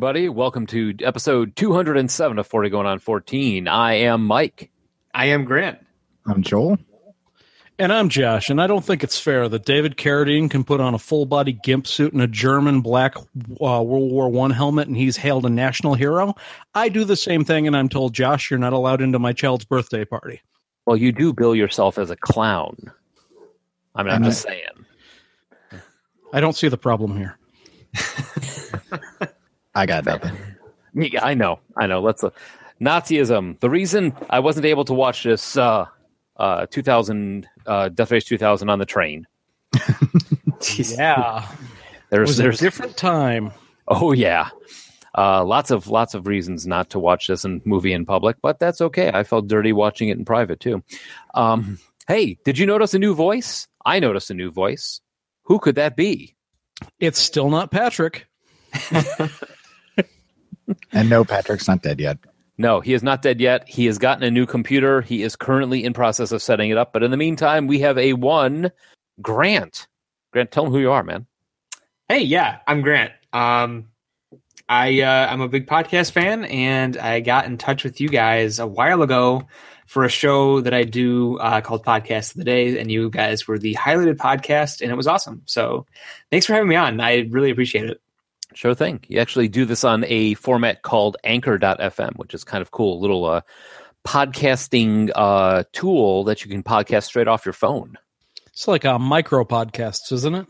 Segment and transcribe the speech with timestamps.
[0.00, 0.30] Everybody.
[0.30, 3.68] Welcome to episode 207 of 40 Going on 14.
[3.68, 4.70] I am Mike.
[5.12, 5.78] I am Grant.
[6.24, 6.78] I'm Joel.
[7.78, 10.94] And I'm Josh, and I don't think it's fair that David Carradine can put on
[10.94, 13.20] a full body gimp suit and a German black uh,
[13.60, 16.34] World War One helmet, and he's hailed a national hero.
[16.74, 19.66] I do the same thing, and I'm told, Josh, you're not allowed into my child's
[19.66, 20.40] birthday party.
[20.86, 22.90] Well, you do bill yourself as a clown.
[23.94, 24.86] I mean, I'm just saying.
[26.32, 27.38] I don't see the problem here.
[29.80, 30.36] I got nothing.
[30.92, 31.60] Yeah, I know.
[31.76, 32.00] I know.
[32.00, 32.24] Let's.
[32.24, 32.30] Uh,
[32.80, 33.60] Nazism.
[33.60, 35.86] The reason I wasn't able to watch this uh,
[36.36, 39.26] uh, 2000 uh, Death Race 2000 on the train.
[40.60, 41.58] Yeah, it
[42.10, 43.52] There's, a there's different time.
[43.88, 44.50] Oh yeah,
[45.16, 48.58] uh, lots of lots of reasons not to watch this in, movie in public, but
[48.58, 49.10] that's okay.
[49.14, 50.82] I felt dirty watching it in private too.
[51.34, 53.68] Um, hey, did you notice a new voice?
[53.86, 55.00] I noticed a new voice.
[55.44, 56.36] Who could that be?
[56.98, 58.26] It's still not Patrick.
[60.92, 62.18] And no, Patrick's not dead yet.
[62.58, 63.66] No, he is not dead yet.
[63.68, 65.00] He has gotten a new computer.
[65.00, 66.92] He is currently in process of setting it up.
[66.92, 68.70] But in the meantime, we have a one
[69.22, 69.88] Grant.
[70.32, 71.26] Grant, tell him who you are, man.
[72.08, 73.12] Hey, yeah, I'm Grant.
[73.32, 73.86] Um,
[74.68, 78.58] I uh, I'm a big podcast fan, and I got in touch with you guys
[78.58, 79.48] a while ago
[79.86, 83.48] for a show that I do uh, called Podcast of the Day, and you guys
[83.48, 85.42] were the highlighted podcast, and it was awesome.
[85.46, 85.86] So,
[86.30, 87.00] thanks for having me on.
[87.00, 88.00] I really appreciate it.
[88.54, 89.00] Sure thing.
[89.08, 92.98] You actually do this on a format called Anchor.fm, which is kind of cool.
[92.98, 93.40] A little uh,
[94.06, 97.96] podcasting uh, tool that you can podcast straight off your phone.
[98.48, 100.46] It's like a micro podcast, isn't it?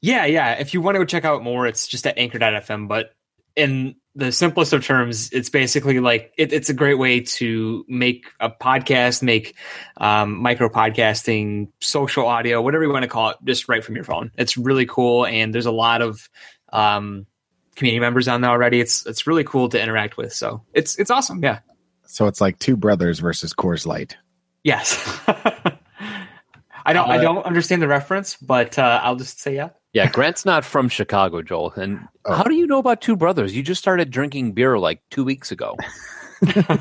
[0.00, 0.54] Yeah, yeah.
[0.54, 2.88] If you want to go check out more, it's just at Anchor.fm.
[2.88, 3.12] But
[3.56, 8.26] in the simplest of terms, it's basically like it, it's a great way to make
[8.40, 9.56] a podcast, make
[9.96, 14.04] um, micro podcasting, social audio, whatever you want to call it, just right from your
[14.04, 14.30] phone.
[14.36, 16.28] It's really cool, and there's a lot of
[16.72, 17.26] um,
[17.76, 18.80] community members on there already.
[18.80, 20.32] It's it's really cool to interact with.
[20.32, 21.42] So it's it's awesome.
[21.42, 21.60] Yeah.
[22.06, 24.16] So it's like two brothers versus Coors Light.
[24.64, 24.96] Yes.
[26.84, 29.70] I don't I don't understand the reference, but uh, I'll just say yeah.
[29.94, 31.72] Yeah, Grant's not from Chicago, Joel.
[31.72, 33.56] And how do you know about Two Brothers?
[33.56, 35.76] You just started drinking beer like two weeks ago.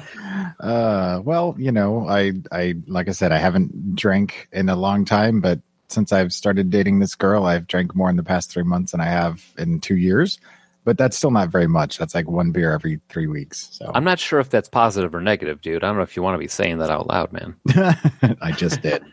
[0.60, 5.06] Uh, well, you know, I, I, like I said, I haven't drank in a long
[5.06, 8.64] time, but since I've started dating this girl, I've drank more in the past three
[8.64, 10.40] months than I have in two years.
[10.84, 11.98] But that's still not very much.
[11.98, 13.68] That's like one beer every three weeks.
[13.72, 15.84] So I'm not sure if that's positive or negative, dude.
[15.84, 17.58] I don't know if you want to be saying that out loud, man.
[18.42, 19.04] I just did.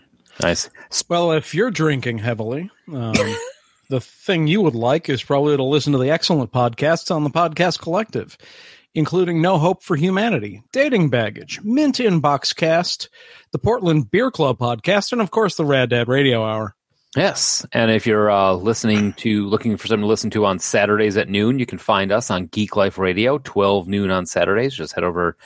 [0.41, 0.71] Nice.
[1.09, 3.15] Well, if you're drinking heavily, um,
[3.89, 7.31] the thing you would like is probably to listen to the excellent podcasts on the
[7.31, 8.39] Podcast Collective,
[8.95, 13.09] including No Hope for Humanity, Dating Baggage, Mint Inbox Cast,
[13.53, 16.75] the Portland Beer Club podcast, and of course the Rad Dad Radio Hour.
[17.17, 21.17] Yes, and if you're uh, listening to looking for something to listen to on Saturdays
[21.17, 24.75] at noon, you can find us on Geek Life Radio, 12 noon on Saturdays.
[24.75, 25.37] Just head over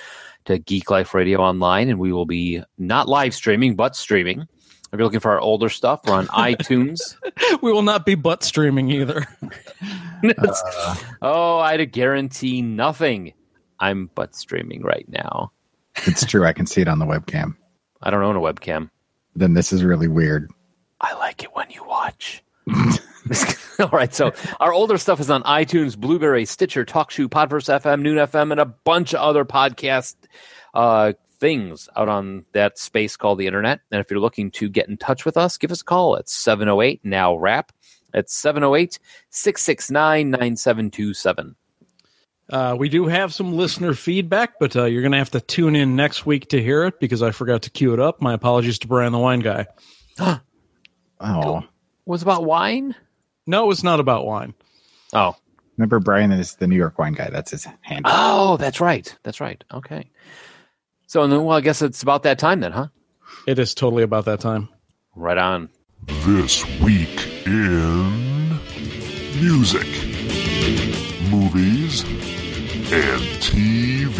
[0.47, 4.41] to Geek Life Radio online, and we will be not live streaming, but streaming.
[4.41, 7.01] If you're looking for our older stuff, we're on iTunes.
[7.61, 9.27] We will not be butt streaming either.
[11.23, 13.35] oh, I'd guarantee nothing.
[13.81, 15.53] I'm butt streaming right now.
[16.07, 16.45] It's true.
[16.45, 17.57] I can see it on the webcam.
[18.03, 18.91] I don't own a webcam.
[19.35, 20.51] Then this is really weird.
[21.01, 22.43] I like it when you watch.
[23.79, 28.17] All right, so our older stuff is on iTunes, Blubrry, Stitcher, TalkShoe, Podverse FM, Noon
[28.17, 30.17] FM, and a bunch of other podcast
[30.75, 33.81] uh, things out on that space called the internet.
[33.91, 36.29] And if you're looking to get in touch with us, give us a call at
[36.29, 37.73] 708 now rap.
[38.15, 38.99] It's 708
[39.31, 41.55] 669 9727.
[42.51, 45.77] Uh, we do have some listener feedback, but uh, you're going to have to tune
[45.77, 48.23] in next week to hear it because I forgot to cue it up.
[48.23, 49.67] My apologies to Brian the Wine Guy.
[51.21, 51.65] Oh,
[52.07, 52.95] Was about wine?
[53.45, 54.55] No, it's not about wine.
[55.13, 55.35] Oh,
[55.77, 57.29] Remember Brian is the New York wine guy.
[57.29, 58.13] That's his handle.
[58.15, 59.13] oh, that's right.
[59.25, 59.63] That's right.
[59.75, 60.09] Okay.
[61.09, 62.87] So, then, well, I guess it's about that time then, huh?
[63.49, 64.69] It is totally about that time.
[65.17, 65.69] Right on.
[66.25, 68.49] This week in
[69.41, 69.87] music,
[71.31, 71.78] movies,
[72.91, 74.19] and TV.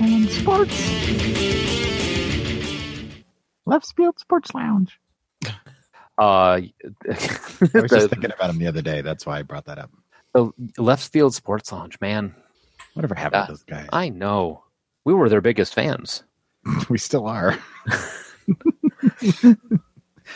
[0.00, 0.74] And sports.
[3.66, 4.98] Left Field Sports Lounge.
[5.46, 5.50] Uh,
[6.18, 6.72] I
[7.04, 9.00] was the, just thinking about him the other day.
[9.02, 9.90] That's why I brought that up.
[10.32, 12.34] the left field sports lounge, man.
[12.94, 13.88] Whatever happened Uh, to those guys?
[13.92, 14.62] I know.
[15.04, 16.22] We were their biggest fans.
[16.88, 17.58] we still are.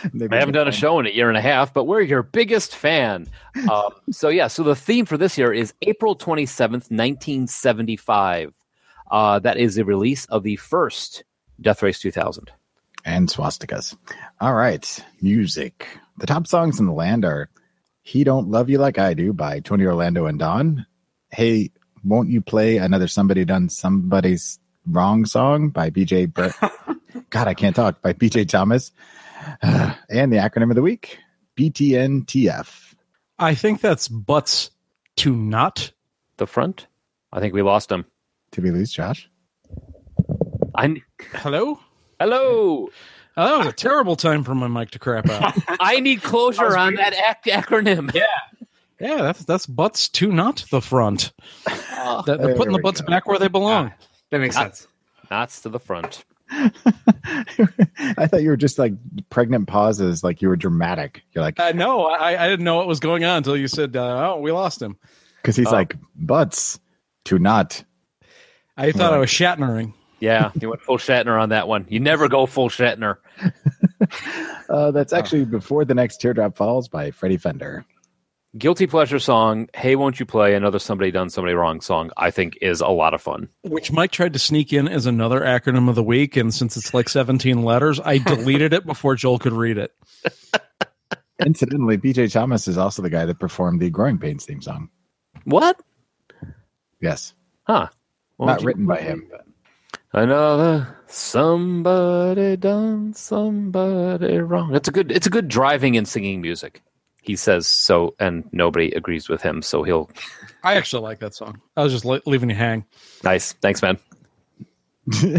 [0.04, 2.74] I haven't done a show in a year and a half, but we're your biggest
[2.76, 3.26] fan.
[3.68, 7.96] Um, so yeah, so the theme for this year is April twenty seventh, nineteen seventy
[7.96, 8.52] five.
[9.10, 11.24] Uh, that is the release of the first
[11.60, 12.52] Death Race two thousand.
[13.04, 13.96] and swastikas.
[14.40, 15.88] All right, music.
[16.18, 17.48] The top songs in the land are
[18.02, 20.86] "He Don't Love You Like I Do" by Tony Orlando and Dawn.
[21.30, 21.72] "Hey,
[22.04, 26.32] Won't You Play Another Somebody Done Somebody's Wrong Song" by BJ.
[26.32, 26.92] Bre-
[27.30, 28.92] God, I can't talk by BJ Thomas.
[30.10, 31.18] and the acronym of the week
[31.56, 32.94] BTNTF.
[33.38, 34.70] I think that's butts
[35.16, 35.92] to not.
[36.38, 36.86] The front.
[37.32, 38.04] I think we lost him.
[38.52, 39.28] Did we lose Josh?
[40.74, 41.02] I
[41.34, 41.80] Hello?
[42.20, 42.88] hello.
[43.36, 45.54] Oh, that was a terrible time for my mic to crap out.
[45.80, 48.12] I need closure on that ac- acronym.
[48.14, 48.22] Yeah.
[49.00, 51.32] yeah, that's that's butts to not the front.
[51.66, 53.06] That- they're There putting the butts go.
[53.08, 53.92] back where they belong.
[54.30, 54.88] That makes Not- sense.
[55.30, 56.24] Knots to the front.
[56.50, 58.92] I thought you were just like
[59.30, 61.22] pregnant pauses, like you were dramatic.
[61.32, 63.96] You're like, Uh, no, I, I didn't know what was going on until you said,
[63.96, 64.96] uh, "Oh, we lost him."
[65.42, 65.72] because he's Oh.
[65.72, 66.80] like butts
[67.26, 67.84] to not.
[68.76, 69.94] I thought I was Shatnering.
[70.20, 71.86] Yeah, you went full Shatner on that one.
[71.88, 73.16] You never go full Shatner.
[74.68, 77.86] Uh, that's actually before the next teardrop falls by Freddie Fender.
[78.56, 79.68] Guilty pleasure song.
[79.74, 82.10] Hey, won't you play another somebody done somebody wrong song?
[82.16, 83.50] I think is a lot of fun.
[83.62, 86.94] Which Mike tried to sneak in as another acronym of the week, and since it's
[86.94, 89.92] like 17 letters, I deleted it before Joel could read it.
[91.44, 94.88] Incidentally, BJ Thomas is also the guy that performed the Growing Pains theme song.
[95.44, 95.78] What?
[97.00, 97.34] Yes,
[97.66, 97.88] Huh?
[98.38, 99.28] Won't not you written by him.
[99.30, 99.44] But
[100.10, 104.74] Another somebody done somebody wrong.
[104.74, 105.12] It's a good.
[105.12, 106.80] It's a good driving and singing music.
[107.28, 109.60] He says so, and nobody agrees with him.
[109.60, 110.10] So he'll.
[110.64, 111.60] I actually like that song.
[111.76, 112.86] I was just le- leaving you hang.
[113.22, 113.52] Nice.
[113.52, 113.98] Thanks, man.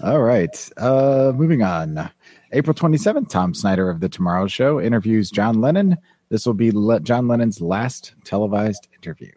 [0.00, 2.08] all right, uh, moving on.
[2.52, 5.96] April 27th, Tom Snyder of The Tomorrow Show interviews John Lennon.
[6.28, 9.32] This will be Le- John Lennon's last televised interview.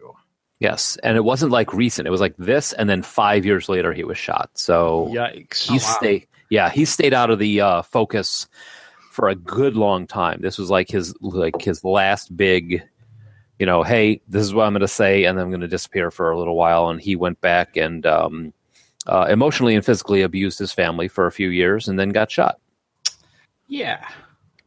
[0.60, 2.06] Yes, and it wasn't like recent.
[2.06, 4.50] It was like this, and then five years later he was shot.
[4.54, 5.68] So Yikes.
[5.68, 6.28] he stayed.
[6.50, 8.46] Yeah, he stayed out of the uh, focus
[9.14, 10.40] for a good long time.
[10.40, 12.82] This was like his like his last big.
[13.60, 15.68] You know, hey, this is what I'm going to say, and then I'm going to
[15.68, 16.88] disappear for a little while.
[16.88, 18.52] And he went back and um,
[19.06, 22.58] uh, emotionally and physically abused his family for a few years, and then got shot.
[23.68, 24.04] Yeah.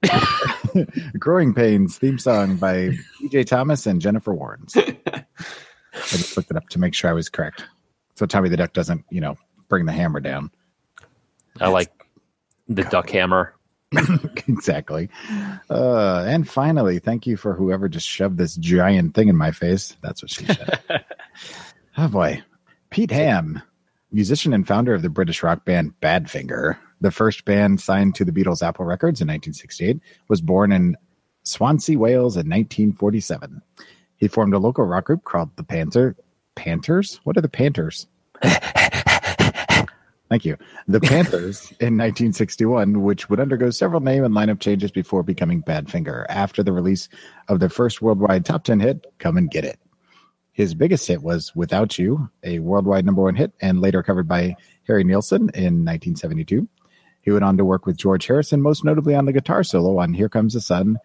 [1.20, 2.92] Growing Pains theme song by
[3.22, 4.78] BJ Thomas and Jennifer Warnes.
[5.94, 7.66] I just looked it up to make sure I was correct.
[8.16, 9.36] So Tommy the Duck doesn't, you know,
[9.68, 10.52] bring the hammer down.
[11.60, 11.92] I like
[12.70, 13.57] the duck hammer.
[14.48, 15.10] exactly.
[15.70, 19.96] Uh, and finally, thank you for whoever just shoved this giant thing in my face.
[20.02, 20.82] That's what she said.
[21.98, 22.42] oh boy.
[22.90, 23.62] Pete Ham,
[24.12, 28.32] musician and founder of the British rock band Badfinger, the first band signed to the
[28.32, 30.96] Beatles Apple Records in 1968, was born in
[31.44, 33.62] Swansea, Wales in 1947.
[34.18, 36.16] He formed a local rock group called the Panther
[36.56, 37.20] Panthers.
[37.24, 38.08] What are the Panthers?
[40.30, 40.58] Thank you.
[40.88, 46.26] The Panthers in 1961, which would undergo several name and lineup changes before becoming Badfinger
[46.30, 47.10] after the release
[47.48, 49.80] of their first worldwide top 10 hit, Come and Get It.
[50.52, 54.56] His biggest hit was Without You, a worldwide number one hit and later covered by
[54.88, 56.68] Harry Nilsson in 1972.
[57.22, 60.14] He went on to work with George Harrison, most notably on the guitar solo on
[60.14, 60.98] Here Comes the Sun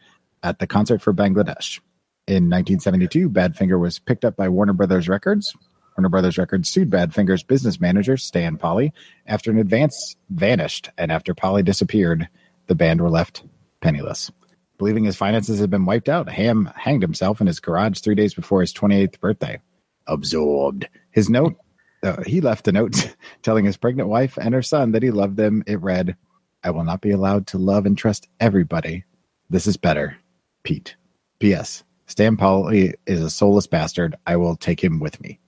[0.43, 1.81] at the Concert for Bangladesh.
[2.29, 5.55] In 1972, Badfinger was picked up by Warner Brothers Records.
[5.97, 8.93] Warner Brothers Records sued Badfinger's business manager, Stan Polley,
[9.27, 12.29] after an advance vanished, and after Polley disappeared,
[12.67, 13.45] the band were left
[13.81, 14.31] penniless.
[14.79, 18.35] Believing his finances had been wiped out, Ham hanged himself in his garage three days
[18.35, 19.61] before his 28th birthday.
[20.07, 20.89] Absorbed.
[21.11, 21.55] His note,
[22.03, 25.37] uh, he left a note telling his pregnant wife and her son that he loved
[25.37, 25.63] them.
[25.67, 26.17] It read,
[26.65, 29.05] I will not be allowed to love and trust everybody.
[29.51, 30.17] This is better.
[30.63, 30.97] Pete.
[31.39, 31.85] P.S.
[32.07, 34.17] Stan Polley is a soulless bastard.
[34.27, 35.39] I will take him with me.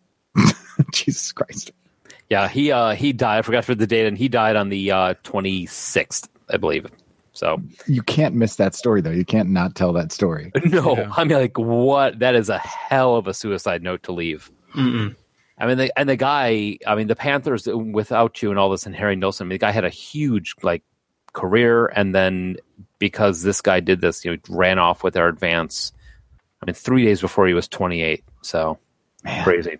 [0.93, 1.73] Jesus Christ.
[2.31, 3.39] Yeah, he uh, he died.
[3.39, 6.87] I forgot for the date, and he died on the uh, 26th, I believe.
[7.33, 9.11] So You can't miss that story though.
[9.11, 10.53] You can't not tell that story.
[10.65, 11.13] no, Yeah.
[11.17, 12.21] I mean, like, what?
[12.21, 14.51] That is a hell of a suicide note to leave.
[14.75, 15.17] Mm-mm.
[15.59, 18.87] I mean, the, and the guy, I mean, the Panthers without you and all this,
[18.87, 20.83] and Harry Nilsson, I mean, the guy had a huge like
[21.33, 22.57] career, and then
[22.99, 25.93] because this guy did this, you know, ran off with their advance.
[26.63, 28.25] I mean, three days before he was 28.
[28.43, 28.79] So
[29.43, 29.79] crazy.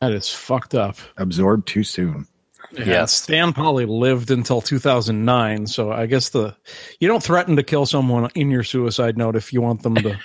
[0.00, 0.96] That is fucked up.
[1.16, 2.26] Absorbed too soon.
[2.72, 3.12] Yes.
[3.12, 6.54] Stan Polley lived until 2009, so I guess the
[7.00, 10.18] you don't threaten to kill someone in your suicide note if you want them to.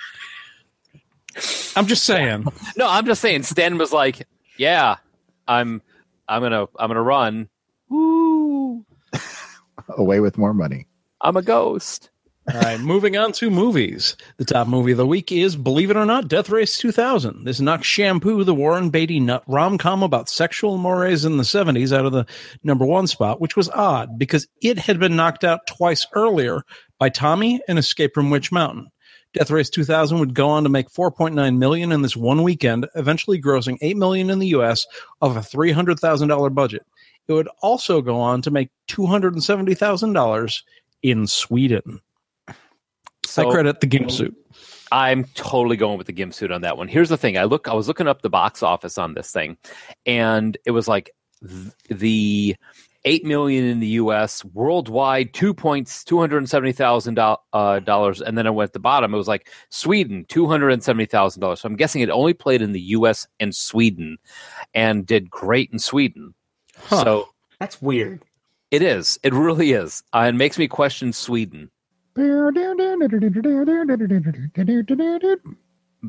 [1.76, 2.46] I'm just saying.
[2.78, 3.44] No, I'm just saying.
[3.44, 4.28] Stan was like,
[4.58, 4.98] "Yeah,
[5.48, 5.82] I'm,
[6.28, 7.50] I'm gonna, I'm gonna run.
[7.90, 8.86] Woo!
[9.90, 10.88] Away with more money.
[11.22, 12.10] I'm a ghost."
[12.52, 14.18] All right, moving on to movies.
[14.36, 17.46] The top movie of the week is, believe it or not, Death Race 2000.
[17.46, 21.96] This knocks Shampoo, the Warren Beatty nut rom com about sexual mores in the 70s,
[21.96, 22.26] out of the
[22.62, 26.64] number one spot, which was odd because it had been knocked out twice earlier
[27.00, 28.90] by Tommy and Escape from Witch Mountain.
[29.34, 33.42] Death Race 2000 would go on to make 4.9 million in this one weekend, eventually
[33.42, 34.86] grossing 8 million in the US
[35.22, 36.86] of a $300,000 budget.
[37.30, 40.62] It would also go on to make $270,000
[41.04, 42.02] in Sweden.
[43.42, 44.36] I credit the gimp suit.
[44.92, 46.88] I'm totally going with the gimp suit on that one.
[46.88, 49.58] Here's the thing: I look, I was looking up the box office on this thing,
[50.06, 51.12] and it was like
[51.42, 52.56] th- the
[53.06, 54.46] eight million in the U.S.
[54.46, 58.80] worldwide, two points, two hundred seventy thousand uh, dollars, and then I went at the
[58.80, 59.14] bottom.
[59.14, 61.62] It was like Sweden, two hundred seventy thousand dollars.
[61.62, 63.26] So I'm guessing it only played in the U.S.
[63.40, 64.18] and Sweden,
[64.74, 66.34] and did great in Sweden.
[66.90, 68.24] So That's weird.
[68.70, 69.18] it is.
[69.24, 70.04] It really is.
[70.14, 71.72] Uh, it makes me question Sweden.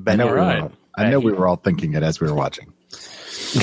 [0.09, 0.63] I know, we were right.
[0.63, 2.73] all, I know we were all thinking it as we were watching.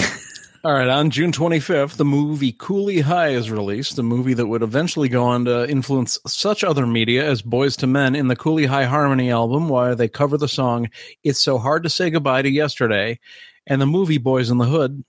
[0.63, 4.62] All right, on June 25th, the movie Cooley High is released, a movie that would
[4.62, 8.67] eventually go on to influence such other media as Boyz II Men in the Cooley
[8.67, 10.91] High Harmony album, where they cover the song
[11.24, 13.19] It's So Hard to Say Goodbye to Yesterday,
[13.65, 15.03] and the movie Boyz n the Hood.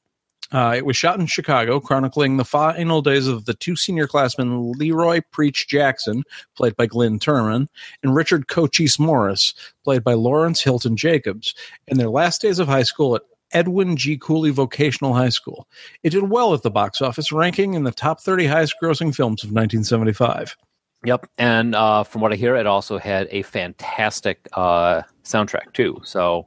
[0.53, 4.73] Uh, it was shot in Chicago, chronicling the final days of the two senior classmen,
[4.73, 6.25] Leroy Preach Jackson,
[6.57, 7.69] played by Glenn Turman,
[8.03, 9.55] and Richard Cochise Morris,
[9.85, 11.55] played by Lawrence Hilton Jacobs,
[11.89, 14.17] in their last days of high school at Edwin G.
[14.17, 15.67] Cooley Vocational High School.
[16.03, 19.43] It did well at the box office, ranking in the top 30 highest grossing films
[19.43, 20.57] of 1975.
[21.05, 26.01] Yep, and uh, from what I hear, it also had a fantastic uh, soundtrack too.
[26.05, 26.47] So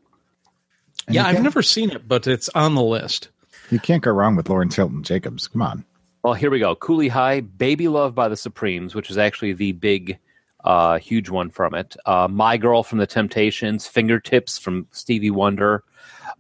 [1.07, 3.29] And yeah, you I've never seen it, but it's on the list.
[3.69, 5.47] You can't go wrong with Lawrence Hilton Jacobs.
[5.47, 5.85] Come on.
[6.23, 6.75] Well, here we go.
[6.75, 10.17] Cooley High, Baby Love by the Supremes, which is actually the big,
[10.63, 11.95] uh, huge one from it.
[12.05, 15.83] Uh, My Girl from the Temptations, Fingertips from Stevie Wonder.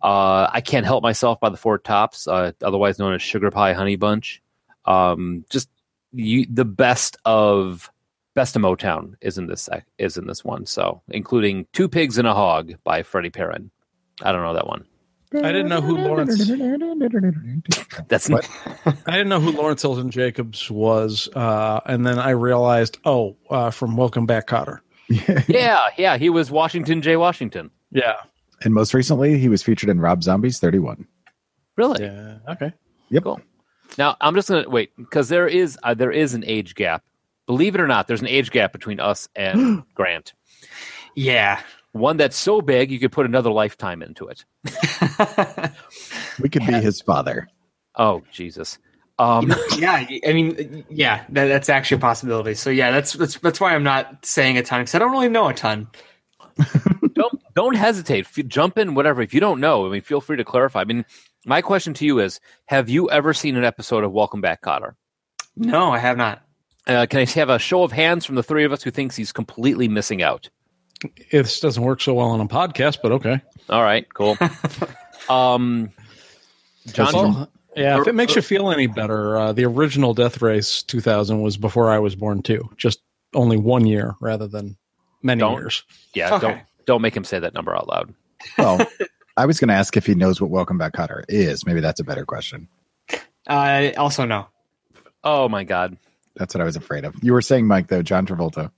[0.01, 3.73] Uh, I Can't Help Myself by the Four Tops, uh, otherwise known as Sugar Pie
[3.73, 4.41] Honey Bunch.
[4.85, 5.69] Um, just
[6.11, 7.91] you, the best of
[8.33, 10.65] best of Motown is in this is in this one.
[10.65, 13.69] So, including Two Pigs and a Hog by Freddie Perren.
[14.21, 14.85] I don't know that one.
[15.43, 16.49] I didn't know who Lawrence.
[18.07, 18.49] That's What?
[19.05, 23.71] I didn't know who Lawrence Hilton Jacobs was, uh, and then I realized, oh, uh,
[23.71, 24.79] from Welcome Back, Kotter.
[25.47, 26.17] yeah, yeah.
[26.17, 27.15] He was Washington J.
[27.15, 27.69] Washington.
[27.91, 28.15] Yeah,
[28.63, 31.07] And most recently, he was featured in Rob Zombie's 31.
[31.77, 32.03] Really?
[32.03, 32.73] yeah, okay.
[33.09, 33.23] Yep.
[33.23, 33.41] Cool.
[33.97, 37.03] Now I'm just gonna wait because there is uh, there is an age gap.
[37.45, 40.33] Believe it or not, there's an age gap between us and Grant.
[41.15, 41.61] Yeah.
[41.95, 44.43] One that's so big you could put another lifetime into it.
[46.41, 47.47] We could be his father.
[47.95, 48.77] Oh Jesus.
[49.17, 52.53] Um, yeah, I mean, yeah, that, that's actually a possibility.
[52.55, 55.29] So yeah, that's that's that's why I'm not saying a ton because I don't really
[55.29, 55.87] know a ton.
[57.13, 58.25] don't don't hesitate.
[58.25, 59.21] F- jump in, whatever.
[59.21, 60.81] If you don't know, I mean, feel free to clarify.
[60.81, 61.05] I mean,
[61.45, 64.95] my question to you is: Have you ever seen an episode of Welcome Back, Kotter?
[65.55, 66.41] No, I have not.
[66.85, 69.15] Uh, can I have a show of hands from the three of us who thinks
[69.15, 70.49] he's completely missing out?
[71.31, 73.41] This doesn't work so well on a podcast, but okay.
[73.69, 74.37] All right, cool.
[75.29, 75.91] um,
[76.87, 80.83] John, Well, yeah, if it makes you feel any better, uh, the original Death Race
[80.83, 82.69] 2000 was before I was born too.
[82.77, 83.01] Just
[83.33, 84.77] only one year rather than
[85.21, 85.83] many Don't- years.
[86.13, 86.47] yeah, Okay.
[86.47, 88.13] don't don't make him say that number out loud.
[88.59, 88.79] Well,
[89.37, 91.65] I was going to ask if he knows what Welcome Back Kotter is.
[91.65, 92.67] Maybe that's a better question.
[93.47, 94.47] Uh, also know.
[95.23, 95.97] Oh my God,
[96.35, 97.15] That's what I was afraid of.
[97.23, 98.71] You were saying, Mike, though, John Travolta.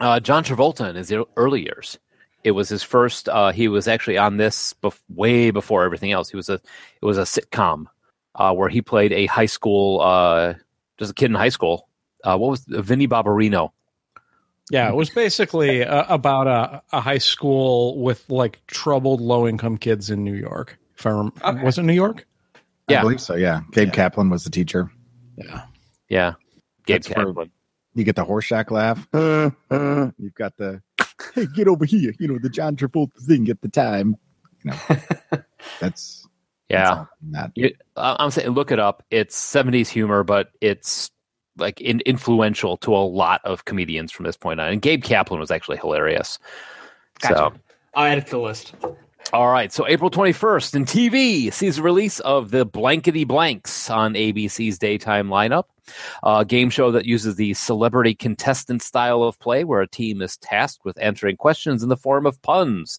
[0.00, 1.98] Uh, John Travolta in his early years.
[2.44, 3.28] It was his first.
[3.28, 6.30] Uh, he was actually on this bef- way before everything else.
[6.30, 7.86] He was a it was a sitcom
[8.36, 10.54] uh, where he played a high school, uh,
[10.98, 11.88] just a kid in high school.
[12.22, 13.70] Uh, what was Vinny Barbarino?
[14.70, 19.76] Yeah, it was basically uh, about a, a high school with like troubled low income
[19.78, 20.78] kids in New York.
[20.98, 21.62] If I rem- Okay.
[21.62, 22.26] was it New York?
[22.54, 23.00] Yeah, I Yeah.
[23.02, 23.60] believe so, yeah.
[23.72, 23.94] Gabe Yeah.
[23.94, 24.90] Kaplan was the teacher.
[25.36, 25.62] Yeah.
[26.08, 26.32] Yeah,
[26.86, 27.50] Gabe That's where- Kaplan.
[27.96, 29.08] You get the Horshack laugh.
[29.12, 30.80] Uh, uh, you've got the
[31.34, 32.12] hey, get over here.
[32.20, 34.16] You know the John Travolta thing at the time.
[34.62, 34.78] You know,
[35.80, 36.28] that's
[36.68, 37.06] Yeah.
[37.22, 37.50] not.
[37.54, 39.02] You, I- I'm saying look it up.
[39.10, 41.10] It's 70s humor, but it's
[41.56, 44.68] like in, influential to a lot of comedians from this point on.
[44.68, 46.38] And Gabe Kaplan was actually hilarious.
[47.20, 47.34] Gotcha.
[47.34, 47.52] So,
[47.94, 48.74] I'll add it to the list.
[49.32, 49.72] all right.
[49.72, 55.28] So April 21st in TV sees the release of the Blankety Blanks on ABC's daytime
[55.28, 55.64] lineup.
[56.22, 60.36] A game show that uses the celebrity contestant style of play where a team is
[60.36, 62.98] tasked with answering questions in the form of puns.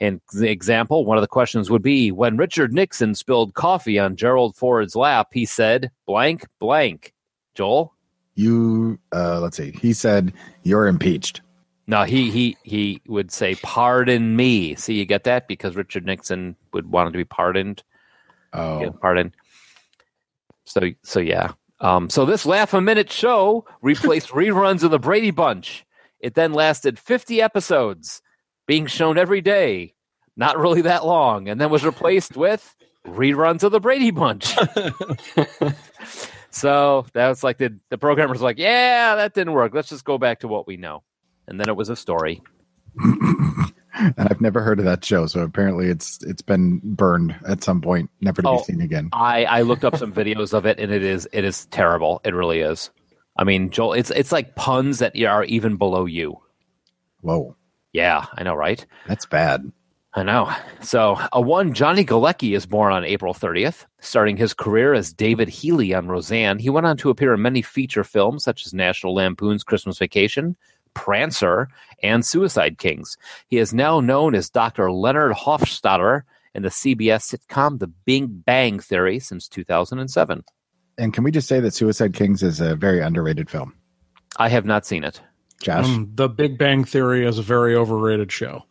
[0.00, 4.16] And the example, one of the questions would be when Richard Nixon spilled coffee on
[4.16, 7.12] Gerald Ford's lap, he said blank blank.
[7.54, 7.92] Joel?
[8.34, 9.72] You uh let's see.
[9.72, 10.32] He said
[10.62, 11.40] you're impeached.
[11.88, 14.76] No, he he he would say pardon me.
[14.76, 17.82] See, you get that because Richard Nixon would want to be pardoned.
[18.52, 19.34] Oh, pardon.
[20.64, 21.52] So so yeah.
[21.80, 25.84] Um, so this laugh a minute show replaced reruns of the Brady Bunch.
[26.20, 28.22] It then lasted 50 episodes,
[28.66, 29.94] being shown every day,
[30.36, 32.74] not really that long, and then was replaced with
[33.06, 34.46] reruns of the Brady Bunch.
[36.50, 39.72] so that was like the the programmer's like, yeah, that didn't work.
[39.74, 41.04] Let's just go back to what we know.
[41.46, 42.42] And then it was a story.
[43.98, 47.80] and I've never heard of that show, so apparently it's it's been burned at some
[47.80, 48.56] point, never to Oh.
[48.58, 49.08] be seen again.
[49.12, 52.20] I I looked up some videos of it, and it is it is terrible.
[52.24, 52.90] It really is.
[53.36, 56.40] I mean, Joel, it's it's like puns that are even below you.
[57.20, 57.56] Whoa,
[57.92, 58.84] Yeah, I know, right?
[59.06, 59.70] that's bad.
[60.14, 60.50] I know.
[60.80, 63.84] So, a one Johnny Galecki is born on April 30th.
[64.00, 67.60] Starting his career as David Healy on Roseanne, he went on to appear in many
[67.62, 70.56] feature films such as National Lampoon's Christmas Vacation,
[70.98, 71.68] Prancer,
[72.02, 73.16] and Suicide Kings.
[73.48, 74.90] He is now known as Dr.
[74.90, 76.22] Leonard Hofstadter
[76.54, 80.44] in the CBS sitcom The Big Bang Theory since 2007.
[80.98, 83.74] And can we just say that Suicide Kings is a very underrated film?
[84.36, 85.20] I have not seen it.
[85.60, 88.64] Josh, Um, the Big Bang Theory is a very overrated show.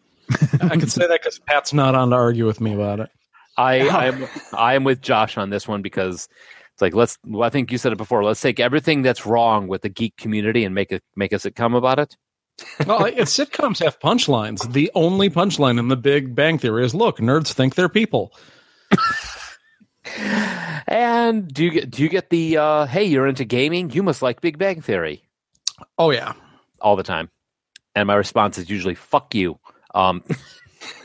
[0.61, 3.09] I can say that because Pat's not on to argue with me about it.
[3.57, 6.29] I I'm I am with Josh on this one because
[6.77, 8.23] it's like let's well, I think you said it before.
[8.23, 11.75] Let's take everything that's wrong with the geek community and make it make a sitcom
[11.75, 12.15] about it.
[12.85, 14.71] Well, it's sitcoms have punchlines.
[14.71, 18.31] The only punchline in the Big Bang Theory is, "Look, nerds think they're people."
[20.87, 24.21] And do you get do you get the uh, hey you're into gaming you must
[24.21, 25.21] like Big Bang Theory
[25.97, 26.33] Oh yeah,
[26.79, 27.29] all the time,
[27.95, 29.59] and my response is usually fuck you.
[29.93, 30.23] Um,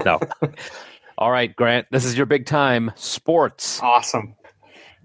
[0.05, 0.21] no.
[1.19, 2.91] All right, Grant, this is your big time.
[2.97, 3.81] Sports.
[3.83, 4.35] Awesome.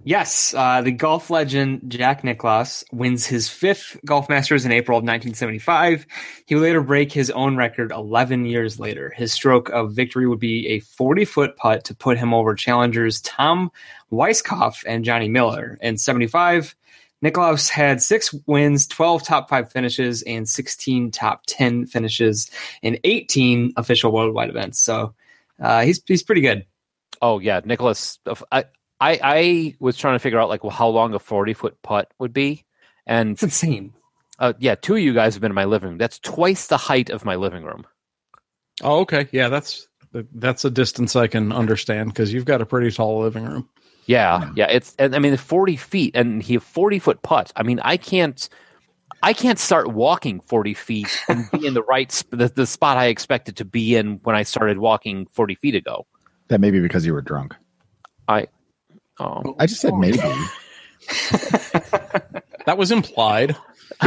[0.07, 5.01] Yes, uh, the golf legend Jack Nicklaus wins his fifth Golf Masters in April of
[5.01, 6.05] 1975.
[6.45, 9.11] He would later break his own record 11 years later.
[9.17, 13.19] His stroke of victory would be a 40 foot putt to put him over challengers
[13.19, 13.69] Tom
[14.09, 15.77] Weiskopf and Johnny Miller.
[15.81, 16.73] In 75,
[17.21, 22.49] Nicklaus had six wins, 12 top five finishes, and 16 top 10 finishes
[22.81, 24.79] in 18 official worldwide events.
[24.79, 25.13] So
[25.61, 26.65] uh, he's, he's pretty good.
[27.21, 28.19] Oh yeah, Nicholas.
[28.53, 28.65] I,
[28.99, 32.11] I I was trying to figure out like well, how long a forty foot putt
[32.19, 32.65] would be,
[33.05, 33.93] and It's insane.
[34.39, 35.97] uh, yeah, two of you guys have been in my living room.
[35.97, 37.85] That's twice the height of my living room.
[38.83, 39.27] Oh, okay.
[39.31, 39.87] Yeah, that's
[40.33, 43.69] that's a distance I can understand because you've got a pretty tall living room.
[44.05, 44.67] Yeah, yeah.
[44.69, 47.51] It's and I mean forty feet, and he forty foot putt.
[47.55, 48.47] I mean, I can't,
[49.21, 52.97] I can't start walking forty feet and be in the right sp- the, the spot
[52.97, 56.07] I expected to be in when I started walking forty feet ago.
[56.47, 57.53] that may be because you were drunk.
[58.29, 58.47] I,
[59.19, 60.19] oh, I just said maybe.
[62.67, 63.55] That was implied.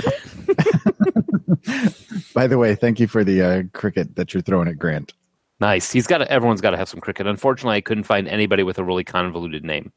[2.35, 5.15] By the way, thank you for the uh, cricket that you're throwing at Grant.
[5.61, 5.91] nice.
[5.91, 7.27] He's got to, everyone's got to have some cricket.
[7.27, 9.93] Unfortunately, I couldn't find anybody with a really convoluted name.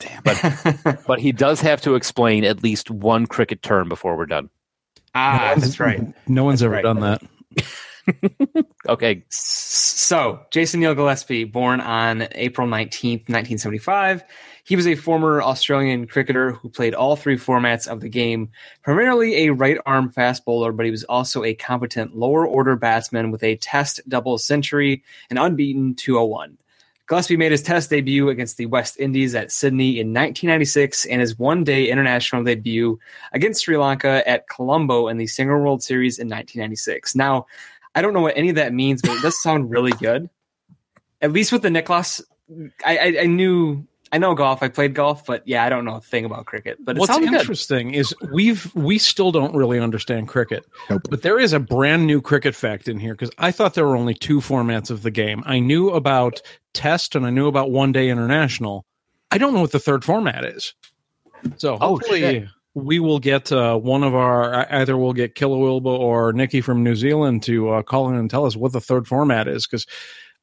[0.00, 0.20] Damn.
[0.24, 4.50] But but he does have to explain at least one cricket term before we're done.
[5.14, 6.02] Ah, that's right.
[6.26, 6.82] No one's That's ever right.
[6.82, 7.22] done that.
[8.88, 14.24] Okay, So, Jason Neil Gillespie, born on April 19th, 1975.
[14.64, 18.50] He was a former Australian cricketer who played all three formats of the game,
[18.82, 23.30] primarily a right arm fast bowler, but he was also a competent lower order batsman
[23.30, 26.58] with a test double century and unbeaten 201.
[27.08, 31.38] Gillespie made his test debut against the West Indies at Sydney in 1996 and his
[31.38, 32.98] one day international debut
[33.32, 37.14] against Sri Lanka at Colombo in the Singer World Series in 1996.
[37.14, 37.46] Now,
[37.94, 40.28] I don't know what any of that means, but it does sound really good.
[41.20, 42.20] At least with the Nicholas,
[42.84, 44.62] I, I, I knew I know golf.
[44.62, 46.76] I played golf, but yeah, I don't know a thing about cricket.
[46.84, 47.40] But it What's sounds good.
[47.40, 51.02] interesting is we've we still don't really understand cricket, Nope.
[51.08, 53.96] but there is a brand new cricket fact in here because I thought there were
[53.96, 55.42] only two formats of the game.
[55.46, 56.42] I knew about
[56.74, 58.84] Test and I knew about One Day International.
[59.30, 60.74] I don't know what the third format is.
[61.56, 62.48] So Oh, hopefully, shit.
[62.74, 66.96] We will get uh, one of our either we'll get Killawilba or Nikki from New
[66.96, 69.86] Zealand to uh, call in and tell us what the third format is because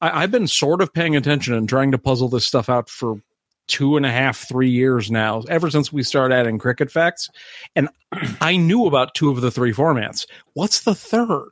[0.02, 3.22] I've been sort of paying attention and trying to puzzle this stuff out for
[3.68, 7.30] two and a half, three years now, ever since we started adding cricket facts.
[7.76, 7.90] And
[8.42, 10.26] I knew about two of the three formats.
[10.54, 11.50] What's the third?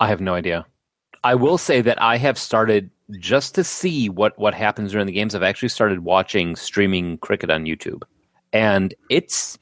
[0.00, 0.66] I have no idea.
[1.24, 5.12] I will say that I have started just to see what what happens during the
[5.12, 5.34] games.
[5.34, 8.02] I've actually started watching streaming cricket on YouTube,
[8.52, 9.58] and it's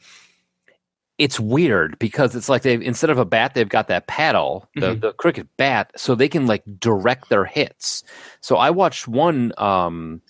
[1.19, 4.95] it's weird because it's like they instead of a bat they've got that paddle the,
[4.95, 5.01] Mhm.
[5.01, 8.03] the cricket bat so they can like direct their hits
[8.41, 10.21] so i watched one um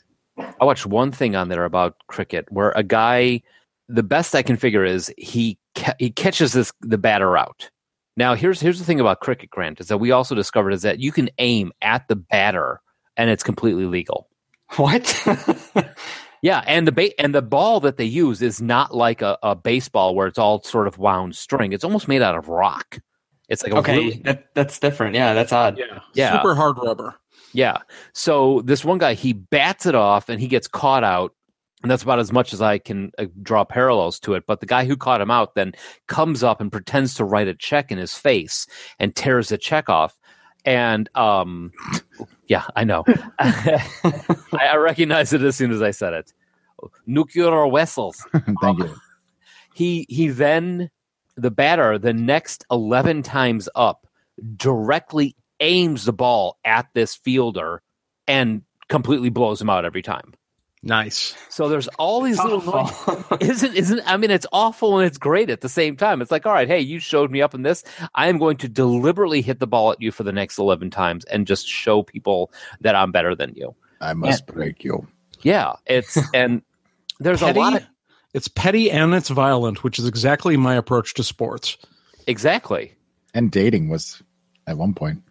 [0.60, 3.42] i watched one thing on there about cricket where a guy
[3.88, 7.68] the best i can figure is he ca- he catches this the batter out
[8.16, 11.00] now here's here's the thing about cricket grant is that we also discovered is that
[11.00, 12.80] you can aim at the batter
[13.16, 14.28] and it's completely legal
[14.76, 15.04] What?
[16.42, 19.54] yeah, and the ba- and the ball that they use is not like a, a
[19.54, 21.72] baseball where it's all sort of wound string.
[21.72, 22.98] It's almost made out of rock.
[23.48, 25.14] It's like a okay, really- that that's different.
[25.14, 25.78] Yeah, that's odd.
[25.78, 26.00] Yeah.
[26.14, 26.36] Yeah.
[26.36, 27.14] Super hard rubber.
[27.52, 27.78] yeah.
[28.12, 31.32] So this one guy he bats it off and he gets caught out,
[31.82, 34.44] and that's about as much as I can uh, draw parallels to it.
[34.46, 35.72] But the guy who caught him out then
[36.08, 38.66] comes up and pretends to write a check in his face
[38.98, 40.18] and tears the check off.
[40.64, 41.70] And um,
[42.48, 43.04] yeah, I know.
[43.38, 46.32] I, I recognize it as soon as I said it.
[47.06, 48.24] Nuclear vessels.
[48.60, 48.94] Thank you.
[49.74, 50.90] he he then
[51.36, 54.06] the batter the next 11 times up
[54.56, 57.82] directly aims the ball at this fielder
[58.28, 60.34] and completely blows him out every time
[60.86, 61.34] Nice.
[61.48, 65.50] so there's all these little noise- isn't isn't i mean it's awful and it's great
[65.50, 67.82] at the same time it's like all right hey you showed me up in this
[68.14, 71.24] i am going to deliberately hit the ball at you for the next 11 times
[71.24, 75.06] and just show people that i'm better than you I must break you.
[75.42, 76.62] yeah it's and
[77.18, 77.86] there's petty, a lot of
[78.34, 81.78] it's petty and it's violent, which is exactly my approach to sports.
[82.26, 82.92] exactly
[83.32, 84.22] And dating was
[84.66, 85.22] at one point.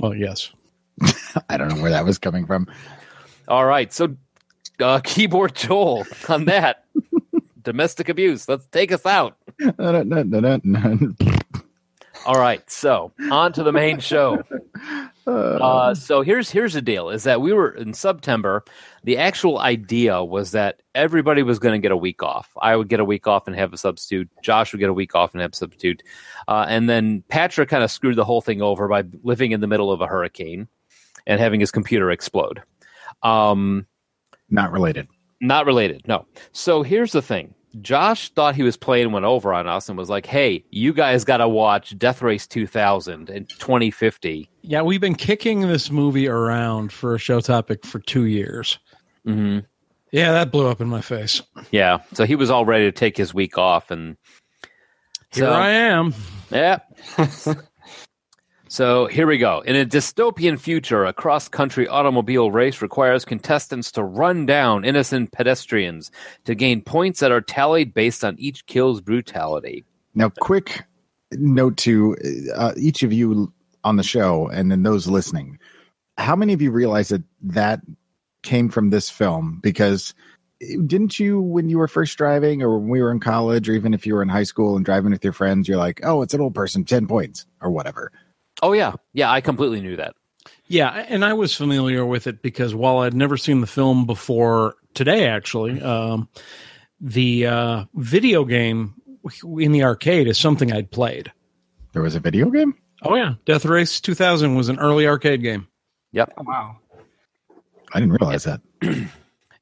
[0.00, 0.50] Well, yes.
[1.50, 2.66] I don't know where that was coming from.
[3.48, 4.16] All right, so
[4.80, 6.84] uh, keyboard Joel on that
[7.62, 8.48] domestic abuse.
[8.48, 9.36] Let's take us out.
[12.26, 14.42] All right, so on to the main show.
[15.26, 18.66] Uh, so here's here's the deal: is that we were in SubTember.
[19.04, 22.50] The actual idea was that everybody was going to get a week off.
[22.60, 24.28] I would get a week off and have a substitute.
[24.42, 26.02] Josh would get a week off and have a substitute.
[26.48, 29.66] Uh, and then Patrick kind of screwed the whole thing over by living in the
[29.66, 30.68] middle of a hurricane
[31.26, 32.62] and having his computer explode.
[33.22, 33.86] Um,
[34.50, 35.08] Not related.
[35.40, 36.26] not related, no.
[36.52, 37.54] So here's the thing.
[37.82, 41.24] Josh thought he was playing one over on us and was like, "Hey, you guys
[41.24, 46.92] got to watch Death Race 2000 in 2050." Yeah, we've been kicking this movie around
[46.92, 48.78] for a show topic for two years.
[49.24, 49.58] hmm
[50.12, 51.42] Yeah, that blew up in my face.
[51.72, 54.16] Yeah, so he was all ready to take his week off, and
[55.32, 56.14] Here so, I am.
[56.52, 56.78] Yeah.
[58.74, 59.60] so here we go.
[59.60, 65.30] In a dystopian future, a cross country automobile race requires contestants to run down innocent
[65.30, 66.10] pedestrians
[66.44, 69.84] to gain points that are tallied based on each kill's brutality.
[70.16, 70.82] Now, quick
[71.30, 72.16] note to
[72.56, 73.52] uh, each of you
[73.84, 75.60] on the show and then those listening.
[76.18, 77.80] How many of you realize that that
[78.42, 79.60] came from this film?
[79.62, 80.14] Because
[80.84, 83.94] didn't you, when you were first driving or when we were in college, or even
[83.94, 86.34] if you were in high school and driving with your friends, you're like, oh, it's
[86.34, 88.10] an old person, 10 points or whatever.
[88.64, 88.94] Oh, yeah.
[89.12, 90.14] Yeah, I completely knew that.
[90.68, 94.76] Yeah, and I was familiar with it because while I'd never seen the film before
[94.94, 96.30] today, actually, um,
[96.98, 98.94] the uh, video game
[99.58, 101.30] in the arcade is something I'd played.
[101.92, 102.74] There was a video game?
[103.02, 105.68] Oh yeah, Death Race 2000 was an early arcade game.
[106.12, 106.32] Yep.
[106.38, 106.76] Oh, wow.
[107.92, 108.62] I didn't realize that.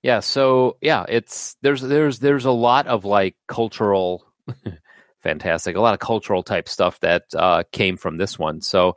[0.04, 4.26] Yeah, so yeah, it's there's there's there's a lot of like cultural
[5.22, 8.60] fantastic, a lot of cultural type stuff that uh, came from this one.
[8.60, 8.96] So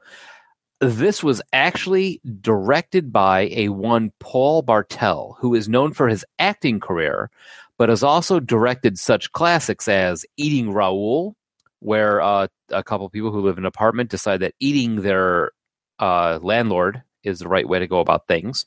[0.81, 6.79] this was actually directed by a one Paul Bartel, who is known for his acting
[6.79, 7.29] career,
[7.77, 11.35] but has also directed such classics as Eating Raoul,
[11.79, 15.51] where uh, a couple people who live in an apartment decide that eating their
[15.99, 18.65] uh, landlord is the right way to go about things.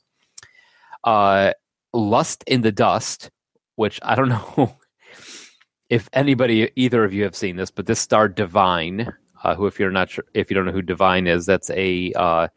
[1.03, 1.53] Uh,
[1.93, 3.29] Lust in the Dust,
[3.75, 4.78] which I don't know
[5.89, 9.11] if anybody, either of you have seen this, but this star Divine,
[9.43, 12.13] uh, who, if you're not sure, if you don't know who Divine is, that's a
[12.13, 12.47] uh,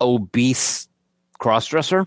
[0.00, 0.88] obese
[1.40, 2.06] crossdresser.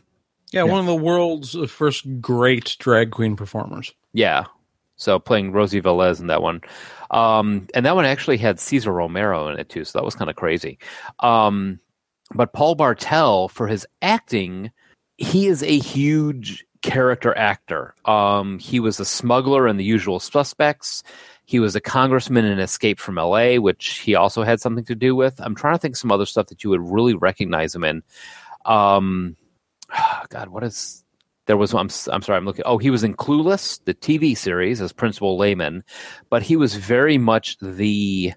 [0.52, 3.94] Yeah, one of the world's first great drag queen performers.
[4.14, 4.46] Yeah.
[4.98, 6.62] So playing Rosie Velez in that one.
[7.10, 9.84] Um, and that one actually had Cesar Romero in it too.
[9.84, 10.78] So that was kind of crazy.
[11.22, 11.80] Um,
[12.36, 14.72] but Paul Bartel, for his acting,
[15.18, 17.94] he is a huge character actor.
[18.06, 21.04] Um, he was a smuggler in The Usual Suspects.
[21.46, 25.16] He was a congressman in Escape from L.A., which he also had something to do
[25.16, 25.40] with.
[25.40, 28.04] I'm trying to think some other stuff that you would really recognize him in.
[28.66, 29.36] Um,
[30.30, 31.04] God, what is
[31.48, 32.64] there was I'm I'm sorry I'm looking.
[32.66, 35.84] Oh, he was in Clueless, the TV series, as Principal Layman,
[36.30, 38.34] but he was very much the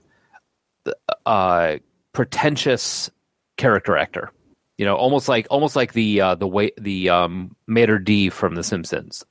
[1.26, 1.76] uh,
[2.12, 3.10] pretentious
[3.56, 4.32] character actor.
[4.78, 8.54] You know, almost like almost like the uh, the way the um, Mater D from
[8.56, 9.24] The Simpsons.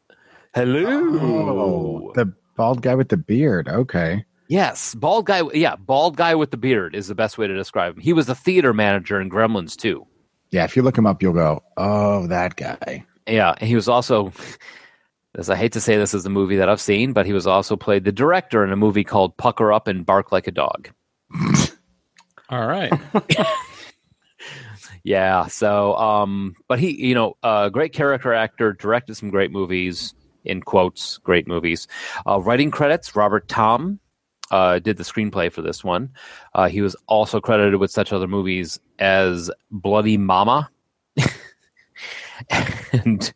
[0.56, 0.86] Hello,
[1.19, 3.67] Oh, the bald guy with the beard.
[3.67, 4.23] Okay.
[4.47, 5.41] yes, bald guy.
[5.53, 8.01] Yeah, bald guy with the beard is the best way to describe him.
[8.01, 10.06] He was the theater manager in Gremlins too.
[10.51, 13.03] Yeah, if you look him up, you'll go, oh, that guy.
[13.27, 14.32] Yeah, and he was also.
[15.36, 17.47] As I hate to say this is the movie that I've seen, but he was
[17.47, 20.89] also played the director in a movie called Pucker Up and Bark Like a Dog.
[22.49, 22.93] All right.
[25.04, 25.48] Yeah.
[25.48, 30.13] So, um, but he, you know, uh, great character actor, directed some great movies.
[30.46, 31.88] In quotes, great movies.
[32.28, 34.02] Uh, writing credits: Robert Thom
[34.52, 36.10] uh, did the screenplay for this one.
[36.54, 40.70] Uh, he was also credited with such other movies as Bloody Mama,
[42.92, 43.34] and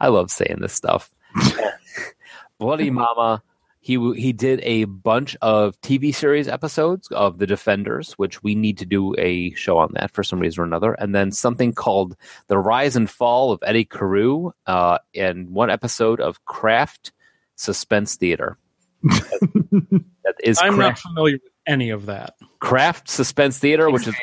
[0.00, 1.12] I love saying this stuff.
[2.58, 3.42] Bloody Mama.
[3.84, 8.78] He he did a bunch of TV series episodes of The Defenders, which we need
[8.78, 12.16] to do a show on that for some reason or another, and then something called
[12.46, 17.12] The Rise and Fall of Eddie Carew, uh, and one episode of Kraft
[17.56, 18.56] Suspense Theater.
[19.02, 22.36] that is I'm not Kraft, familiar with any of that.
[22.60, 24.14] Kraft Suspense Theater, which is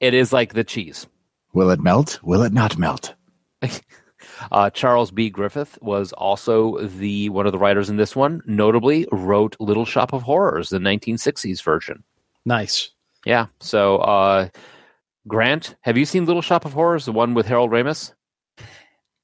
[0.00, 1.06] it is like the cheese.
[1.54, 2.20] Will it melt?
[2.22, 3.14] Will it not melt?
[4.50, 5.30] Uh, Charles B.
[5.30, 8.42] Griffith was also the one of the writers in this one.
[8.46, 12.02] Notably, wrote Little Shop of Horrors, the 1960s version.
[12.44, 12.90] Nice.
[13.24, 13.46] Yeah.
[13.60, 14.48] So, uh,
[15.28, 18.12] Grant, have you seen Little Shop of Horrors, the one with Harold Ramis?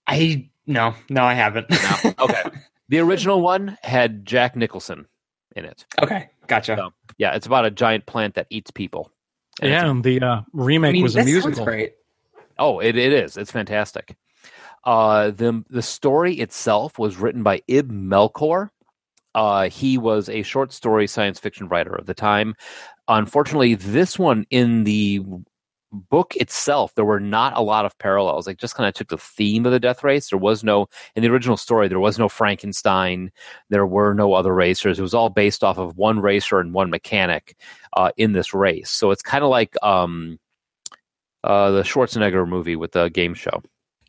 [0.07, 1.71] I no, no, I haven't.
[1.71, 2.15] No.
[2.21, 2.43] Okay.
[2.89, 5.07] the original one had Jack Nicholson
[5.57, 5.85] in it.
[6.01, 6.77] okay, gotcha.
[6.77, 9.11] So, yeah, it's about a giant plant that eats people.
[9.61, 11.65] And yeah, and the uh, remake I mean, was a musical.
[11.65, 11.95] great.
[12.59, 13.37] Oh, it, it is.
[13.37, 14.17] It's fantastic.
[14.85, 18.71] Uh, the the story itself was written by Ib Melchior.
[19.35, 22.55] Uh, he was a short story science fiction writer of the time.
[23.09, 25.21] Unfortunately, this one in the
[25.93, 28.47] book itself, there were not a lot of parallels.
[28.47, 30.31] Like just kind of took the theme of the death race.
[30.31, 31.89] There was no in the original story.
[31.89, 33.31] There was no Frankenstein.
[33.71, 34.99] There were no other racers.
[34.99, 37.57] It was all based off of one racer and one mechanic
[37.97, 38.91] uh, in this race.
[38.91, 40.39] So it's kind of like um,
[41.45, 43.63] uh, the Schwarzenegger movie with the game show.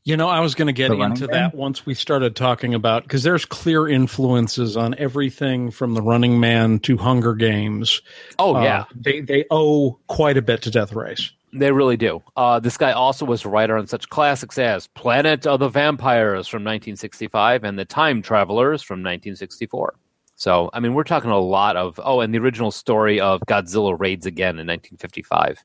[0.05, 1.31] You know, I was going to get into Man?
[1.31, 6.39] that once we started talking about because there's clear influences on everything from the Running
[6.39, 8.01] Man to Hunger Games.
[8.39, 11.31] Oh Uh, yeah, they they owe quite a bit to Death Race.
[11.51, 12.23] they really do.
[12.35, 16.47] Uh, this guy also was a writer on such classics as Planet of the Vampires
[16.47, 19.95] from 1965 and The Time Travelers from 1964.
[20.35, 23.99] So, I mean, we're talking a lot of oh, and the original story of Godzilla
[23.99, 25.63] raids again in 1955.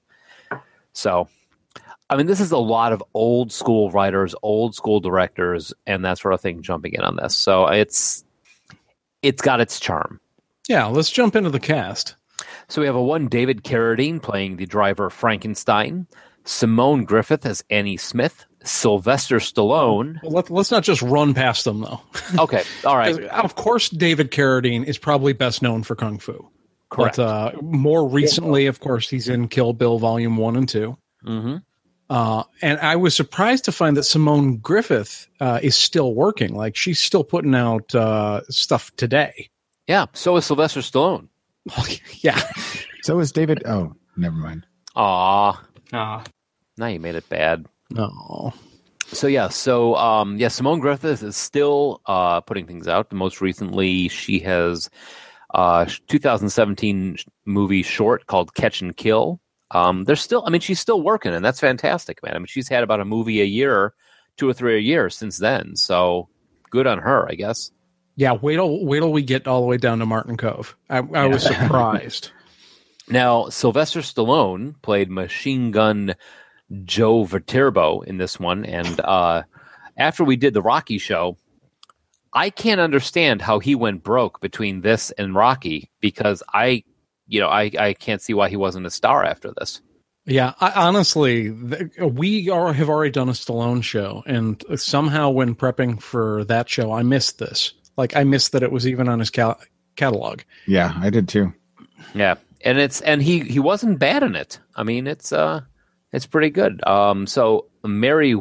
[0.93, 1.29] So,
[2.15, 6.19] I mean, this is a lot of old school writers, old school directors, and that
[6.19, 7.35] sort of thing jumping in on this.
[7.35, 8.25] So it's
[9.21, 10.21] it's got its charm.
[10.69, 12.15] Yeah, let's jump into the cast.
[12.69, 16.07] So we have a one David Carradine playing the driver Frankenstein,
[16.45, 20.23] Simone Griffeth as Annie Smith, Sylvester Stallone.
[20.23, 22.01] Well, let, let's not just run past them though.
[22.39, 26.49] Okay, all right, Of course, David Carradine is probably best known for kung fu.
[26.91, 27.17] correct.
[27.17, 31.57] But uh, more recently, of course, he's in Kill Bill Volume One and 2 hmm
[32.11, 36.55] Uh, and I was surprised to find that Simone Griffeth uh, is still working.
[36.55, 39.49] Like she's still putting out uh, stuff today.
[39.87, 41.29] Yeah, so is Sylvester Stallone.
[42.21, 42.41] yeah,
[43.03, 43.63] So is David.
[43.67, 44.67] Oh, never mind.
[44.97, 45.61] Aw,
[45.93, 46.25] Ah,
[46.79, 47.67] now you made it bad.
[47.91, 48.53] no,
[49.09, 53.13] So yeah, so um, yeah, Simone Griffeth is still uh, putting things out.
[53.13, 54.89] Most recently, she has
[55.55, 59.41] uh, 2017 movie short called Catch and Kill.
[59.75, 62.35] Um, there's still, I mean, she's still working, and that's fantastic, man.
[62.35, 63.93] I mean, she's had about a movie a year,
[64.37, 65.77] two or three a year since then.
[65.77, 66.29] So
[66.71, 67.71] good on her, I guess.
[68.17, 68.33] yeah.
[68.33, 70.75] Wait till wait till we get all the way down to Martin Kove.
[70.89, 72.31] I, I was surprised.
[73.09, 76.15] Now, Sylvester Stallone played Machine Gun
[76.85, 79.43] Joe Viterbo in this one, and uh,
[79.97, 81.37] after we did the Rocky show,
[82.33, 86.85] I can't understand how he went broke between this and Rocky because I,
[87.27, 89.81] you know, I, I can't see why he wasn't a star after this.
[90.27, 95.55] Yeah, I, honestly, th- we are, have already done a Stallone show, and somehow when
[95.55, 97.75] prepping for that show, I missed this.
[97.97, 99.61] Like I missed that it was even on his cal-
[99.97, 100.41] catalog.
[100.67, 101.53] Yeah, I did too.
[102.15, 104.59] Yeah, and it's and he he wasn't bad in it.
[104.75, 105.61] I mean, it's uh,
[106.13, 106.85] it's pretty good.
[106.87, 108.35] Um, so Mary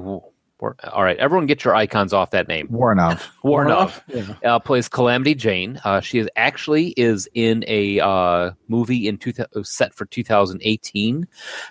[0.63, 2.69] War- All right, everyone, get your icons off that name.
[2.69, 3.21] Woronov.
[3.43, 4.01] Woronov
[4.41, 4.55] Yeah.
[4.55, 5.77] uh, plays Calamity Jane.
[5.83, 11.27] Uh, she is actually is in a uh, movie in two, set for 2018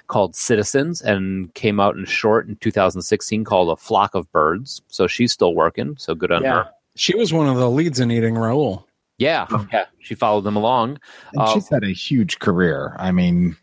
[0.08, 4.82] called Citizens, and came out in short in 2016 called A Flock of Birds.
[4.88, 5.96] So she's still working.
[5.96, 6.64] So good on Yeah.
[6.64, 6.70] her.
[6.94, 8.86] She was one of the leads in Eating Raoul.
[9.16, 9.86] Yeah, yeah.
[10.00, 10.98] She followed them along.
[11.32, 12.94] And Uh, she's had a huge career.
[12.98, 13.56] I mean,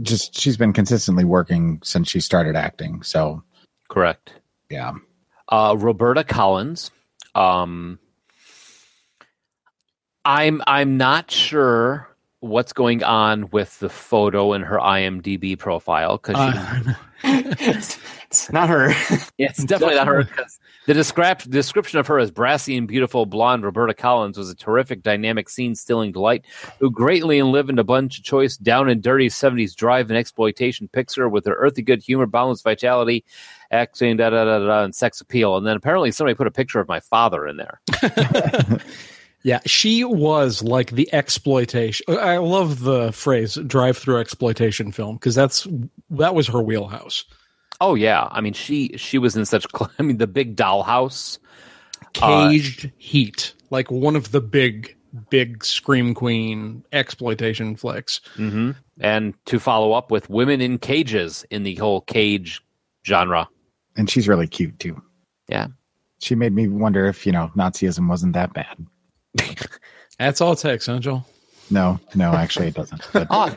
[0.00, 3.02] just she's been consistently working since she started acting.
[3.02, 3.42] So
[3.90, 4.32] correct.
[4.70, 4.92] Yeah,
[5.48, 6.90] uh, Roberta Collins.
[7.34, 7.98] Um,
[10.24, 12.08] I'm I'm not sure
[12.40, 18.68] what's going on with the photo in her IMDb profile because Uh, it's, it's not
[18.68, 18.90] her.
[19.38, 20.24] it's definitely not her.
[20.24, 24.54] 'cause The descript- description of her as brassy and beautiful blonde Roberta Collins was a
[24.54, 26.44] terrific, dynamic, scene-stealing delight
[26.78, 31.28] who greatly enlivened a bunch of choice, down and dirty '70s drive and exploitation picture
[31.28, 33.24] with her earthy good humor, balanced vitality,
[33.70, 35.56] acting, da da da da, da, and sex appeal.
[35.56, 37.80] And then apparently somebody put a picture of my father in there.
[39.42, 42.04] yeah, she was like the exploitation.
[42.08, 45.66] I love the phrase "drive-through exploitation film" because that's
[46.10, 47.24] that was her wheelhouse.
[47.80, 49.66] Oh yeah, I mean she she was in such.
[49.98, 51.38] I mean the big dollhouse.
[52.22, 54.96] Uh, Caged Heat, like one of the big,
[55.30, 58.20] big scream queen exploitation flicks.
[58.36, 62.60] hmm And to follow up with women in cages in the whole cage
[63.04, 63.48] genre.
[63.96, 65.00] and she's really cute too.
[65.48, 65.68] Yeah.
[66.20, 68.76] She made me wonder if you know Nazism wasn't that bad.
[70.18, 71.26] That's all text, takes, huh, Joel?
[71.70, 73.02] No, no, actually it doesn't.
[73.12, 73.54] But Oh,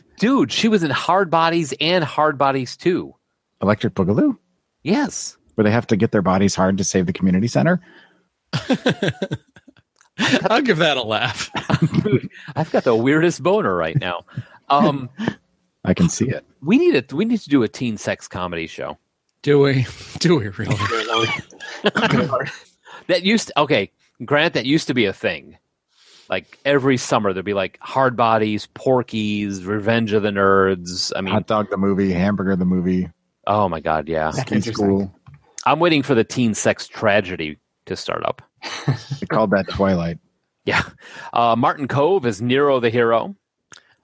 [0.18, 3.14] dude, she was in Hard Bodies and Hard Bodies too.
[3.62, 4.36] Electric Boogaloo,
[4.82, 5.36] Yes.
[5.54, 7.80] where they have to get their bodies hard to save the community center.
[10.50, 11.50] I'll give that a laugh.
[12.56, 14.24] I've got the weirdest boner right now.
[14.68, 15.08] Um,
[15.84, 16.44] I can see it.
[16.60, 18.98] we need a we need to do a teen sex comedy show.
[19.42, 19.86] Do we?
[20.18, 20.74] Do we really?
[23.06, 23.90] That used to, okay,
[24.24, 25.56] Grant, that used to be a thing.
[26.28, 31.12] Like every summer there'd be like Hard Bodies, Porky's, Revenge of the Nerds.
[31.16, 33.08] I mean, Hot Dog the movie, Hamburger the movie,
[33.48, 34.30] oh my god, yeah.
[34.30, 34.60] That's Ski.
[34.72, 35.12] School.
[35.66, 38.42] I'm waiting for the teen sex tragedy to start up.
[39.20, 40.18] They called that Twilight.
[40.64, 40.82] Yeah.
[41.32, 43.34] Uh, Martin Kove is Nero the hero.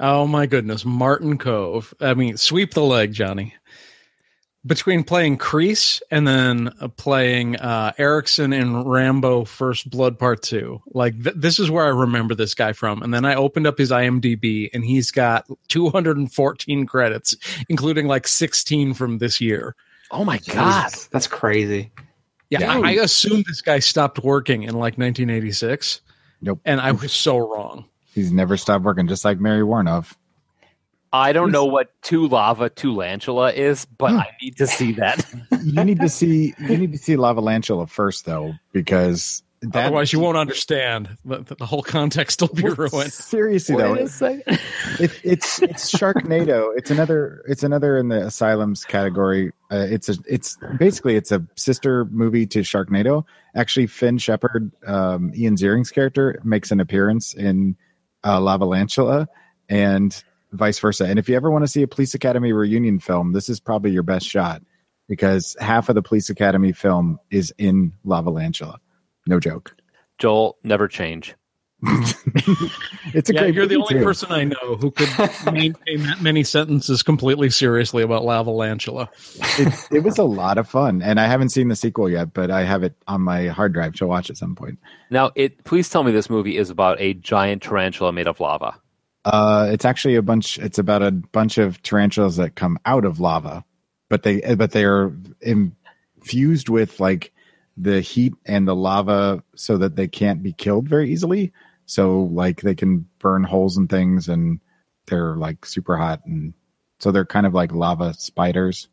[0.00, 1.92] Oh my goodness, Martin Kove.
[2.00, 3.54] I mean, sweep the leg, Johnny.
[4.66, 10.80] Between playing Kreese and then uh, playing uh, Erickson in Rambo: First Blood Part Two,
[10.94, 13.02] like th- this is where I remember this guy from.
[13.02, 17.36] And then I opened up his IMDb, and he's got 214 credits,
[17.68, 19.76] including like 16 from this year.
[20.10, 20.84] Oh my god.
[20.88, 21.90] Jesus, that's crazy.
[22.48, 22.78] Yeah, Yeah.
[22.78, 26.00] I, I assumed this guy stopped working in like 1986,
[26.40, 26.60] Nope.
[26.64, 27.84] and I was so wrong.
[28.14, 30.14] He's never stopped working, just like Mary Woronov.
[31.14, 34.18] I don't know what two lava, two lantula is, but Hmm.
[34.18, 35.24] I need to see that.
[35.64, 40.20] You need to see you need to see Lavalantula first though, because that Otherwise, you
[40.20, 41.16] won't understand.
[41.24, 43.12] The, the whole context will be ruined.
[43.12, 44.10] Seriously though, it,
[45.00, 46.72] it, it's it's Sharknado.
[46.76, 49.52] It's another it's another in the asylums category.
[49.70, 53.24] Uh, it's a it's basically it's a sister movie to Sharknado.
[53.54, 57.76] Actually, Fin Shepard, um, Ian Ziering's character, makes an appearance in
[58.22, 59.28] uh, Lavalantula,
[59.70, 60.22] and
[60.54, 61.04] vice versa.
[61.06, 63.90] And if you ever want to see a Police Academy reunion film, this is probably
[63.90, 64.62] your best shot
[65.08, 68.76] because half of the Police Academy film is in Lavalantula.
[69.26, 69.74] No joke.
[70.18, 71.34] Joel, never change.
[73.12, 73.54] It's a Yeah, great.
[73.54, 74.02] you're the only too.
[74.02, 75.08] person I know who could
[75.52, 79.08] maintain that many sentences completely seriously about Lavalantula.
[79.58, 82.50] It's, it was a lot of fun, and I haven't seen the sequel yet, but
[82.50, 84.78] I have it on my hard drive to watch at some point.
[85.10, 85.62] Now, it.
[85.64, 88.74] Please tell me this movie is about a giant tarantula made of lava.
[89.24, 90.58] Uh, it's actually a bunch.
[90.58, 93.64] It's about a bunch of tarantulas that come out of lava,
[94.08, 97.32] but they but they are infused with like
[97.76, 101.52] the heat and the lava, so that they can't be killed very easily.
[101.86, 104.60] So like they can burn holes and things, and
[105.06, 106.52] they're like super hot, and
[106.98, 108.88] so they're kind of like lava spiders.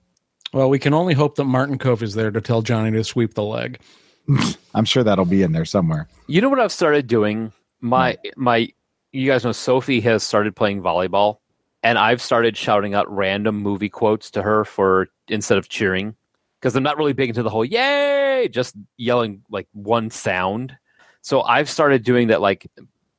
[0.54, 3.34] Well, we can only hope that Martin Kove is there to tell Johnny to sweep
[3.34, 3.80] the leg.
[4.76, 6.08] I'm sure that'll be in there somewhere.
[6.28, 7.52] You know what I've started doing?
[7.80, 8.72] My my
[9.12, 11.38] you guys know Sophie has started playing volleyball
[11.84, 16.16] and I've started shouting out random movie quotes to her for instead of cheering
[16.60, 20.78] because I'm not really big into the whole yay just yelling like one sound.
[21.22, 22.70] So I've started doing that like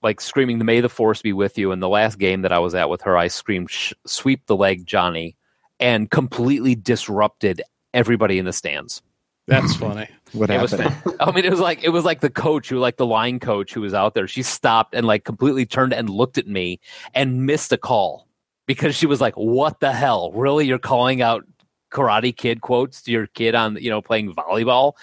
[0.02, 2.58] like screaming the may the force be with you and the last game that I
[2.58, 3.70] was at with her I screamed
[4.06, 5.36] sweep the leg Johnny
[5.78, 7.62] and completely disrupted
[7.92, 9.02] everybody in the stands.
[9.46, 9.80] That's mm.
[9.80, 10.08] funny.
[10.32, 10.94] What It was happened?
[11.02, 13.40] fan- I mean, it was like it was like the coach who, like the line
[13.40, 14.28] coach who was out there.
[14.28, 16.80] She stopped and like completely turned and looked at me
[17.14, 18.28] and missed a call
[18.66, 20.32] because she was like, "What the hell?
[20.32, 20.66] Really?
[20.66, 21.44] You're calling out
[21.92, 24.94] Karate Kid quotes to your kid on you know playing volleyball.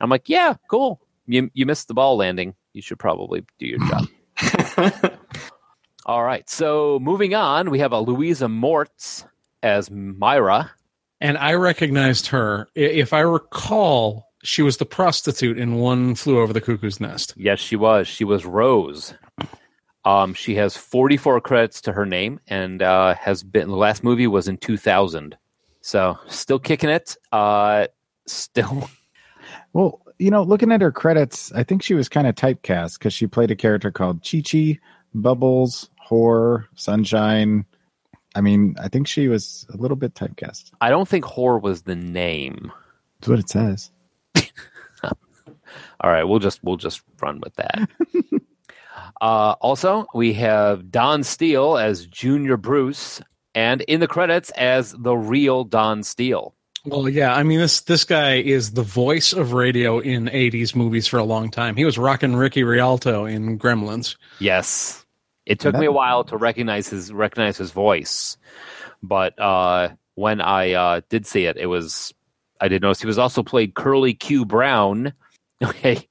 [0.00, 1.00] I'm like, yeah, cool.
[1.26, 2.54] You you missed the ball landing.
[2.72, 4.06] You should probably do your job.
[6.06, 6.48] All right.
[6.48, 9.24] So moving on, we have a Louisa Moritz
[9.62, 10.70] as Myra.
[11.20, 12.68] And I recognized her.
[12.74, 17.32] If I recall, she was the prostitute in One Flew Over the Cuckoo's Nest.
[17.36, 18.06] Yes, she was.
[18.06, 19.14] She was Rose.
[20.04, 23.68] Um, she has 44 credits to her name, and uh, has been.
[23.68, 25.36] The last movie was in 2000,
[25.80, 27.16] so still kicking it.
[27.32, 27.88] Uh,
[28.26, 28.88] still,
[29.76, 33.12] Well, you know, looking at her credits, I think she was kind of typecast because
[33.12, 34.78] she played a character called Chi Chi,
[35.14, 37.66] Bubbles, Whore, Sunshine.
[38.36, 40.70] I mean, I think she was a little bit typecast.
[40.82, 42.70] I don't think whore was the name.
[43.18, 43.90] That's what it says.
[46.00, 47.88] All right, we'll just we'll just run with that.
[49.22, 53.22] uh, also, we have Don Steele as Junior Bruce,
[53.54, 56.54] and in the credits as the real Don Steele.
[56.84, 61.06] Well, yeah, I mean this this guy is the voice of radio in '80s movies
[61.06, 61.74] for a long time.
[61.74, 64.16] He was rocking Ricky Rialto in Gremlins.
[64.40, 65.05] Yes,
[65.46, 68.36] it took me a while to recognize his recognize his voice,
[69.02, 72.12] but uh, when I uh, did see it, it was
[72.60, 75.12] I did notice he was also played Curly Q Brown.
[75.64, 76.06] Okay,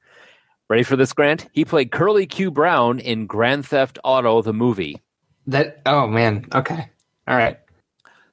[0.72, 1.48] ready for this, Grant?
[1.54, 5.00] He played Curly Q Brown in Grand Theft Auto the movie.
[5.46, 6.48] That oh man.
[6.52, 6.90] Okay.
[7.28, 7.60] All right.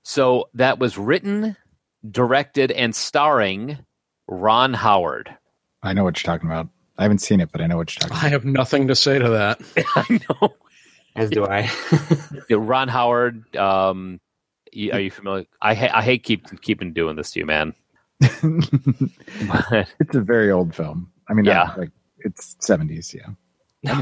[0.05, 1.55] So that was written,
[2.11, 3.79] directed, and starring
[4.27, 5.37] Ron Howard.
[5.83, 6.69] I know what you're talking about.
[6.99, 8.25] I haven't seen it, but I know what you're talking about.
[8.25, 9.61] I have nothing to say to that.
[9.97, 10.55] I know.
[11.17, 11.71] As do I.
[12.51, 13.55] Ron Howard.
[13.57, 14.21] Um,
[14.93, 15.45] are you familiar?
[15.61, 17.75] I ha- I hate keep keeping doing this to you, man.
[20.01, 21.11] It's a very old film.
[21.29, 21.73] I mean, Yeah.
[21.77, 23.29] like it's 70s, yeah.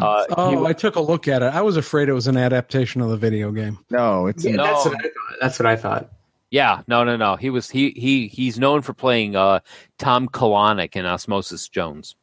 [0.03, 1.47] uh, Oh, wa- I took a look at it.
[1.55, 3.79] I was afraid it was an adaptation of the video game.
[3.91, 5.37] No, it's Yeah, in, that's what I thought.
[5.41, 6.11] That's what I thought.
[6.51, 7.37] yeah, no, no, no.
[7.37, 9.61] He was he he he's known for playing uh,
[9.99, 12.15] Tom Colonic in Osmosis Jones.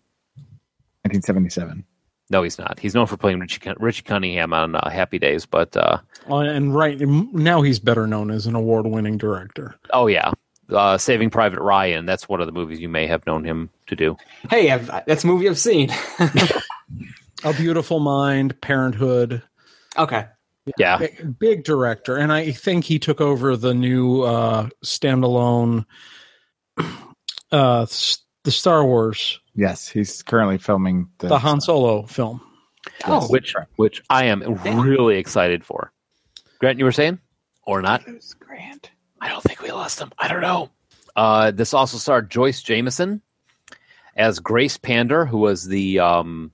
[1.04, 1.84] 1977.
[2.30, 2.78] No, he's not.
[2.80, 6.76] He's known for playing Richie, Richie Cunningham on uh, Happy Days, but uh, Oh, and
[6.76, 9.76] right now he's better known as an award-winning director.
[9.94, 10.32] oh yeah,
[10.70, 12.06] uh, Saving Private Ryan.
[12.06, 14.18] That's one of the movies you may have known him to do.
[14.50, 15.90] Hey, I've, that's a movie I've seen.
[17.44, 19.42] A Beautiful Mind, Parenthood,
[19.98, 20.26] okay.
[20.78, 25.86] Yeah, big, big director, and I think he took over the new uh, standalone,
[27.52, 27.86] uh,
[28.44, 32.40] the Star Wars, Yes, he's currently filming the, the Han Solo film.
[33.06, 35.92] Oh, which which I am really excited for.
[36.60, 37.20] Grant, you were saying
[37.64, 38.06] or not?
[38.40, 38.92] Grant.
[39.20, 40.12] I don't think we lost him.
[40.20, 40.70] I don't know.
[41.16, 43.22] Uh, this also starred Joyce Jameson
[44.16, 46.52] as Grace Pander, who was the um,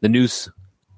[0.00, 0.48] the news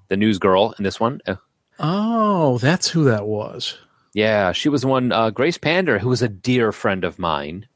[0.08, 1.20] the news girl in this one.
[1.26, 1.34] Uh,
[1.82, 3.76] Oh, that's who that was.
[4.12, 5.12] yeah, she was the one.
[5.12, 7.66] Uh, Grace Pander, who was a dear friend of mine.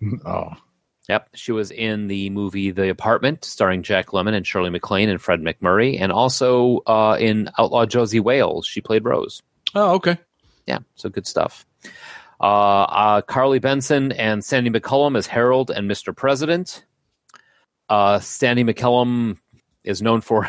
[0.24, 0.52] Oh,
[1.10, 5.20] Yep, she was in the movie The Apartment, starring Jack Lemmon and Shirley MacLaine and
[5.20, 9.42] Fred MacMurray, and also uh, in Outlaw Josey Wales, she played Rose.
[9.74, 10.18] Oh, okay.
[10.68, 11.66] Yeah, so good stuff.
[12.40, 12.44] Uh,
[12.82, 16.14] uh, Carly Benson and Sandy McCallum as Harold and Mr.
[16.16, 16.84] President.
[17.88, 19.38] Uh, Sandy McCallum
[19.82, 20.48] is known for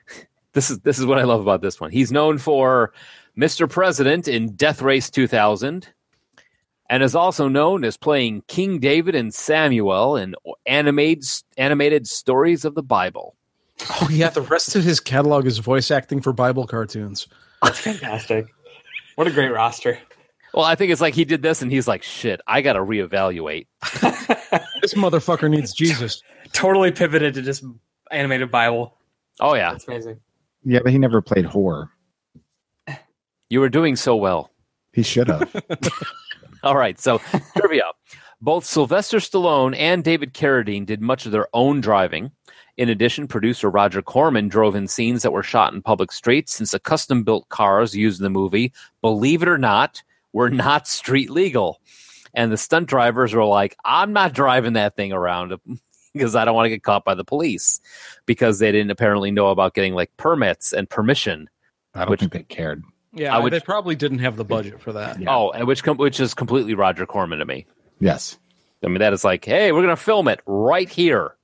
[0.54, 1.90] this is this is what I love about this one.
[1.90, 2.94] He's known for
[3.38, 3.68] Mr.
[3.68, 5.86] President in Death Race 2000,
[6.88, 10.34] and is also known as playing King David and Samuel in
[10.66, 11.24] animated
[11.56, 13.34] animated stories of the Bible.
[14.00, 14.30] Oh, yeah.
[14.30, 17.28] The rest of his catalog is voice acting for Bible cartoons.
[17.62, 18.46] That's fantastic.
[19.16, 19.98] What a great roster.
[20.54, 22.80] Well, I think it's like he did this, and he's like, "Shit, I got to
[22.80, 23.66] reevaluate."
[24.80, 26.22] This motherfucker needs Jesus.
[26.52, 27.64] totally pivoted to just
[28.12, 28.96] animated Bible.
[29.40, 30.20] Oh yeah, That's amazing.
[30.64, 31.90] yeah, but he never played horror.
[33.50, 34.50] you were doing so well.
[34.92, 35.52] He should have.
[36.62, 37.18] All right, so
[37.56, 37.84] trivia.
[38.40, 42.30] Both Sylvester Stallone and David Carradine did much of their own driving.
[42.76, 46.70] In addition, producer Roger Corman drove in scenes that were shot in public streets since
[46.70, 50.02] the custom built cars used in the movie, believe it or not,
[50.32, 51.80] were not street legal.
[52.34, 55.54] And the stunt drivers were like, I'm not driving that thing around
[56.12, 57.80] because I don't want to get caught by the police
[58.26, 61.50] because they didn't apparently know about getting like permits and permission.
[61.94, 62.84] I don't Which- think they cared.
[63.18, 65.20] Yeah, I would- they probably didn't have the budget for that.
[65.20, 65.34] Yeah.
[65.34, 67.66] Oh, and which com- which is completely Roger Corman to me.
[68.00, 68.38] Yes.
[68.84, 71.34] I mean, that is like, hey, we're going to film it right here,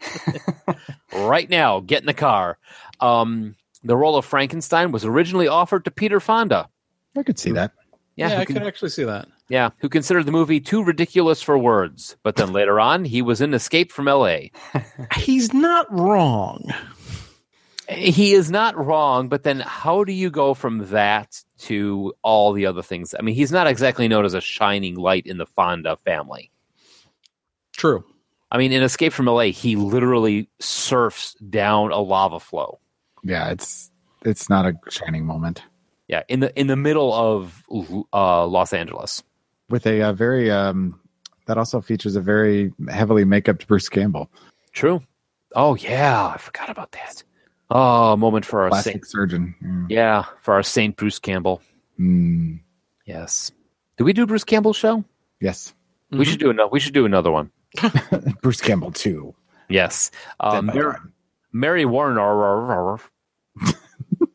[1.14, 1.80] right now.
[1.80, 2.58] Get in the car.
[3.00, 6.68] Um, the role of Frankenstein was originally offered to Peter Fonda.
[7.16, 7.72] I could see that.
[8.16, 9.26] Yeah, Yeah, I con- could actually see that.
[9.48, 12.16] yeah, who considered the movie too ridiculous for words.
[12.22, 14.50] But then later on, he was in Escape from L.A.
[15.16, 16.62] He's not wrong.
[17.88, 22.66] He is not wrong, but then how do you go from that to all the
[22.66, 23.14] other things?
[23.18, 26.50] I mean, he's not exactly known as a shining light in the Fonda family.
[27.76, 28.04] True.
[28.50, 32.78] I mean, in Escape from LA, he literally surfs down a lava flow.
[33.24, 33.90] Yeah, it's
[34.24, 35.62] it's not a shining moment
[36.08, 37.62] Yeah, in the in the middle of
[38.12, 39.22] uh, Los Angeles.
[39.70, 41.00] with a, uh very um
[41.46, 44.30] that also features a very heavily make-up Bruce Campbell,
[44.72, 45.02] True.
[45.56, 47.22] Oh yeah, I forgot about that.
[47.74, 49.54] Oh, a moment for our plastic Saint, surgeon.
[49.62, 49.86] Mm.
[49.88, 51.62] yeah, for our Saint Bruce Campbell.
[51.98, 52.60] Mm,
[53.06, 53.50] Yes.
[53.96, 55.04] Did we do Bruce Campbell's show?
[55.40, 55.74] yes,
[56.10, 56.68] We should do another.
[56.70, 57.50] We should do another one.
[58.42, 59.34] Bruce Campbell too.
[59.68, 60.10] Yes.
[60.40, 60.94] Um, Mary.
[61.52, 62.98] Mary Warner,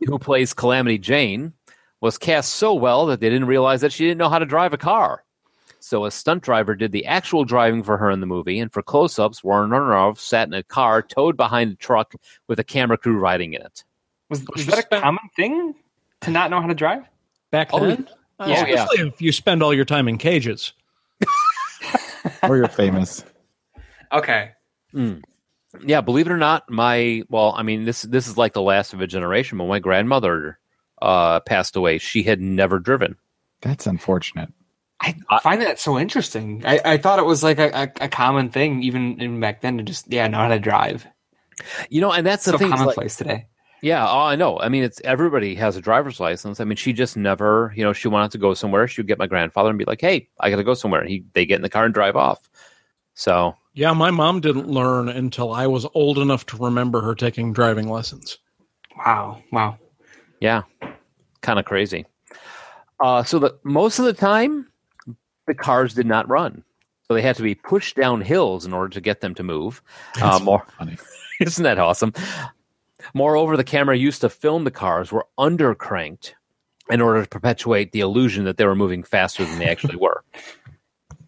[0.06, 1.54] who plays Calamity Jane,
[2.02, 4.74] was cast so well that they didn't realize that she didn't know how to drive
[4.74, 5.24] a car.
[5.80, 8.82] So a stunt driver did the actual driving for her in the movie, and for
[8.82, 12.14] close-ups, Warren Warner sat in a car towed behind a truck
[12.48, 13.84] with a camera crew riding in it.
[14.30, 15.76] Was, was that a common thing
[16.22, 17.04] to not know how to drive?
[17.52, 18.08] Back Oh, then,
[18.40, 18.64] Uh, yeah.
[18.84, 20.74] especially if you spend all your time in cages.
[22.44, 23.24] or you're famous.
[24.12, 24.52] Okay.
[25.86, 28.94] Yeah, believe it or not, my well, I mean this this is like the last
[28.94, 29.58] of a generation.
[29.58, 30.60] But my grandmother
[31.02, 31.98] uh, passed away.
[31.98, 33.16] She had never driven.
[33.62, 34.52] That's unfortunate.
[35.00, 36.64] I find that so interesting.
[36.66, 39.78] I, I thought it was like a, a, a common thing even in back then
[39.78, 41.06] to just yeah know how to drive.
[41.90, 42.68] You know, and that's the so thing.
[42.68, 43.48] is, like- commonplace today.
[43.84, 44.60] Yeah, oh, I know.
[44.60, 46.60] I mean, it's everybody has a driver's license.
[46.60, 48.88] I mean, she just never, you know, she wanted to go somewhere.
[48.88, 51.10] She would get my grandfather and be like, "Hey, I got to go somewhere." And
[51.10, 52.50] he, they get in the car and drive off.
[53.14, 57.54] So, Yeah, my mom didn't learn until I was old enough to remember her taking
[57.54, 58.40] driving lessons.
[58.98, 59.78] Wow, wow.
[60.40, 60.64] yeah,
[61.42, 62.08] kind of crazy.
[63.00, 64.68] Uh, so the most of the time,
[65.48, 66.64] the cars did not run,
[67.08, 69.82] so they had to be pushed down hills in order to get them to move.
[70.18, 70.98] Uh, That's more, funny.
[71.42, 72.14] isn't that awesome?
[73.14, 76.34] Moreover, the camera used to film the cars were undercranked
[76.90, 80.24] in order to perpetuate the illusion that they were moving faster than they actually were.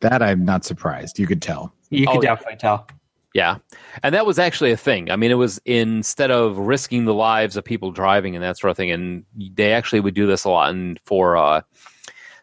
[0.01, 1.20] That I'm not surprised.
[1.20, 1.74] You could tell.
[1.89, 2.30] You Oh, could yeah.
[2.30, 2.88] definitely tell.
[3.34, 3.57] Yeah.
[4.01, 5.11] And that was actually a thing.
[5.11, 8.72] I mean, it was instead of risking the lives of people driving and that sort
[8.72, 11.63] of thing, and they actually would do this a lot and for uh,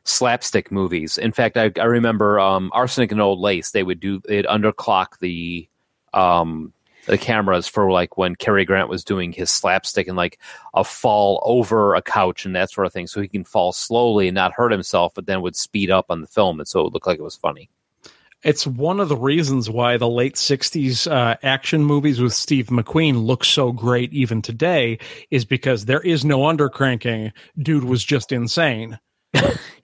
[0.06, 1.18] slapstick movies.
[1.18, 5.18] In fact, I, I remember um, Arsenic and Old Lace, they would do, they'd underclock
[5.20, 5.68] the.
[6.14, 6.72] Um,
[7.06, 10.40] the cameras for like when Cary Grant was doing his slapstick and like
[10.74, 14.28] a fall over a couch and that sort of thing, so he can fall slowly
[14.28, 16.84] and not hurt himself, but then would speed up on the film, and so it
[16.84, 17.70] would look like it was funny.
[18.42, 23.24] It's one of the reasons why the late 60s uh, action movies with Steve McQueen
[23.24, 24.98] look so great even today,
[25.30, 27.32] is because there is no undercranking.
[27.58, 28.98] Dude was just insane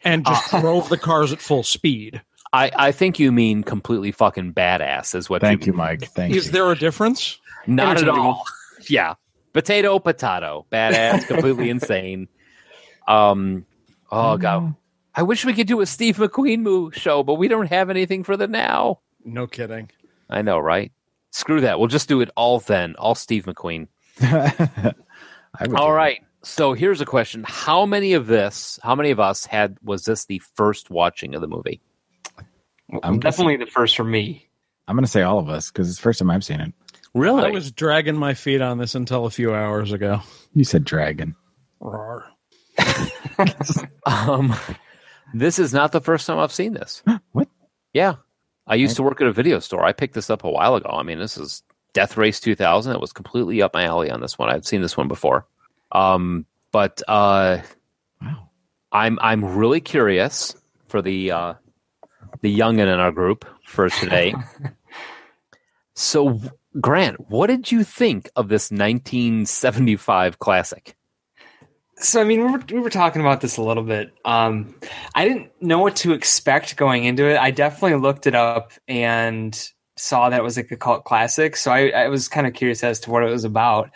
[0.05, 2.23] and just drove the cars at full speed.
[2.53, 6.05] I, I think you mean completely fucking badass is what Thank you you, Mike.
[6.09, 6.53] Thank Is you.
[6.53, 7.39] there a difference?
[7.67, 8.45] Not at all.
[8.89, 9.15] Yeah.
[9.53, 10.67] Potato, potato.
[10.73, 12.27] Badass, completely insane.
[13.07, 13.65] Um
[14.11, 14.75] oh god.
[15.15, 18.25] I wish we could do a Steve McQueen moo show, but we don't have anything
[18.25, 18.99] for the now.
[19.25, 19.89] No kidding.
[20.29, 20.91] I know, right?
[21.31, 21.79] Screw that.
[21.79, 22.97] We'll just do it all then.
[22.97, 23.87] All Steve McQueen.
[24.21, 24.95] all right.
[25.61, 26.25] would All do right.
[26.43, 27.45] So here's a question.
[27.47, 31.41] How many of this, how many of us had was this the first watching of
[31.41, 31.81] the movie?
[33.03, 34.49] I'm definitely the first for me.
[34.89, 36.73] I'm going to say all of us because it's the first time I've seen it.
[37.15, 37.45] Really?
[37.45, 40.21] I was dragging my feet on this until a few hours ago.
[40.55, 41.37] You said dragon.
[41.81, 42.25] Rawr.
[44.05, 44.55] Um,
[45.33, 47.03] this is not the first time I've seen this.
[47.33, 47.49] What?
[47.93, 48.17] Yeah,
[48.67, 49.85] I used to work at a video store.
[49.85, 50.91] I picked this up a while ago.
[50.91, 51.63] I mean, this is
[51.95, 52.93] Death Race 2000.
[52.93, 54.49] It was completely up my alley on this one.
[54.49, 55.47] I've seen this one before.
[55.93, 57.59] Um, but uh,
[58.23, 58.51] Wow.
[58.93, 60.55] I'm I'm really curious
[60.89, 61.55] for the uh,
[62.41, 64.35] the youngin in our group for today.
[65.95, 66.41] so,
[66.81, 70.97] Grant, what did you think of this 1975 classic?
[71.97, 74.13] So I mean, we were, we were talking about this a little bit.
[74.25, 74.75] Um,
[75.15, 77.39] I didn't know what to expect going into it.
[77.39, 79.57] I definitely looked it up and
[79.97, 81.57] saw that it was like a cult classic.
[81.57, 83.91] So I, I was kind of curious as to what it was about.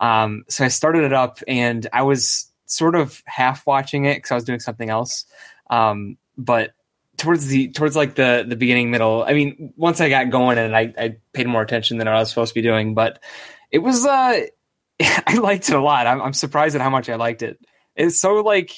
[0.00, 4.30] Um, so I started it up and I was sort of half watching it because
[4.30, 5.26] I was doing something else.
[5.68, 6.72] Um, but
[7.16, 10.74] towards the towards like the the beginning middle, I mean, once I got going and
[10.74, 13.22] I, I paid more attention than I was supposed to be doing, but
[13.70, 14.40] it was uh
[15.00, 16.06] I liked it a lot.
[16.06, 17.58] I'm, I'm surprised at how much I liked it.
[17.94, 18.72] It's so like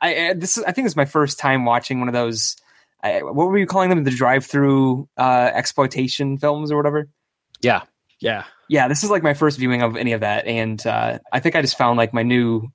[0.00, 2.56] I this is I think it's my first time watching one of those.
[3.02, 4.02] I, what were you calling them?
[4.02, 7.08] The drive-through uh, exploitation films or whatever.
[7.62, 7.82] Yeah,
[8.20, 8.44] Yeah.
[8.68, 11.56] Yeah, this is like my first viewing of any of that, and uh, I think
[11.56, 12.68] I just found like my new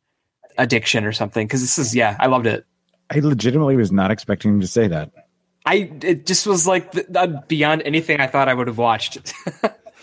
[0.58, 1.46] addiction or something.
[1.46, 2.66] Because this is yeah, I loved it.
[3.12, 5.12] I legitimately was not expecting him to say that.
[5.66, 9.34] I it just was like th- uh, beyond anything I thought I would have watched.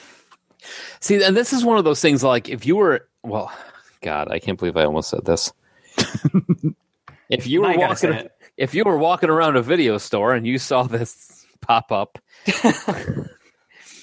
[1.01, 3.53] See, and this is one of those things like if you were well,
[4.03, 5.53] God, I can't believe I almost said this.
[7.29, 10.59] if you were walking, say if you were walking around a video store and you
[10.59, 12.19] saw this pop up,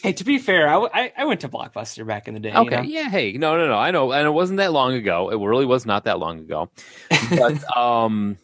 [0.04, 2.50] Hey, to be fair, I, w- I- I went to Blockbuster back in the day.
[2.52, 2.82] you okay, know?
[2.84, 5.30] yeah, hey, no, no, no, I know, and it wasn't that long ago.
[5.30, 6.70] It really was not that long ago.
[7.30, 8.38] But um,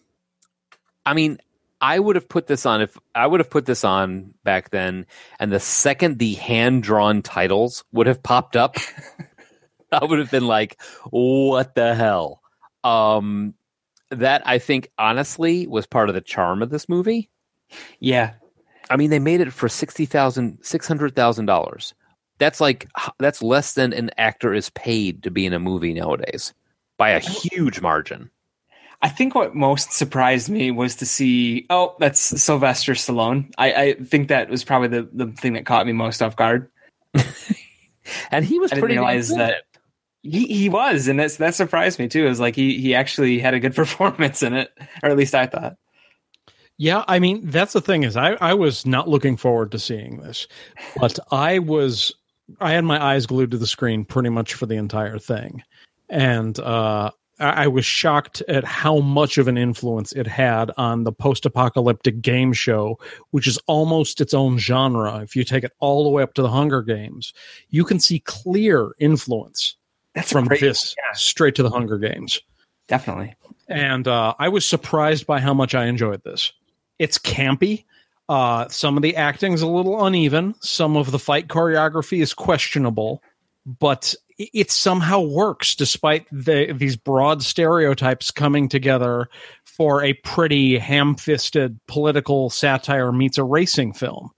[1.05, 1.37] I mean,
[1.81, 5.05] I would have put this on if I would have put this on back then,
[5.39, 8.77] and the second the hand drawn titles would have popped up,
[9.91, 12.41] I would have been like, "What the hell?"
[12.83, 13.53] Um,
[14.09, 17.29] that I think honestly was part of the charm of this movie.
[17.99, 18.33] Yeah.
[18.89, 21.93] I mean, they made it for sixty thousand, six hundred thousand dollars.
[22.39, 22.87] That's like
[23.19, 26.53] that's less than an actor is paid to be in a movie nowadays
[26.97, 27.19] by a oh.
[27.19, 28.29] huge margin.
[29.01, 33.51] I think what most surprised me was to see, oh, that's Sylvester Stallone.
[33.57, 36.71] I, I think that was probably the, the thing that caught me most off guard.
[38.31, 39.39] And he was I pretty damn realize good.
[39.39, 39.63] that
[40.21, 42.25] he, he was, and that's that surprised me too.
[42.25, 44.71] It was like he he actually had a good performance in it,
[45.01, 45.75] or at least I thought.
[46.77, 50.17] Yeah, I mean that's the thing is I I was not looking forward to seeing
[50.17, 50.47] this,
[50.99, 52.11] but I was
[52.59, 55.63] I had my eyes glued to the screen pretty much for the entire thing,
[56.09, 61.03] and uh, I, I was shocked at how much of an influence it had on
[61.03, 62.97] the post-apocalyptic game show,
[63.31, 65.19] which is almost its own genre.
[65.19, 67.33] If you take it all the way up to the Hunger Games,
[67.69, 69.75] you can see clear influence
[70.15, 71.13] That's from great- this yeah.
[71.13, 72.41] straight to the Hunger Games
[72.87, 73.35] Definitely.
[73.69, 76.51] and uh, I was surprised by how much I enjoyed this.
[76.99, 77.85] It's campy.
[78.29, 80.55] Uh, some of the acting's a little uneven.
[80.61, 83.21] Some of the fight choreography is questionable,
[83.65, 89.27] but it- somehow works despite the, these broad stereotypes coming together
[89.65, 94.31] for a pretty ham-fisted political satire meets a racing film.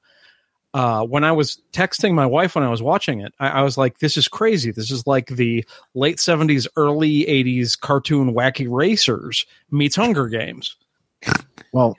[0.73, 3.77] Uh, when I was texting my wife when I was watching it, I, I was
[3.77, 4.71] like, "This is crazy.
[4.71, 10.75] This is like the late '70s, early '80s cartoon Wacky Racers meets Hunger Games."
[11.75, 11.97] Well,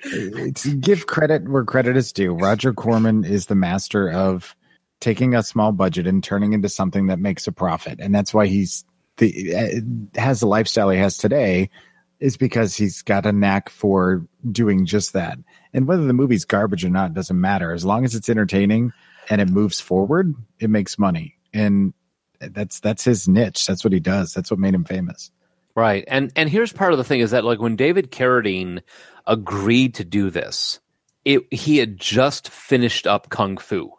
[0.80, 2.32] give credit where credit is due.
[2.32, 4.56] Roger Corman is the master of
[5.00, 8.46] taking a small budget and turning into something that makes a profit, and that's why
[8.46, 8.86] he's
[9.18, 11.68] the uh, has the lifestyle he has today.
[12.20, 15.36] Is because he's got a knack for doing just that.
[15.74, 17.74] And whether the movie's garbage or not doesn't matter.
[17.74, 18.94] As long as it's entertaining
[19.28, 21.36] and it moves forward, it makes money.
[21.52, 21.92] And
[22.40, 23.66] that's that's his niche.
[23.66, 24.32] That's what he does.
[24.32, 25.30] That's what made him famous.
[25.76, 26.04] Right.
[26.08, 28.80] And and here's part of the thing is that like when David Carradine
[29.26, 30.80] agreed to do this,
[31.26, 33.92] it he had just finished up Kung Fu.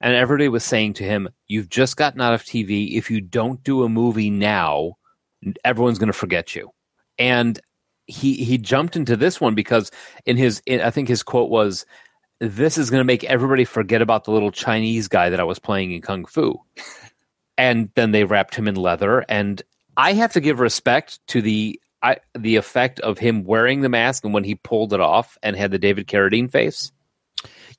[0.00, 2.96] And everybody was saying to him, You've just gotten out of TV.
[2.96, 4.92] If you don't do a movie now,
[5.64, 6.70] everyone's gonna forget you.
[7.18, 7.58] And
[8.06, 9.90] he he jumped into this one because
[10.26, 11.84] in his in, I think his quote was
[12.38, 15.58] this is going to make everybody forget about the little Chinese guy that I was
[15.58, 16.60] playing in Kung Fu.
[17.56, 19.62] And then they wrapped him in leather and
[19.96, 24.24] I have to give respect to the I, the effect of him wearing the mask
[24.24, 26.92] and when he pulled it off and had the David Carradine face.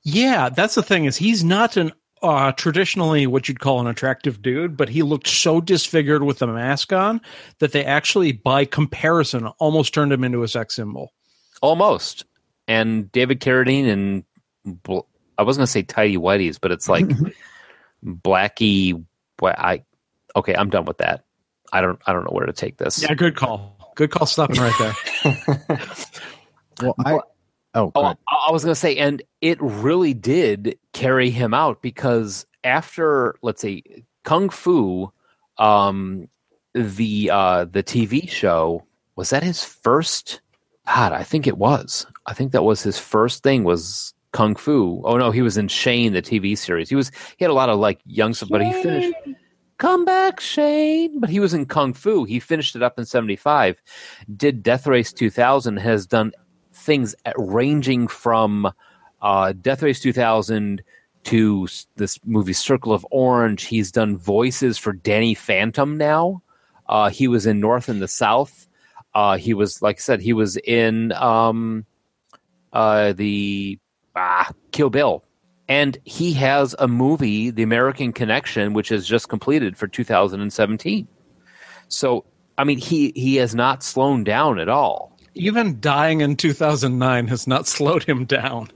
[0.02, 1.92] Yeah, that's the thing is he's not an
[2.22, 6.46] uh, traditionally what you'd call an attractive dude, but he looked so disfigured with the
[6.46, 7.20] mask on
[7.58, 11.12] that they actually, by comparison, almost turned him into a sex symbol.
[11.62, 12.24] Almost.
[12.66, 14.24] And David Carradine and
[14.64, 15.00] bl-
[15.38, 17.06] I wasn't going to say tidy whiteys, but it's like
[18.04, 19.04] blacky.
[19.40, 19.84] wha- I
[20.34, 20.54] okay.
[20.54, 21.25] I'm done with that.
[21.76, 22.00] I don't.
[22.06, 23.02] I don't know where to take this.
[23.02, 23.92] Yeah, good call.
[23.94, 25.78] Good call, stopping right there.
[26.82, 27.22] Well, I oh,
[27.76, 27.92] Oh.
[27.94, 28.14] I
[28.48, 33.60] I was going to say, and it really did carry him out because after, let's
[33.60, 33.82] say,
[34.24, 35.12] Kung Fu,
[35.58, 36.28] um,
[36.74, 40.40] the uh, the TV show was that his first.
[40.86, 42.06] God, I think it was.
[42.26, 45.02] I think that was his first thing was Kung Fu.
[45.04, 46.88] Oh no, he was in Shane, the TV series.
[46.88, 49.12] He was he had a lot of like young stuff, but he finished.
[49.78, 51.20] Come back, Shane.
[51.20, 52.24] But he was in Kung Fu.
[52.24, 53.82] He finished it up in 75.
[54.34, 56.32] Did Death Race 2000, has done
[56.72, 58.72] things at, ranging from
[59.20, 60.82] uh, Death Race 2000
[61.24, 63.64] to this movie Circle of Orange.
[63.64, 66.42] He's done voices for Danny Phantom now.
[66.88, 68.68] Uh, he was in North and the South.
[69.14, 71.84] Uh, he was, like I said, he was in um,
[72.72, 73.78] uh, the
[74.14, 75.24] ah, Kill Bill.
[75.68, 81.08] And he has a movie, The American Connection, which is just completed for 2017.
[81.88, 82.24] So,
[82.56, 85.18] I mean, he, he has not slowed down at all.
[85.34, 88.70] Even dying in 2009 has not slowed him down.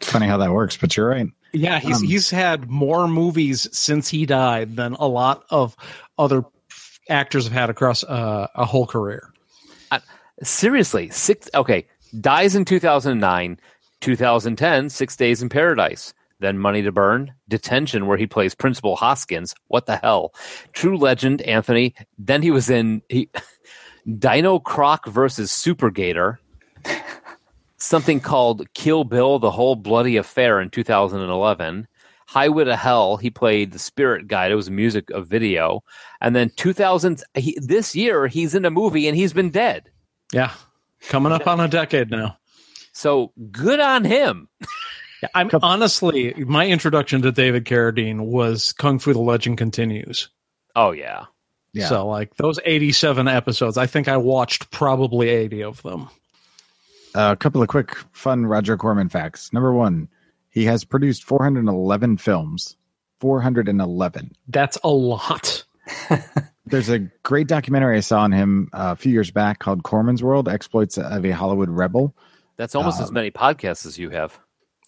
[0.00, 1.26] It's funny how that works, but you're right.
[1.52, 5.76] Yeah, he's Um, he's had more movies since he died than a lot of
[6.18, 6.44] other
[7.08, 9.32] actors have had across uh, a whole career.
[10.42, 11.50] Seriously, six.
[11.52, 11.86] Okay,
[12.20, 13.58] dies in 2009,
[14.00, 16.14] 2010, Six Days in Paradise.
[16.40, 19.54] then Money to Burn, Detention, where he plays Principal Hoskins.
[19.66, 20.32] What the hell?
[20.72, 21.94] True Legend, Anthony.
[22.16, 23.28] Then he was in he,
[24.18, 26.38] Dino Croc versus Super Gator.
[27.76, 31.86] Something called Kill Bill: The Whole Bloody Affair in 2011.
[32.26, 34.52] Highway to Hell, he played the Spirit Guide.
[34.52, 35.82] It was a music video,
[36.20, 39.90] and then 2000 he, this year he's in a movie and he's been dead.
[40.32, 40.52] Yeah,
[41.08, 42.36] coming up on a decade now.
[42.98, 44.48] So good on him.
[45.22, 50.30] Yeah, I'm honestly my introduction to David Carradine was Kung Fu: The Legend Continues.
[50.74, 51.26] Oh yeah,
[51.72, 51.86] Yeah.
[51.86, 56.08] So like those 87 episodes, I think I watched probably 80 of them.
[57.14, 59.52] a couple of quick, fun Roger Corman facts.
[59.52, 60.08] Number one,
[60.50, 62.76] he has produced 411 films.
[63.20, 64.32] 411.
[64.48, 65.64] That's a lot.
[66.66, 70.22] There's a great documentary I saw on him uh, a few years back called Corman's
[70.22, 72.14] World Exploits of a Hollywood Rebel.
[72.58, 74.38] That's almost as Um, many podcasts as you have.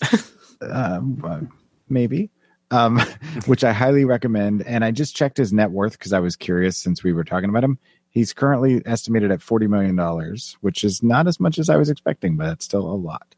[0.61, 1.41] um, uh,
[1.89, 2.31] maybe,
[2.71, 2.99] um,
[3.47, 4.63] which I highly recommend.
[4.67, 7.49] And I just checked his net worth because I was curious since we were talking
[7.49, 7.79] about him.
[8.11, 12.37] He's currently estimated at $40 million, which is not as much as I was expecting,
[12.37, 13.35] but it's still a lot.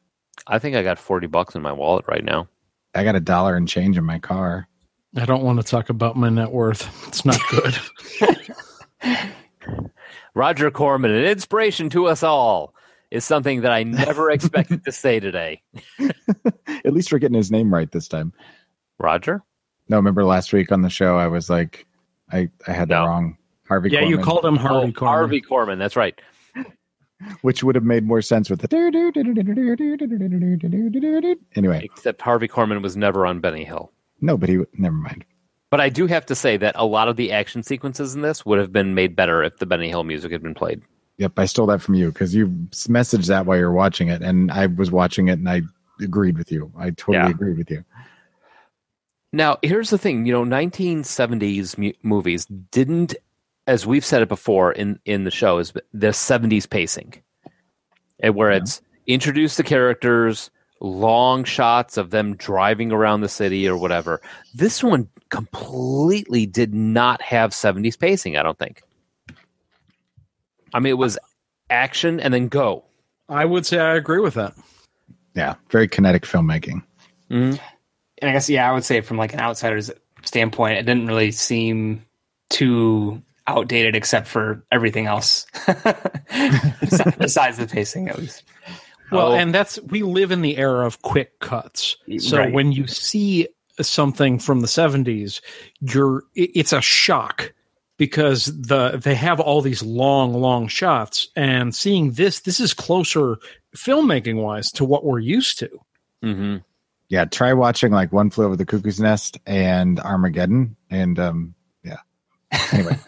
[0.47, 2.49] I think I got 40 bucks in my wallet right now.
[2.95, 4.67] I got a dollar and change in my car.
[5.15, 6.89] I don't want to talk about my net worth.
[7.07, 7.79] It's not good.
[10.35, 12.75] Roger Corman, an inspiration to us all,
[13.13, 15.63] is something that I never expected to say today.
[16.85, 18.33] At least we're getting his name right this time.
[18.99, 19.43] Roger?
[19.89, 21.87] No, remember last week on the show, I was like,
[22.33, 23.07] I, I had the No.
[23.07, 23.37] wrong
[23.69, 23.91] Harvey.
[23.91, 25.15] yeah, you called him Harvey Oh, Corman.
[25.15, 26.21] Harvey Corman, that's right.
[27.43, 28.69] which would have made more sense with the.
[31.55, 33.93] Anyway, Except Harvey Corman was never on Benny Hill.
[34.21, 35.25] no, but he never mind.
[35.71, 38.45] But I do have to say that a lot of the action sequences in this
[38.45, 40.83] would have been made better if the Benny Hill music had been played.
[41.19, 44.51] Yep, I stole that from you because you messaged that while you're watching it, and
[44.51, 45.63] I was watching it and I
[46.01, 46.73] agreed with you.
[46.77, 47.29] I totally Yeah.
[47.31, 47.85] agreed with you.
[49.33, 53.15] Now, here's the thing, you know, 1970s mu- movies didn't
[53.69, 57.15] as we've said it before in in the show is the 70s pacing.
[58.19, 60.51] And where it's introduce the characters,
[60.81, 64.21] long shots of them driving around the city or whatever.
[64.55, 68.83] This one completely did not have 70s pacing, I don't think.
[70.75, 71.19] I mean, it was
[71.71, 72.85] action and then go.
[73.29, 74.55] I would say I agree with that.
[75.35, 76.83] Yeah, very kinetic filmmaking.
[77.31, 77.57] Mm-hmm.
[78.21, 79.91] And I guess yeah, I would say from like an outsider's
[80.25, 82.05] standpoint, it didn't really seem
[82.51, 85.47] too outdated except for everything else.
[87.19, 88.45] Besides the pacing, at least.
[89.11, 89.35] Well, Oh.
[89.35, 91.97] and that's we live in the era of quick cuts.
[92.19, 92.53] So Right.
[92.53, 93.49] when you see
[93.81, 95.41] something from the 70s,
[95.81, 97.53] you're it- it's a shock
[98.03, 103.37] because the they have all these long long shots and seeing this this is closer
[103.77, 105.69] filmmaking wise to what we're used to.
[106.21, 106.57] Mm-hmm.
[107.09, 111.99] Yeah, try watching like One Flew Over the Cuckoo's Nest and Armageddon, and um, yeah.
[112.73, 112.99] Anyway,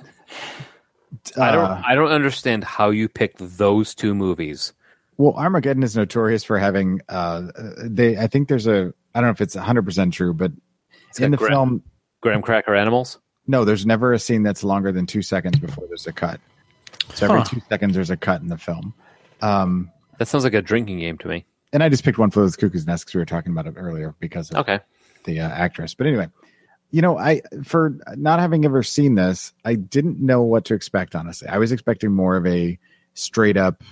[1.40, 4.74] I don't Uh, I don't understand how you picked those two movies.
[5.16, 7.48] Well, Armageddon is notorious for having uh
[7.82, 10.52] they I think there's a I don't know if it's 100% true, but
[11.08, 11.82] it's in the got film
[12.20, 13.18] Graham Cracker Animals?
[13.46, 16.40] No, there's never a scene that's longer than 2 seconds before there's a cut.
[17.14, 17.44] So every Huh.
[17.44, 18.94] 2 seconds there's a cut in the film.
[19.40, 21.44] Um That sounds like a drinking game to me.
[21.72, 23.66] and I just picked One for Over the Cuckoo's Nest because we were talking about
[23.66, 24.80] it earlier because of Okay.
[25.24, 25.94] the uh, actress.
[25.94, 26.28] But anyway,
[26.90, 31.14] you know, I for not having ever seen this, I didn't know what to expect.
[31.16, 32.78] Honestly, I was expecting more of a
[33.14, 33.82] straight up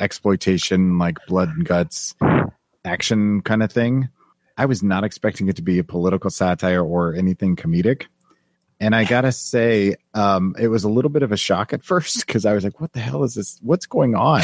[0.00, 2.14] exploitation, like blood and guts
[2.84, 4.08] action kind of thing.
[4.56, 8.06] I was not expecting it to be a political satire or anything comedic.
[8.82, 12.26] And I gotta say, um, it was a little bit of a shock at first
[12.26, 13.58] because I was like, "What the hell is this?
[13.62, 14.42] What's going on?"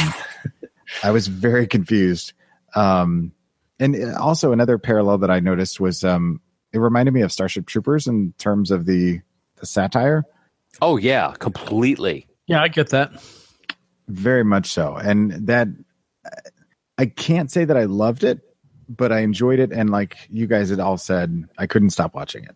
[1.03, 2.33] I was very confused.
[2.73, 3.33] Um,
[3.79, 8.07] and also another parallel that I noticed was um, it reminded me of Starship Troopers
[8.07, 9.19] in terms of the
[9.57, 10.23] the satire,
[10.81, 12.27] Oh yeah, completely.
[12.47, 13.11] Yeah, I get that.
[14.07, 14.95] very much so.
[14.95, 15.67] And that
[16.97, 18.39] I can't say that I loved it,
[18.87, 19.71] but I enjoyed it.
[19.71, 22.55] And like you guys had all said, I couldn't stop watching it.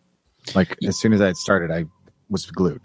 [0.54, 1.84] Like as soon as I started, I
[2.28, 2.82] was glued.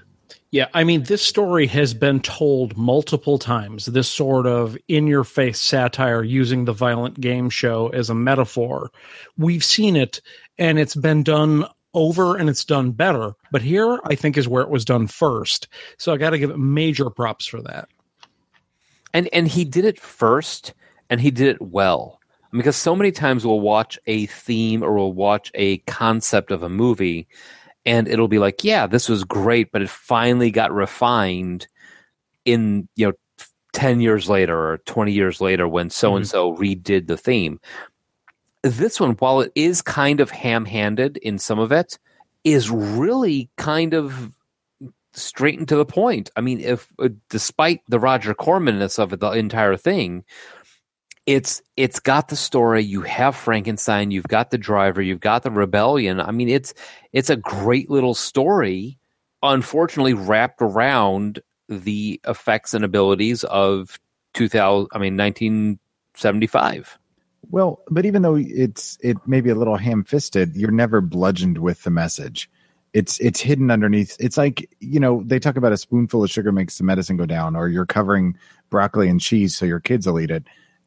[0.51, 3.85] Yeah, I mean, this story has been told multiple times.
[3.85, 8.89] This sort of in your face satire using the violent game show as a metaphor.
[9.37, 10.21] We've seen it
[10.57, 13.33] and it's been done over and it's done better.
[13.51, 15.67] But here, I think, is where it was done first.
[15.97, 17.87] So I got to give it major props for that.
[19.13, 20.73] And and he did it first
[21.09, 22.18] and he did it well.
[22.51, 26.69] Because so many times we'll watch a theme or we'll watch a concept of a
[26.69, 27.27] movie
[27.85, 31.67] and it'll be like, yeah, this was great, but it finally got refined
[32.45, 33.13] in, you know,
[33.73, 37.59] 10 years later or 20 years later when so and so redid the theme.
[38.63, 41.97] this one, while it is kind of ham-handed in some of it,
[42.43, 44.31] is really kind of
[45.13, 46.29] straight and to the point.
[46.35, 50.23] I mean, if uh, despite the Roger Cormanness of it, the entire thing,
[51.29, 52.81] it's it's got the story.
[52.81, 56.19] You have Frankenstein, you've got the driver, you've got the rebellion.
[56.19, 56.73] I mean, it's
[57.13, 58.97] it's a great little story.
[59.43, 63.99] Unfortunately, wrapped around the effects and abilities of
[64.33, 64.87] 2000.
[64.91, 66.97] I mean, 1975.
[67.51, 71.83] Well, but even though it's it may be a little ham-fisted, you're never bludgeoned with
[71.83, 72.49] the message.
[72.93, 74.17] It's it's hidden underneath.
[74.19, 77.27] It's like you know they talk about a spoonful of sugar makes the medicine go
[77.27, 78.35] down, or you're covering
[78.71, 80.43] broccoli and cheese so your kids will eat it.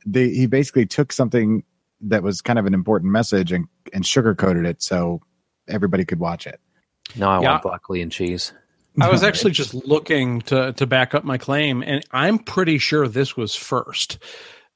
[0.07, 1.65] They, he basically took something
[2.01, 5.21] that was kind of an important message and and sugarcoated it so
[5.69, 6.61] everybody could watch it.
[7.17, 7.53] No, I Yeah.
[7.53, 8.53] want broccoli and cheese.
[9.01, 13.07] I was actually just looking to to back up my claim, and I'm pretty sure
[13.09, 14.19] this was first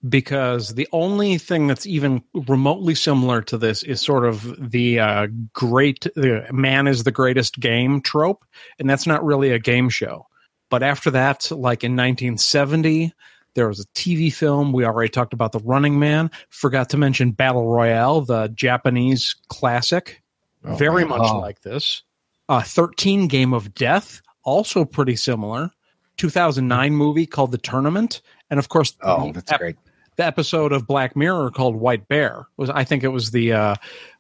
[0.09, 5.27] because the only thing that's even remotely similar to this is sort of the uh,
[5.53, 8.45] great the man is the greatest game trope,
[8.79, 10.27] and that's not really a game show.
[10.70, 13.12] But after that, like in 1970,
[13.57, 14.72] there was a TV film.
[14.72, 16.30] We already talked about The Running Man.
[16.50, 20.22] Forgot to mention Battle Royale, the Japanese classic.
[20.62, 21.18] Very man.
[21.18, 21.40] much Oh.
[21.40, 22.02] like this.
[22.48, 25.70] Uh, 13 Game of Death, also pretty similar.
[26.16, 28.22] 2009 movie called The Tournament.
[28.50, 29.76] And of course, Oh, the that's ep- great.
[30.16, 33.74] the episode of Black Mirror called White Bear was I think it was the uh,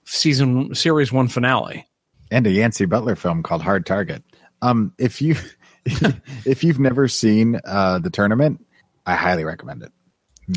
[0.04, 1.86] season series one finale.
[2.32, 4.24] and a Yancey Butler film called Hard Target.
[4.62, 5.36] Um, if you
[6.44, 8.65] if you've never seen uh, the tournament,
[9.06, 9.92] I highly recommend it.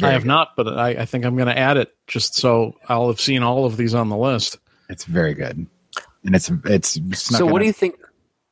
[0.04, 3.08] I have not, but I, I think I'm going to add it just so I'll
[3.08, 4.60] have seen all of these on the list.
[4.90, 5.66] It's very good,
[6.24, 6.90] and it's it's.
[7.20, 7.96] snuck So, in what a- do you think?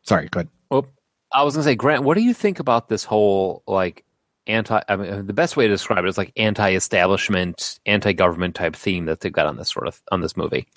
[0.03, 0.49] Sorry, go ahead.
[0.71, 0.87] Well,
[1.33, 4.03] I was going to say, Grant, what do you think about this whole like
[4.47, 4.81] anti?
[4.87, 9.19] I mean, the best way to describe it is like anti-establishment, anti-government type theme that
[9.21, 10.67] they've got on this sort of on this movie.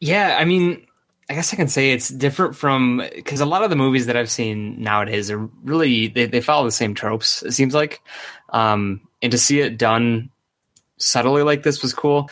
[0.00, 0.86] Yeah, I mean,
[1.30, 4.16] I guess I can say it's different from because a lot of the movies that
[4.16, 7.44] I've seen nowadays are really they, they follow the same tropes.
[7.44, 8.00] It seems like,
[8.48, 10.30] um, and to see it done
[10.96, 12.28] subtly like this was cool.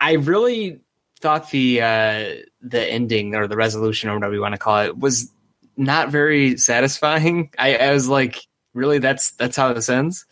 [0.00, 0.78] I really
[1.20, 4.96] thought the uh, the ending or the resolution or whatever you want to call it
[4.96, 5.28] was
[5.76, 7.50] not very satisfying.
[7.58, 8.38] I, I was like,
[8.72, 10.26] really, that's that's how this ends.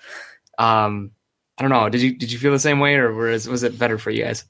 [0.58, 1.10] Um,
[1.58, 1.88] I don't know.
[1.88, 4.22] Did you did you feel the same way, or was was it better for you
[4.22, 4.44] guys?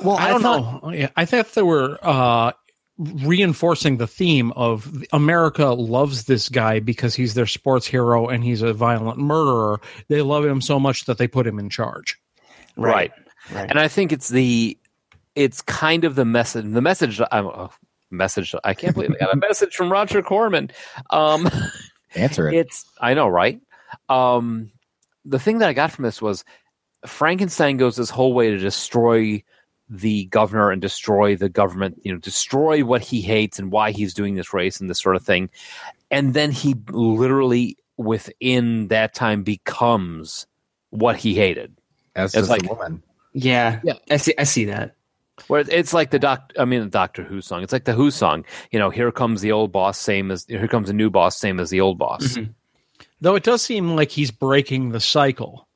[0.00, 0.92] Well, I, I don't thought- know.
[0.92, 2.52] Yeah, I thought there were uh,
[2.98, 8.62] reinforcing the theme of America loves this guy because he's their sports hero and he's
[8.62, 9.80] a violent murderer.
[10.08, 12.18] They love him so much that they put him in charge.
[12.76, 13.12] Right.
[13.52, 13.70] Right.
[13.70, 14.78] And I think it's the
[15.34, 17.68] it's kind of the message the message I'm uh,
[18.10, 20.70] message I can't believe I got a message from Roger Corman.
[21.10, 21.48] Um
[22.14, 22.54] Answer it.
[22.54, 23.60] it's I know, right?
[24.08, 24.72] Um
[25.24, 26.44] the thing that I got from this was
[27.04, 29.42] Frankenstein goes this whole way to destroy
[29.88, 34.14] the governor and destroy the government, you know, destroy what he hates and why he's
[34.14, 35.48] doing this race and this sort of thing.
[36.10, 40.46] And then he literally within that time becomes
[40.90, 41.76] what he hated.
[42.14, 43.02] As it's does like- the woman.
[43.32, 43.94] Yeah, Yeah.
[44.10, 44.34] I see.
[44.38, 44.94] I see that.
[45.48, 47.62] Where it's like the doc, I mean, the Doctor Who song.
[47.62, 48.46] It's like the Who song.
[48.70, 51.60] You know, here comes the old boss, same as here comes a new boss, same
[51.60, 52.22] as the old boss.
[52.38, 52.54] Mhm.
[53.20, 55.68] Though it does seem like he's breaking the cycle.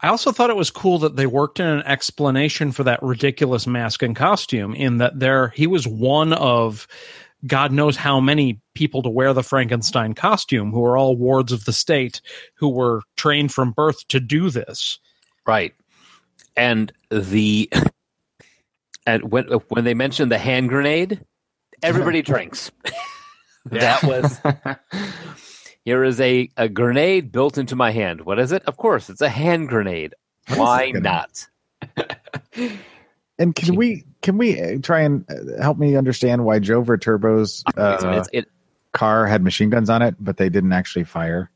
[0.00, 3.66] I also thought it was cool that they worked in an explanation for that ridiculous
[3.66, 6.86] mask and costume in that there he was one of
[7.46, 11.64] God knows how many people to wear the Frankenstein costume who are all wards of
[11.64, 12.20] the state
[12.54, 14.98] who were trained from birth to do this.
[15.46, 15.74] Right.
[16.56, 17.70] And the
[19.06, 21.20] and when when they mentioned the hand grenade,
[21.82, 22.70] everybody drinks.
[23.66, 24.40] that was
[25.86, 28.22] here is a, a grenade built into my hand.
[28.22, 28.64] What is it?
[28.64, 30.14] Of course, it's a hand grenade.
[30.48, 32.70] What is Why gonna- not?
[33.38, 37.62] And can we can we uh, try and uh, help me understand why Joe Viterbo's
[37.76, 38.46] uh, It's- it,
[38.92, 41.50] car had machine guns on it, but they didn't actually fire?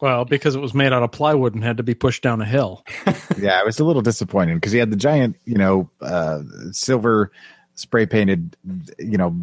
[0.00, 2.44] Well, because it was made out of plywood and had to be pushed down a
[2.44, 2.84] hill.
[3.38, 7.32] yeah, I was a little disappointed because he had the giant, you know, uh, silver
[7.74, 8.56] spray painted,
[9.00, 9.34] you know,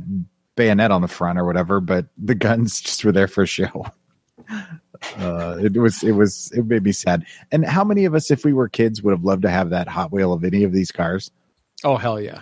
[0.56, 3.86] bayonet on the front or whatever, but the guns just were there for show.
[5.18, 7.26] Uh, it was, it was, it made me sad.
[7.52, 9.88] And how many of us, if we were kids, would have loved to have that
[9.88, 11.32] Hot Wheel of any of these cars?
[11.84, 12.41] Oh hell yeah.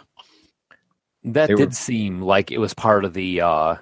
[1.24, 3.76] that They did were- seem like it was part of the uh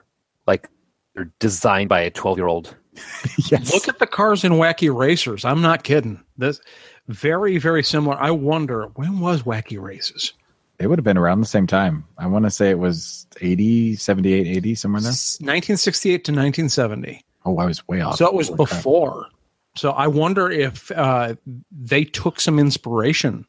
[0.45, 0.69] like
[1.15, 2.75] they're designed by a 12 year old
[3.51, 3.73] yes.
[3.73, 5.45] Look at the cars in Wacky Racers.
[5.45, 6.19] I'm not kidding.
[6.37, 6.59] This
[7.07, 8.15] very, very similar.
[8.19, 10.33] I wonder when was Wacky Races?
[10.79, 12.05] it would have been around the same time.
[12.19, 15.09] I want to say it was 80, 78, 80, somewhere in there.
[15.09, 17.23] 1968 to 1970.
[17.47, 18.17] Oh, I was way off.
[18.17, 18.69] So it was Holy crap.
[18.69, 19.27] before.
[19.75, 21.35] So I wonder if uh,
[21.71, 23.45] they took some inspiration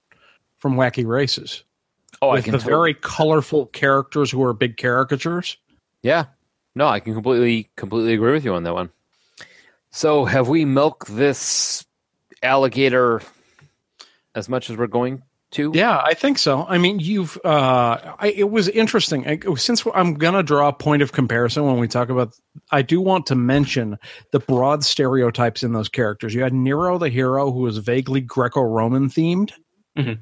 [0.58, 1.64] from Wacky Races.
[2.22, 5.56] Oh, I with can the totally- very colorful characters who are big caricatures.
[6.02, 6.26] Yeah.
[6.74, 8.90] No, I can completely completely agree with you on that one.
[9.90, 11.84] So, have we milked this
[12.42, 13.20] alligator
[14.34, 15.22] as much as we're going
[15.52, 15.72] to?
[15.74, 16.64] Yeah, I think so.
[16.68, 17.38] I mean, you've.
[17.44, 21.78] Uh, I, it was interesting I, since I'm gonna draw a point of comparison when
[21.78, 22.34] we talk about.
[22.70, 23.98] I do want to mention
[24.32, 26.34] the broad stereotypes in those characters.
[26.34, 29.52] You had Nero, the hero, who was vaguely Greco-Roman themed,
[29.96, 30.18] Mhm.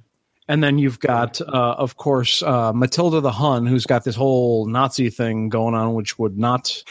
[0.48, 1.44] and then you've got, uh,
[1.78, 6.18] of course, uh, Matilda the Hun, who's got this whole Nazi thing going on, which
[6.18, 6.82] would not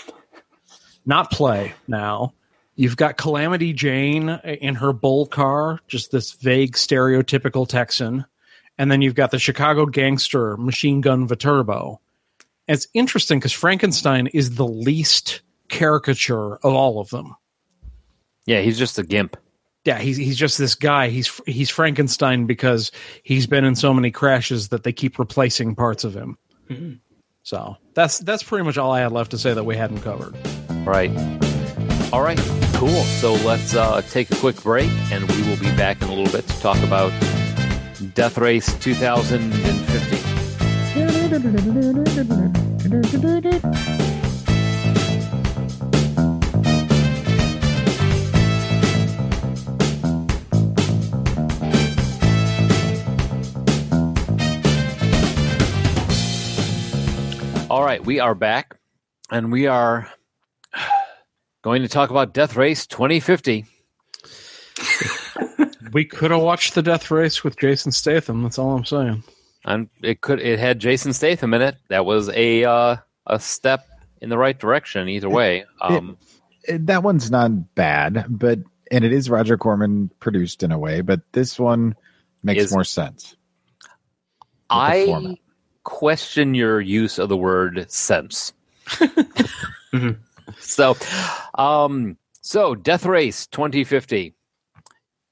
[1.05, 2.33] not play now.
[2.76, 8.26] You've got Calamity Jane uh, in her bull car, just this vague stereotypical Texan.
[8.78, 12.01] And then you've got the Chicago gangster Machine Gun Viterbo.
[12.67, 17.36] And it's interesting because Frankenstein is the least caricature of all of them.
[18.45, 19.38] Yeah, he's just a gimp.
[19.86, 21.09] Yeah, he's he's just this guy.
[21.09, 26.03] He's he's Frankenstein because he's been in so many crashes that they keep replacing parts
[26.03, 26.38] of him.
[26.69, 26.93] Mm-hmm.
[27.43, 30.36] So that's that's pretty much all I had left to say that we hadn't covered.
[30.88, 31.11] Right.
[32.11, 32.64] All right.
[32.76, 33.03] Cool.
[33.03, 36.32] So let's uh, take a quick break, and we will be back in a little
[36.32, 37.11] bit to talk about
[38.13, 40.36] Death Race 2050.
[57.69, 58.78] All right, we are back,
[59.32, 60.09] and we are
[61.66, 63.66] going to talk about Death Race 2050.
[65.91, 68.43] We could have watched the death race with Jason Statham.
[68.43, 69.24] That's all I'm saying.
[69.63, 71.78] And it could it had Jason Statham in it.
[71.88, 73.88] That was a uh, a step
[74.20, 75.63] in the right direction either way.
[75.80, 76.18] Um,
[76.68, 78.59] It- that one's not bad, but
[78.91, 81.95] and it is Roger Corman produced in a way, but this one
[82.43, 83.38] makes Is- more sense.
[84.70, 85.38] I
[85.84, 88.51] question your use of the word sense.
[90.66, 90.97] So,
[91.55, 94.34] um, so Death Race 2050.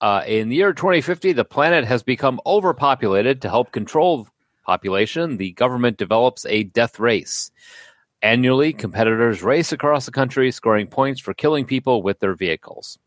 [0.02, 3.42] Uh, in the year 2050, the planet has become overpopulated.
[3.42, 4.28] To help control
[4.66, 7.52] population, the government develops a death race.
[8.22, 12.98] Annually, competitors race across the country, scoring points for killing people with their vehicles.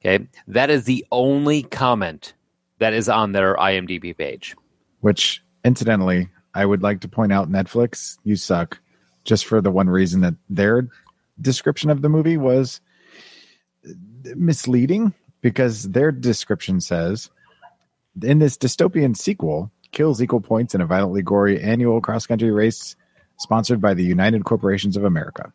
[0.00, 2.34] Okay, that is the only comment
[2.78, 4.54] that is on their IMDb page.
[5.00, 8.78] Which, incidentally, I would like to point out Netflix, you suck,
[9.24, 10.88] just for the one reason that their
[11.40, 12.80] description of the movie was
[14.34, 17.30] misleading because their description says
[18.22, 22.96] in this dystopian sequel, kills equal points in a violently gory annual cross country race
[23.38, 25.52] sponsored by the United Corporations of America.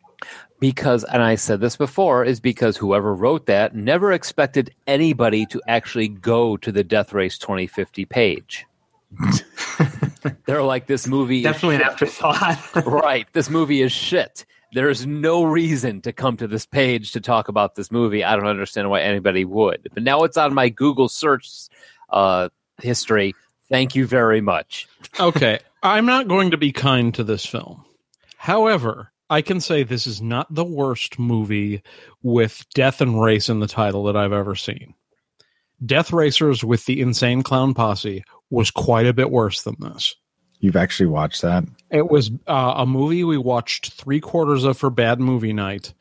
[0.60, 5.60] because and i said this before is because whoever wrote that never expected anybody to
[5.66, 8.66] actually go to the death race 2050 page
[10.46, 12.58] they're like this movie is Definitely an afterthought.
[12.86, 17.48] right this movie is shit there's no reason to come to this page to talk
[17.48, 21.08] about this movie i don't understand why anybody would but now it's on my google
[21.08, 21.48] search
[22.10, 22.48] uh,
[22.82, 23.34] history
[23.68, 27.84] thank you very much okay, I'm not going to be kind to this film.
[28.36, 31.82] However, I can say this is not the worst movie
[32.22, 34.94] with death and race in the title that I've ever seen.
[35.84, 40.14] Death Racers with the Insane Clown Posse was quite a bit worse than this.
[40.60, 41.64] You've actually watched that?
[41.90, 45.92] It was uh, a movie we watched three quarters of for bad movie night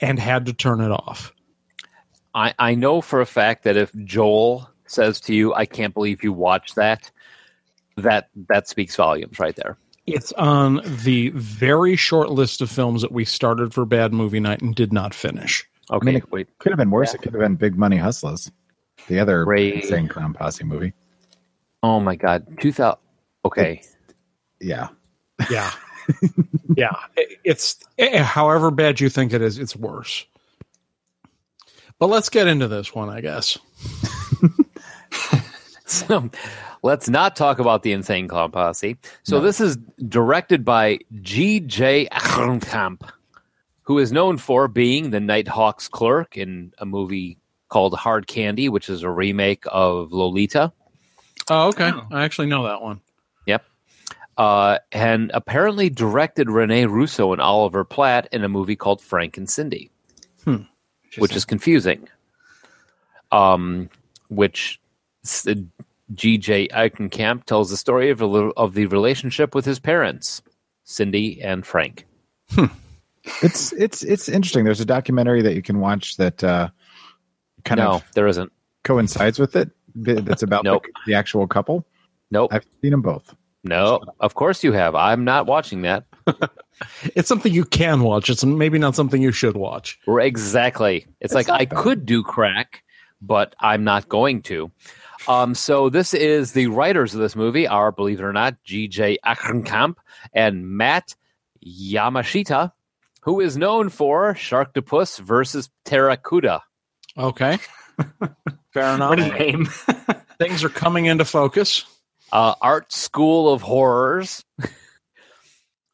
[0.00, 1.32] and had to turn it off.
[2.34, 6.22] I, I know for a fact that if Joel says to you, "I can't believe
[6.24, 7.10] you watched that,"
[7.96, 9.78] that that speaks volumes right there.
[10.06, 14.62] It's on the very short list of films that we started for bad movie night
[14.62, 15.66] and did not finish.
[15.90, 16.58] Okay, mean, it- wait.
[16.58, 17.14] Could have been worse.
[17.14, 18.50] It could have been Big Money Hustlers,
[19.08, 20.92] the other Ray- insane clown posse movie.
[21.82, 22.98] Oh my God, two thousand.
[23.44, 23.82] Okay,
[24.60, 24.88] Yeah,
[25.50, 25.70] Yeah.
[26.76, 26.92] yeah.
[27.16, 30.24] It- It's eh, however bad you think it is, it's worse.
[31.98, 33.56] But let's get into this one, I guess.
[35.86, 36.30] so
[36.82, 38.96] let's not talk about the insane clown posse.
[39.22, 39.76] So this is
[40.08, 42.08] directed by G.J.
[42.12, 43.08] Echternkamp,
[43.82, 47.38] who is known for being the Nighthawk's clerk in a movie
[47.68, 50.72] called Hard Candy, which is a remake of Lolita.
[51.48, 51.92] Oh, okay.
[52.12, 53.00] I actually know that one.
[54.38, 59.48] Uh, and apparently directed Rene Russo and Oliver Platt in a movie called Frank and
[59.48, 59.90] Cindy,
[61.16, 62.06] which is confusing.
[63.32, 63.88] Um,
[64.28, 64.80] which
[65.24, 65.46] s-
[66.14, 66.68] G.J.
[66.68, 70.42] Echternkamp tells the story of, a little, of the relationship with his parents,
[70.84, 72.06] Cindy and Frank.
[73.42, 74.64] it's it's it's interesting.
[74.64, 76.68] There's a documentary that you can watch that uh,
[77.64, 78.52] kind no, of there isn't.
[78.84, 79.70] coincides with it.
[79.96, 80.84] That's about Nope.
[80.84, 81.84] the, the actual couple.
[82.30, 82.52] Nope.
[82.52, 83.34] I've seen them both.
[83.68, 84.94] No, of course you have.
[84.94, 86.04] I'm not watching that.
[87.14, 88.28] It's something you can watch.
[88.28, 89.98] It's maybe not something you should watch.
[90.06, 91.06] Exactly.
[91.20, 91.78] It's, like I bad.
[91.78, 92.82] could do crack,
[93.20, 94.70] but I'm not going to.
[95.28, 99.18] Um, so this is the writers of this movie are, believe it or not, G.J.
[99.24, 99.96] Echternkamp
[100.32, 101.14] and Matt
[101.66, 102.72] Yamashita,
[103.22, 106.60] who is known for Sharktopus versus Pteracuda.
[107.16, 107.58] Okay.
[108.72, 109.10] Fair enough.
[109.10, 109.66] What a name.
[110.38, 111.84] Things are coming into focus.
[112.32, 114.44] Uh, Art School of Horrors,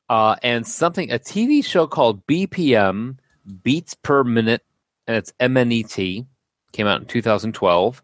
[0.09, 3.19] uh, and something a TV show called BPM
[3.63, 4.63] Beats Per Minute,
[5.07, 6.27] and it's MNET
[6.73, 8.03] came out in 2012,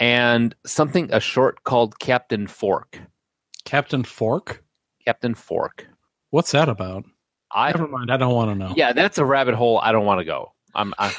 [0.00, 3.00] and something a short called Captain Fork.
[3.64, 4.62] Captain Fork?
[5.04, 5.86] Captain Fork.
[6.30, 7.04] What's that about?
[7.52, 8.10] I Never mind.
[8.10, 8.72] I don't want to know.
[8.76, 10.52] yeah, that's a rabbit hole I don't want to go.
[10.74, 11.12] I'm I'm,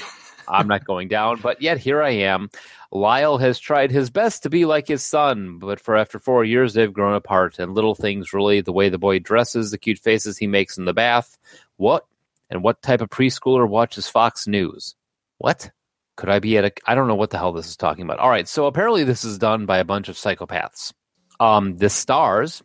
[0.47, 2.49] I'm not going down, but yet here I am.
[2.91, 6.73] Lyle has tried his best to be like his son, but for after four years
[6.73, 10.37] they've grown apart, and little things really the way the boy dresses, the cute faces
[10.37, 11.37] he makes in the bath.
[11.77, 12.05] What
[12.49, 14.95] and what type of preschooler watches Fox News?
[15.37, 15.71] What?
[16.15, 18.19] Could I be at a I don't know what the hell this is talking about.
[18.19, 20.93] All right, so apparently this is done by a bunch of psychopaths.
[21.39, 22.63] Um the stars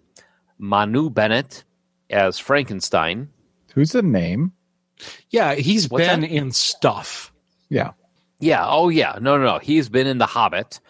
[0.59, 1.65] Manu Bennett
[2.11, 3.31] as Frankenstein.
[3.75, 4.53] Who's the name?
[5.31, 6.31] Yeah, he's What's been that?
[6.31, 7.30] in stuff.
[7.71, 7.93] Yeah.
[8.39, 8.67] Yeah.
[8.69, 9.19] Oh, yeah.
[9.21, 9.59] No, no, no.
[9.59, 10.81] He's been in The Hobbit,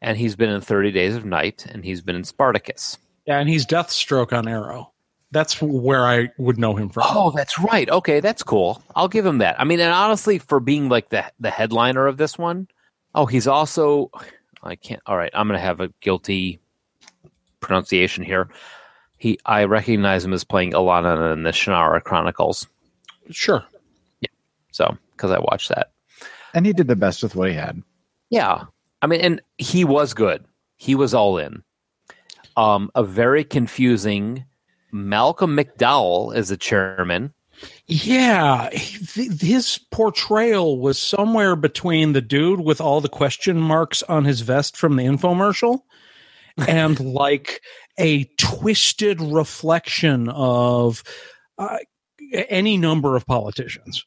[0.00, 2.98] and he's been in Thirty Days of Night, and he's been in Spartacus.
[3.26, 4.92] Yeah, and he's Deathstroke on Arrow.
[5.30, 7.04] That's where I would know him from.
[7.06, 7.88] Oh, that's right.
[7.90, 8.82] Okay, that's cool.
[8.96, 9.60] I'll give him that.
[9.60, 12.68] I mean, and honestly, for being like the the headliner of this one,
[13.14, 14.10] oh, he's also.
[14.62, 15.02] I can't.
[15.06, 16.60] All right, I'm gonna have a guilty
[17.60, 18.48] pronunciation here.
[19.18, 22.66] He, I recognize him as playing Allanon in the Shannara Chronicles.
[23.30, 23.64] Sure.
[24.20, 24.28] Yeah.
[24.72, 25.90] So, because I watched that.
[26.58, 27.80] And he did the best with what he had.
[28.30, 28.64] Yeah.
[29.00, 30.44] I mean, and he was good.
[30.76, 31.62] He was all in.
[32.56, 34.44] Um, a very confusing
[34.90, 37.32] Malcolm McDowell as the chairman.
[37.86, 44.02] Yeah, he- th- his portrayal was somewhere between the dude with all the question marks
[44.02, 45.82] on his vest from the infomercial
[46.66, 47.62] and like
[48.00, 51.04] a twisted reflection of
[51.56, 51.78] uh,
[52.32, 54.04] any number of politicians.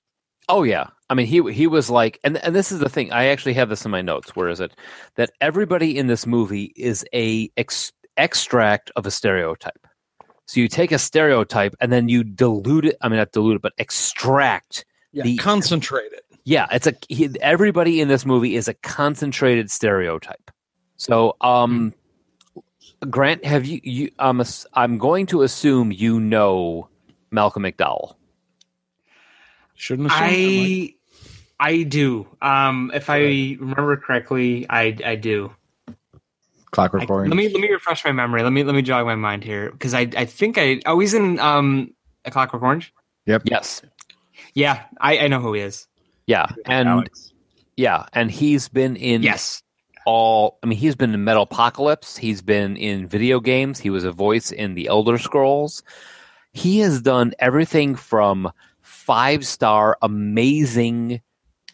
[0.51, 3.13] Oh yeah, I mean he he was like, and and this is the thing.
[3.13, 4.35] I actually have this in my notes.
[4.35, 4.73] Where is it?
[5.15, 9.87] That everybody in this movie is a ex- extract of a stereotype.
[10.47, 12.97] So you take a stereotype and then you dilute it.
[12.99, 14.83] I mean, not dilute it, but extract
[15.13, 16.19] Yeah, the concentrated.
[16.43, 20.51] Yeah, it's a he, everybody in this movie is a concentrated stereotype.
[20.97, 21.93] So, um,
[23.09, 24.11] Grant, have you you?
[24.19, 26.89] Um, ass- I'm going to assume you know
[27.31, 28.15] Malcolm McDowell.
[29.81, 30.21] Shouldn't assume.
[30.21, 30.93] I
[31.59, 32.27] I do.
[32.39, 35.51] Um, if I remember correctly, I I do.
[36.69, 37.29] Clockwork I- Orange.
[37.33, 38.43] let me let me refresh my memory.
[38.43, 41.15] Let me let me jog my mind here because I I think I oh he's
[41.15, 41.93] in um
[42.25, 42.93] a Clockwork Orange.
[43.25, 43.41] Yep.
[43.45, 43.81] Yes,
[44.53, 45.87] Yeah, I I know who he is.
[46.27, 47.33] yeah, and Alex.
[47.75, 49.63] yeah, and he's been in Yes.
[50.05, 50.59] all.
[50.63, 52.17] I mean, he's been in Metalocalypse.
[52.19, 53.79] He's been in video games.
[53.79, 55.81] He was a voice in the Elder Scrolls.
[56.53, 58.51] He has done everything from
[59.11, 61.19] five star amazing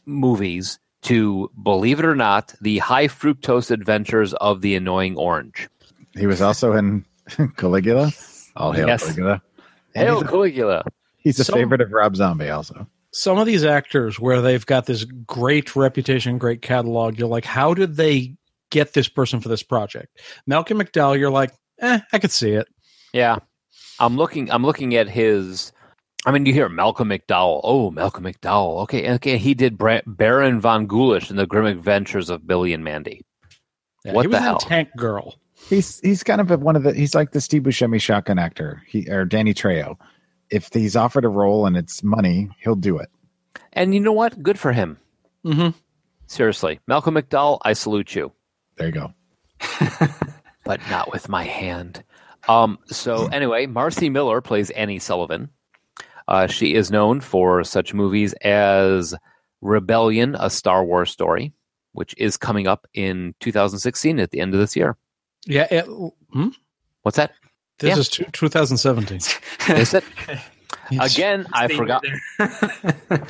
[0.08, 5.70] movies to, believe it or not, the high fructose adventures of the annoying orange.
[6.16, 7.06] He was also in
[7.58, 8.12] Caligula.
[8.56, 9.04] All hail Yes.
[9.04, 9.42] Caligula.
[9.94, 10.84] And Hail he's a, Caligula.
[11.18, 12.88] he's a Some- favorite of Rob Zombie also.
[13.14, 17.74] some of these actors where they've got this great reputation, great catalog, you're like, how
[17.76, 18.36] did they
[18.72, 20.20] get this person for this project?
[20.48, 22.68] Malcolm McDowell, you're like, eh, I could see it.
[23.14, 23.38] Yeah,
[24.00, 24.52] I'm looking.
[24.52, 25.72] I'm looking at his.
[26.26, 27.62] I mean, you hear Malcolm McDowell.
[27.64, 28.82] Oh, Malcolm McDowell.
[28.84, 29.38] Okay, okay.
[29.38, 33.26] He did Bra- Baron von Gulish in the Grim Adventures of Billy and Mandy.
[34.04, 34.58] Yeah, What he was the in hell?
[34.58, 35.36] Tank Girl.
[35.70, 38.82] He's he's kind of a, one of the he's like the Steve Buscemi shotgun actor.
[38.88, 39.96] He or Danny Trejo.
[40.50, 43.10] If he's offered a role and it's money, he'll do it.
[43.74, 44.42] And you know what?
[44.42, 44.98] Good for him.
[45.46, 45.78] Mm-hmm.
[46.28, 48.32] Seriously, Malcolm McDowell, I salute you,
[48.78, 49.14] There you go.
[50.64, 52.04] but not with my hand.
[52.48, 52.80] Um.
[52.88, 55.50] So anyway, Marci Miller plays Annie Sullivan.
[56.28, 59.14] Uh, she is known for such movies as
[59.62, 61.54] Rebellion, a Star Wars story,
[61.94, 64.98] which is coming up in 2016 at the end of this year.
[65.46, 65.68] Yeah.
[65.72, 65.86] It,
[66.32, 66.50] hmm?
[67.04, 67.32] What's that?
[67.80, 68.00] This Yeah.
[68.00, 69.18] is two, 2017.
[69.78, 70.04] Is it?
[70.90, 71.16] Yes.
[71.16, 72.02] Again, I forgot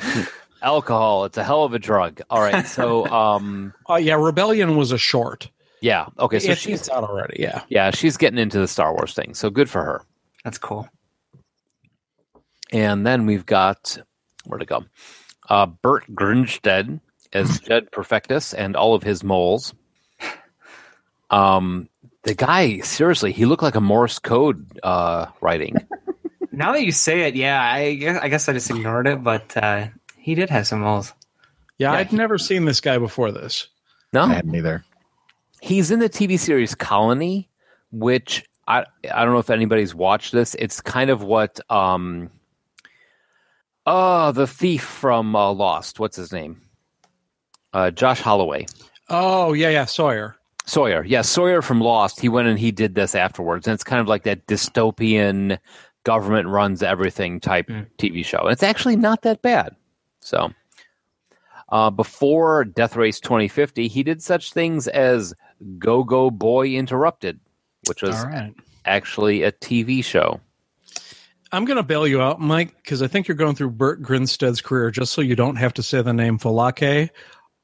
[0.62, 1.24] alcohol.
[1.24, 2.20] It's a hell of a drug.
[2.30, 2.66] All right.
[2.66, 4.14] So, um, Oh, yeah.
[4.14, 5.50] Rebellion was a short.
[5.80, 6.06] yeah.
[6.18, 6.38] Okay.
[6.38, 7.36] So It's- she's it's out already.
[7.40, 7.62] Yeah.
[7.68, 9.34] yeah, she's getting into the Star Wars thing.
[9.34, 10.02] So good for her.
[10.44, 10.88] That's cool.
[12.72, 13.98] And then we've got
[14.44, 14.84] where to go?
[15.48, 17.00] Uh, Burt Grinstead
[17.32, 19.74] as Jed Perfectus and all of his moles.
[21.30, 21.88] Um,
[22.24, 25.76] The guy, seriously, he looked like a Morse code uh, writing.
[26.50, 29.56] Now that you say it, yeah, I guess I, guess I just ignored it, but
[29.56, 29.86] uh,
[30.16, 31.14] he did have some moles.
[31.78, 33.68] Yeah, Yeah, I'd he- never seen this guy before this.
[34.12, 34.84] No, I hadn't either.
[35.60, 37.48] He's in the TV series Colony,
[37.92, 40.56] which I I don't know if anybody's watched this.
[40.56, 42.28] It's kind of what um
[43.88, 45.98] oh the thief from uh, Lost.
[45.98, 46.60] What's his name?
[47.72, 48.66] Uh, Josh Holloway.
[49.08, 50.36] Oh yeah, yeah, Sawyer.
[50.66, 51.02] Sawyer.
[51.04, 52.20] Yeah, Sawyer from Lost.
[52.20, 53.66] He went and he did this afterwards.
[53.66, 55.58] And it's kind of like that dystopian
[56.04, 58.40] government runs everything type TV show.
[58.40, 59.74] And it's actually not that bad.
[60.20, 60.52] So
[61.70, 65.34] uh, before Death Race 2050, he did such things as
[65.78, 67.40] Go Go Boy Interrupted,
[67.88, 68.54] which was right.
[68.84, 70.40] actually a TV show.
[71.52, 74.60] I'm going to bail you out, Mike, because I think you're going through Burt Grinstead's
[74.60, 77.08] career just so you don't have to say the name Folake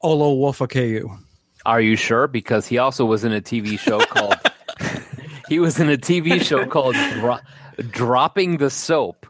[0.03, 1.19] Olowofoyeku.
[1.65, 2.27] Are you sure?
[2.27, 4.35] Because he also was in a TV show called
[5.49, 7.39] he was in a TV show called Dro-
[7.91, 9.25] Dropping the Soap.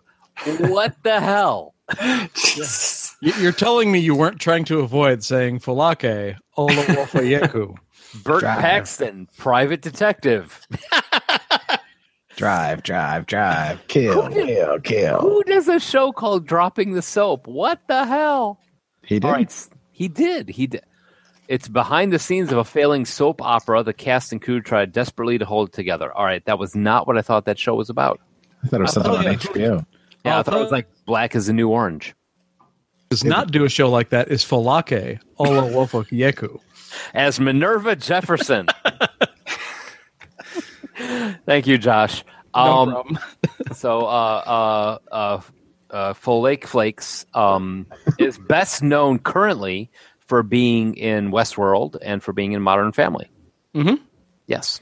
[0.59, 1.73] What the hell?
[3.21, 7.75] You- You're telling me you weren't trying to avoid saying Folake Olowofoyeku.
[8.23, 8.59] Burt Drive.
[8.59, 10.67] Paxton, private detective.
[12.35, 15.19] Drive, drive, drive, kill, kill, kill.
[15.21, 17.47] Who does a show called Dropping the Soap?
[17.47, 18.59] What the hell?
[19.03, 19.25] He did.
[19.25, 20.49] All right, s- he did.
[20.49, 20.83] He did.
[21.47, 23.83] It's behind the scenes of a failing soap opera.
[23.83, 26.11] The cast and crew tried desperately to hold it together.
[26.11, 28.19] All right, that was not what I thought that show was about.
[28.63, 29.23] I thought it was something on.
[29.25, 29.85] HBO.
[30.25, 32.15] Yeah, I thought it was like Black as the New Orange.
[33.09, 36.59] Does not do a show like that is Folake Olowofoyeku.
[37.13, 38.65] as Minerva Jefferson.
[40.95, 42.23] Thank you, Josh.
[42.55, 43.19] No Um, problem.
[43.73, 45.41] so, uh, uh, uh,
[45.89, 47.85] uh, Flake Flakes um,
[48.17, 53.29] is best known currently for being in Westworld and for being in Modern Family.
[53.75, 53.99] Mhm.
[54.47, 54.81] Yes.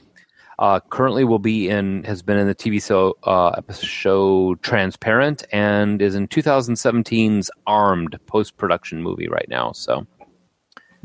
[0.56, 6.00] Uh, currently, will be in has been in the TV show uh, episode Transparent and
[6.00, 9.72] is in 2017's Armed post production movie right now.
[9.72, 10.06] So,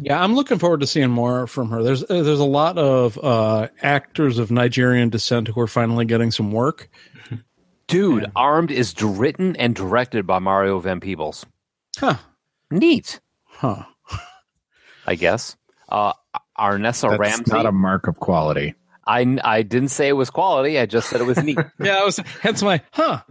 [0.01, 1.83] Yeah, I'm looking forward to seeing more from her.
[1.83, 6.31] There's uh, there's a lot of uh, actors of Nigerian descent who are finally getting
[6.31, 6.89] some work.
[7.87, 11.45] dude, Armed is written and directed by Mario Van Peebles.
[11.97, 12.15] Huh.
[12.71, 13.19] Neat.
[13.43, 13.83] Huh.
[15.05, 15.57] I guess.
[15.89, 16.13] Uh,
[16.57, 17.51] Anessa That's Ramsey.
[17.51, 18.75] not a mark of quality.
[19.07, 20.77] I, I didn't say it was quality.
[20.79, 21.57] I just said it was neat.
[21.79, 23.21] Yeah, I was hence my huh.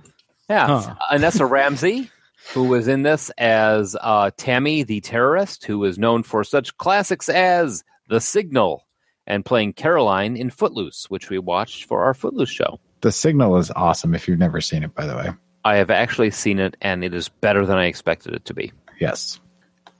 [0.50, 0.66] Yeah.
[0.66, 0.94] Huh.
[1.12, 2.10] Anessa Ramsey,
[2.52, 7.28] who was in this as uh, Tammy the terrorist, who was known for such classics
[7.28, 8.86] as The Signal
[9.26, 12.80] and playing Caroline in Footloose, which we watched for our Footloose show.
[13.02, 15.28] The signal is awesome if you've never seen it, by the way.
[15.64, 18.72] I have actually seen it, and it is better than I expected it to be.
[18.98, 19.38] Yes.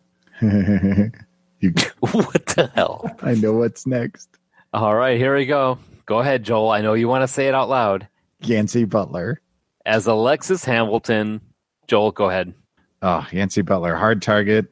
[0.41, 1.12] you,
[2.01, 3.15] what the hell?
[3.23, 4.29] I know what's next.
[4.73, 5.79] All right, here we go.
[6.07, 6.70] Go ahead, Joel.
[6.70, 8.09] I know you want to say it out loud.
[8.41, 9.41] Yancey Butler.
[9.85, 11.41] As Alexis Hamilton,
[11.89, 12.55] Joel, go ahead.
[13.02, 13.97] Oh, Yancey Butler.
[13.97, 14.66] Hard target,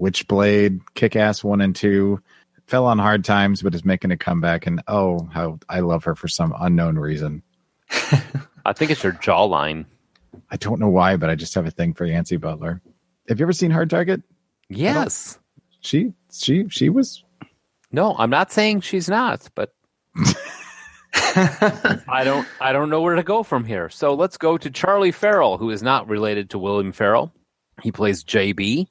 [0.00, 2.20] Witchblade, Kick Ass 1 and 2.
[2.66, 4.66] Fell on hard times, but is making a comeback.
[4.66, 7.42] And oh, how I love her for some unknown reason.
[8.64, 9.84] I think it's her jawline.
[10.50, 12.80] I don't know why, but I just have a thing for Yancey Butler.
[13.28, 14.22] Have you ever seen Hard Target?
[14.68, 15.38] Yes.
[15.80, 17.24] She she she was
[17.90, 19.74] No, I'm not saying she's not, but
[21.34, 23.88] I don't I don't know where to go from here.
[23.88, 27.32] So let's go to Charlie Farrell, who is not related to William Farrell.
[27.82, 28.86] He plays JB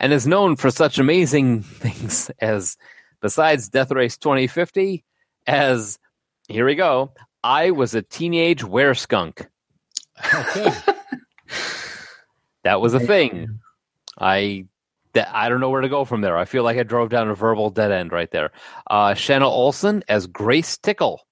[0.00, 2.76] and is known for such amazing things as
[3.20, 5.04] besides Death Race 2050
[5.46, 5.98] as
[6.48, 7.12] here we go.
[7.42, 9.46] I was a teenage were skunk.
[10.34, 10.72] Okay.
[12.66, 13.60] That was a thing.
[14.18, 14.66] I
[15.12, 16.36] that I don't know where to go from there.
[16.36, 18.50] I feel like I drove down a verbal dead end right there.
[18.90, 21.25] Uh, Shanna Olson as Grace Tickle.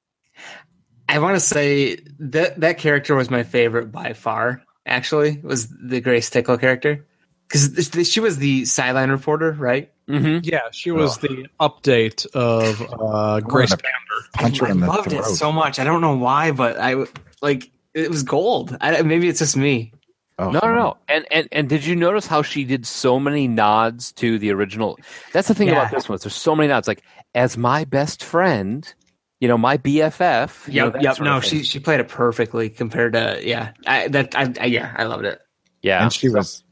[1.09, 4.63] I want to say that that character was my favorite by far.
[4.87, 7.07] Actually, was the Grace Tickle character
[7.49, 9.91] because she was the sideline reporter, right?
[10.09, 10.41] Mm-hmm.
[10.43, 14.29] yeah, she was the update of uh, Grace wanna Pander.
[14.35, 15.21] punch her I in the loved throat.
[15.21, 15.79] it so much.
[15.79, 17.05] I don't know why, but I
[17.41, 18.77] like it was gold.
[18.83, 19.93] I, maybe it's just me.
[20.39, 20.97] Oh, No, no, no.
[21.09, 24.99] And, and and did you notice how she did so many nods to the original?
[25.33, 25.75] That's the thing Yeah.
[25.81, 26.19] about this one.
[26.21, 26.87] There's so many nods.
[26.89, 27.03] Like
[27.35, 28.93] as my best friend,
[29.41, 30.67] you know, my BFF.
[30.69, 31.17] you know, Yep, that yep.
[31.17, 33.73] sort No, she she played it perfectly compared to yeah.
[33.87, 35.41] I that I, I yeah, I loved it.
[35.83, 36.03] yeah.
[36.03, 36.63] And she was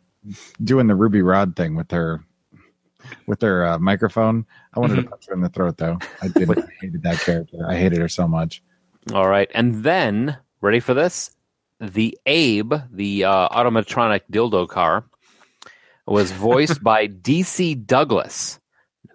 [0.62, 2.24] doing the Ruby Rhod thing with her
[3.26, 4.46] with her uh, microphone.
[4.74, 5.02] I wanted Mm-hmm.
[5.04, 5.98] to punch her in the throat though.
[6.22, 7.58] I did I hated that character.
[7.68, 8.62] I hated her so much.
[9.12, 11.30] All right, and then ready for this?
[11.80, 15.04] The Abe, the uh, automatronic dildo car,
[16.06, 18.60] was voiced by DC Douglas.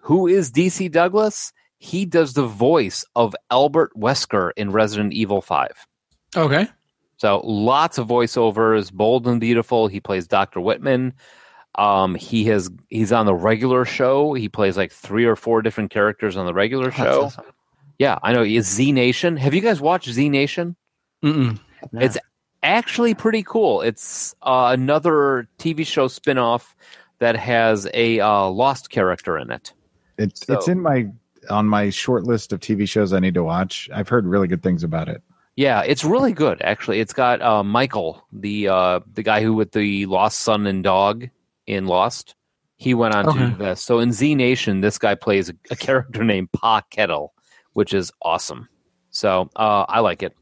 [0.02, 1.54] Who is DC Douglas?
[1.80, 5.88] He does the voice of Albert Wesker in Resident Evil 5.
[6.36, 6.68] Okay.
[7.18, 9.88] So lots of voiceovers, bold and beautiful.
[9.88, 10.60] He plays Dr.
[10.62, 11.14] Whitman.
[11.76, 14.34] Um, he has he's on the regular show.
[14.34, 17.26] He plays like three or four different characters on the regular show.
[17.26, 17.46] awesome.
[18.00, 18.44] Yeah, I know.
[18.44, 19.38] He is Z Nation.
[19.38, 20.76] Have you guys watched Z Nation?
[21.24, 21.60] Mm-mm.
[21.94, 22.18] It's
[22.62, 23.82] actually pretty cool.
[23.82, 26.76] It's uh, another TV show spin-off
[27.20, 29.74] that has a uh, lost character in it.
[30.18, 31.08] It's it's in my
[31.50, 33.90] on my short list of TV shows I need to watch.
[33.94, 35.22] I've heard really good things about it.
[35.56, 36.62] Yeah, it's really good.
[36.62, 40.84] Actually, it's got uh, Michael, the uh, the guy who with the lost son and
[40.84, 41.28] dog
[41.66, 42.36] in Lost.
[42.80, 43.50] He went on to Okay.
[43.50, 43.82] do this.
[43.82, 47.34] So in Z Nation, this guy plays a, a character named Pa Kettle,
[47.74, 48.70] which is awesome.
[49.10, 50.36] So uh, I like it.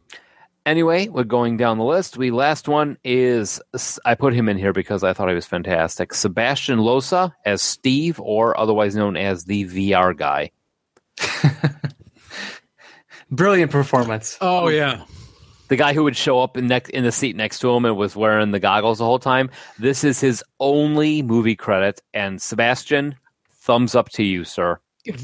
[0.66, 2.18] Anyway, we're going down the list.
[2.18, 3.62] We last one is
[4.04, 6.14] I put him in here because I thought he was fantastic.
[6.14, 10.52] Sebastian Losa as Steve, or otherwise known as the VR guy.
[13.32, 14.38] Brilliant performance.
[14.42, 15.04] Oh yeah.
[15.68, 17.98] the guy who would show up in next in the seat next to him and
[17.98, 19.50] was wearing the goggles the whole time.
[19.80, 23.16] This is his only movie credit, and Sebastian,
[23.52, 24.80] thumbs up to you, sir.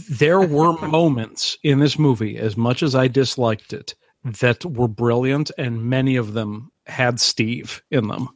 [0.09, 5.51] There were moments in this movie, as much as I disliked it, that were brilliant,
[5.57, 8.30] and many of them had Steve in them.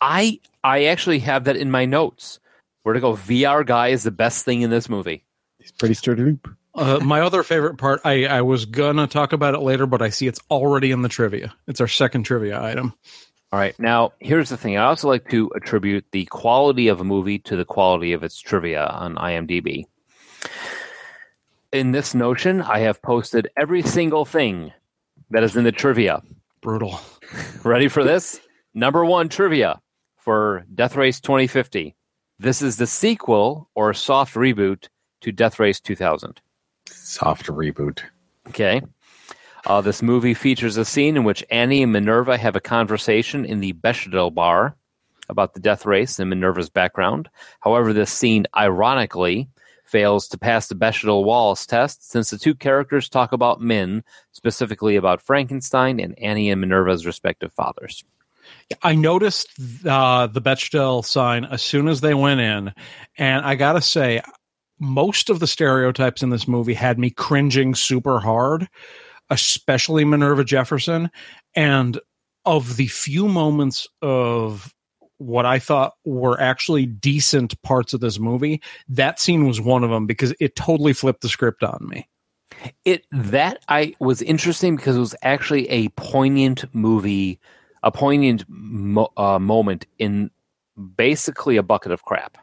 [0.00, 2.38] I I actually have that in my notes.
[2.82, 3.14] Where to go?
[3.14, 5.24] VR guy is the best thing in this movie.
[5.58, 6.48] He's pretty sturdy loop.
[6.76, 10.10] Uh, my other favorite part, I, I was gonna talk about it later, but I
[10.10, 11.54] see it's already in the trivia.
[11.66, 12.92] It's our second trivia item.
[13.50, 14.76] All right, now here's the thing.
[14.76, 18.38] I also like to attribute the quality of a movie to the quality of its
[18.38, 19.84] trivia on IMDb.
[21.72, 24.72] In this notion, I have posted every single thing
[25.30, 26.22] that is in the trivia.
[26.60, 27.00] Brutal.
[27.64, 28.40] Ready for this?
[28.74, 29.80] Number one trivia
[30.18, 31.96] for Death Race 2050.
[32.38, 34.88] This is the sequel or soft reboot
[35.22, 36.40] to Death Race 2000.
[36.90, 38.00] Soft reboot.
[38.48, 38.82] Okay.
[39.64, 43.60] Uh, this movie features a scene in which Annie and Minerva have a conversation in
[43.60, 44.76] the Bechdel bar
[45.28, 47.28] about the death race and Minerva's background.
[47.60, 49.48] However, this scene, ironically,
[49.84, 54.96] fails to pass the Bechdel Wallace test since the two characters talk about men, specifically
[54.96, 58.04] about Frankenstein and Annie and Minerva's respective fathers.
[58.82, 59.48] I noticed
[59.84, 62.72] uh, the Bechdel sign as soon as they went in,
[63.18, 64.22] and I gotta say,
[64.78, 68.68] most of the stereotypes in this movie had me cringing super hard,
[69.30, 71.10] especially Minerva Jefferson.
[71.54, 71.98] And
[72.44, 74.72] of the few moments of
[75.18, 79.90] what I thought were actually decent parts of this movie, that scene was one of
[79.90, 82.08] them because it totally flipped the script on me.
[82.84, 87.40] It that I was interesting because it was actually a poignant movie,
[87.82, 90.30] a poignant mo- uh, moment in
[90.96, 92.38] basically a bucket of crap.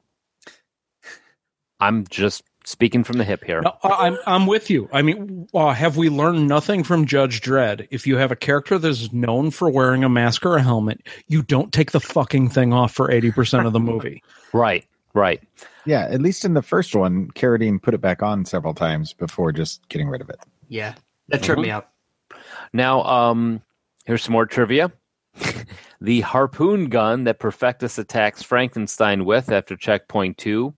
[1.88, 3.62] I'm just speaking from the hip here.
[3.62, 4.90] No, I- I'm I'm with you.
[4.94, 7.88] I mean, uh, have we learned nothing from Judge Dredd?
[7.92, 11.42] If you have a character that's known for wearing a mask or a helmet, you
[11.44, 14.24] don't take the fucking thing off for eighty percent of the movie.
[14.54, 14.86] Right,
[15.16, 15.42] right.
[15.84, 19.52] Yeah, at least in the first one, Carradine put it back on several times before
[19.52, 20.40] just getting rid of it.
[20.70, 20.94] Yeah,
[21.30, 21.72] that tripped me Mhm.
[21.72, 21.90] out.
[22.72, 23.64] Now, um,
[24.06, 24.92] here's some more trivia.
[26.02, 30.76] the harpoon gun that Perfectus attacks Frankenstein with after checkpoint two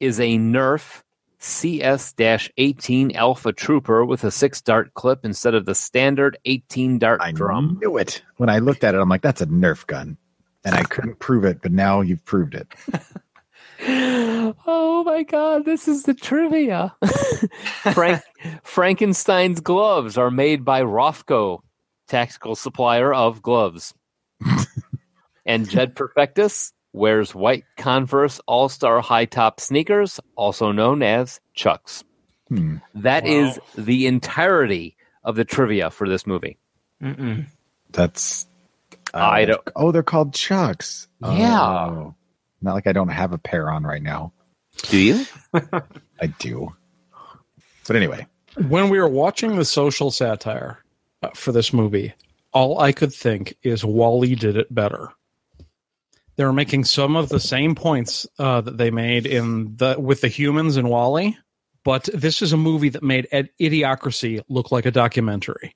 [0.00, 1.02] is a Nerf
[1.38, 7.20] CS 18 Alpha Trooper with a six dart clip instead of the standard 18 dart
[7.22, 7.76] I drum.
[7.76, 8.22] I knew it.
[8.36, 10.16] When I looked at it, I'm like, that's a Nerf gun.
[10.64, 12.68] And I couldn't prove it, but now you've proved it.
[14.66, 16.94] oh my god, this is the trivia.
[17.92, 18.22] Frank
[18.64, 21.60] Frankenstein's gloves are made by Rothco,
[22.08, 23.94] tactical supplier of gloves.
[25.46, 32.04] and Jed Perfectus wears white Converse All Star high top sneakers, also known as Chucks.
[32.48, 32.76] Hmm.
[32.94, 36.56] That is the entirety of the trivia for this movie.
[37.02, 37.46] Mm-mm.
[37.92, 38.46] That's.
[39.14, 41.08] uh, I don't- Oh, they're called Chucks.
[41.22, 41.60] Yeah.
[41.60, 42.14] Oh.
[42.62, 44.32] Not like I don't have a pair on right now.
[44.84, 45.26] Do you?
[46.20, 46.74] I do.
[47.86, 48.26] But anyway,
[48.68, 50.78] When we were watching the social satire
[51.22, 52.14] uh, for this movie,
[52.52, 55.10] all I could think is WALL-E did it better.
[56.38, 60.20] They were making some of the same points uh, that they made in the with
[60.20, 61.36] the humans in WALL-E,
[61.82, 65.74] but this is a movie that made Ed- Idiocracy look like a documentary.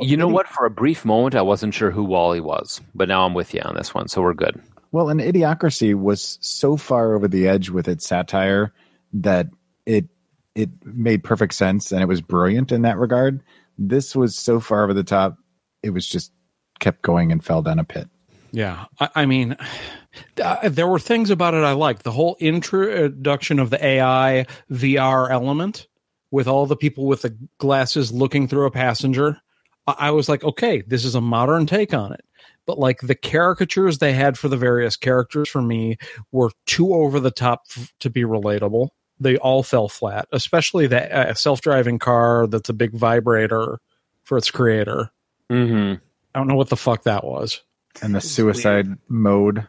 [0.00, 0.46] You know what?
[0.46, 3.62] For a brief moment, I wasn't sure who WALL-E was, but now I'm with you
[3.62, 4.62] on this one, so we're good.
[4.92, 8.72] Well, an idiocracy was so far over the edge with its satire
[9.12, 9.48] that
[9.86, 10.06] it
[10.54, 13.42] it made perfect sense and it was brilliant in that regard.
[13.76, 15.36] This was so far over the top,
[15.82, 16.32] it was just
[16.78, 18.08] kept going and fell down a pit.
[18.52, 19.56] Yeah, I, I mean,
[20.42, 22.02] uh, there were things about it I liked.
[22.02, 25.86] The whole introduction of the AI VR element
[26.30, 29.40] with all the people with the glasses looking through a passenger,
[29.86, 32.24] I, I was like, okay, this is a modern take on it.
[32.66, 35.96] But like the caricatures they had for the various characters for me
[36.30, 38.90] were too over the top f- to be relatable.
[39.18, 43.80] They all fell flat, especially that uh, self-driving car that's a big vibrator
[44.22, 45.10] for its creator.
[45.50, 46.02] Mm-hmm.
[46.34, 47.60] I don't know what the fuck that was.
[48.02, 49.66] And the suicide mode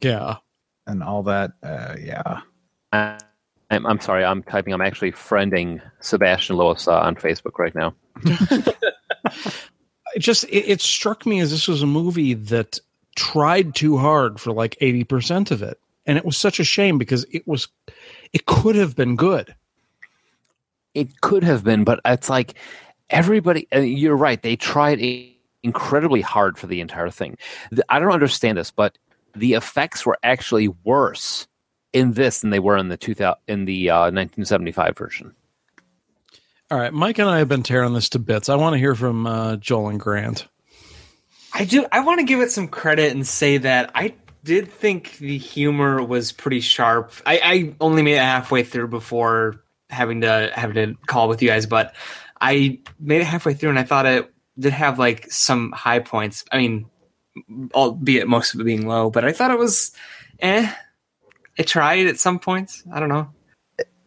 [0.00, 0.36] Yeah.
[0.86, 1.52] and all that.
[1.62, 2.40] Uh, yeah.
[2.92, 4.24] I'm, I'm sorry.
[4.24, 4.74] I'm typing.
[4.74, 7.94] I'm actually friending Sebastian Lois uh, on Facebook right now.
[10.14, 12.78] it just it, it struck me as this was a movie that
[13.16, 17.24] tried too hard for like 80% of it and it was such a shame because
[17.30, 17.68] it was
[18.32, 19.54] it could have been good
[20.94, 22.54] It could have been, but it's like
[23.10, 23.66] everybody.
[23.74, 24.40] Uh, you're right.
[24.42, 25.31] They tried i-
[25.62, 27.36] incredibly hard for the entire thing.
[27.70, 28.98] The- I don't understand this, but
[29.34, 31.46] the effects were actually worse
[31.92, 35.34] in this than they were in the 2000 in the uh, 1975 version.
[36.70, 38.94] all right mike and i have been tearing this to bits i want to hear
[38.94, 40.46] from uh, joel and grant
[41.54, 41.84] I do.
[41.92, 46.02] I want to give it some credit and say that I did think the humor
[46.02, 47.12] was pretty sharp.
[47.26, 51.48] I, I only made it halfway through before having to having to call with you
[51.48, 51.94] guys, but
[52.40, 56.44] I made it halfway through and I thought it did have like some high points.
[56.52, 56.86] I mean,
[57.74, 59.92] albeit most of it being low, but I thought it was,
[60.40, 60.72] eh.
[61.56, 62.82] It tried at some points.
[62.92, 63.28] I don't know.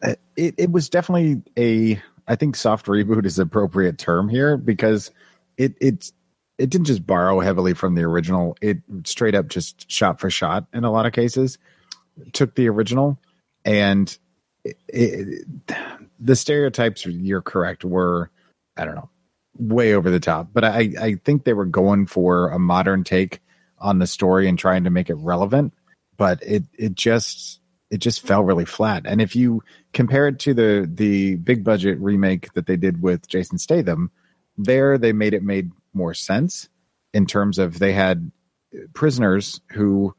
[0.06, 4.58] Uh, it, it was definitely a i think soft reboot is the appropriate term here
[4.58, 5.10] because
[5.58, 6.12] it it
[6.58, 10.68] it didn't just borrow heavily from the original it straight up just shot for shot
[10.74, 11.58] in a lot of cases
[12.34, 13.18] took the original
[13.64, 14.18] and
[14.64, 15.48] it, it,
[16.20, 18.30] the stereotypes you're correct were
[18.78, 19.10] i don't know
[19.58, 23.42] way over the top but i i think they were going for a modern take
[23.80, 25.74] on the story and trying to make it relevant
[26.18, 27.60] but it it just
[27.92, 29.04] it just fell really flat.
[29.06, 29.64] And if you
[29.94, 34.12] compare it to the the big budget remake that they did with Jason Statham,
[34.58, 36.70] there they made it made more sense
[37.14, 38.32] in terms of they had
[38.94, 40.14] prisoners who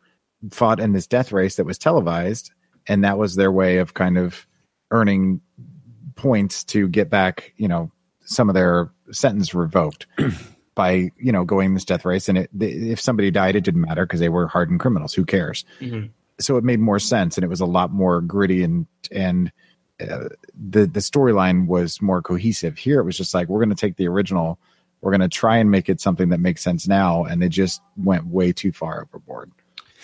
[0.51, 2.53] fought in this death race that was televised,
[2.87, 4.47] and that was their way of kind of
[4.91, 5.41] earning
[6.15, 7.91] points to get back, you know,
[8.25, 10.07] some of their sentence revoked
[10.75, 12.29] by you know going this death race.
[12.29, 15.15] And it, if somebody died, it didn't matter because they were hardened criminals.
[15.15, 15.65] Who cares?
[16.39, 19.53] so it made more sense and it was a lot more gritty and and
[20.01, 23.75] uh, the the storyline was more cohesive here it was just like we're going to
[23.75, 24.59] take the original
[25.01, 27.81] we're going to try and make it something that makes sense now and they just
[27.97, 29.51] went way too far overboard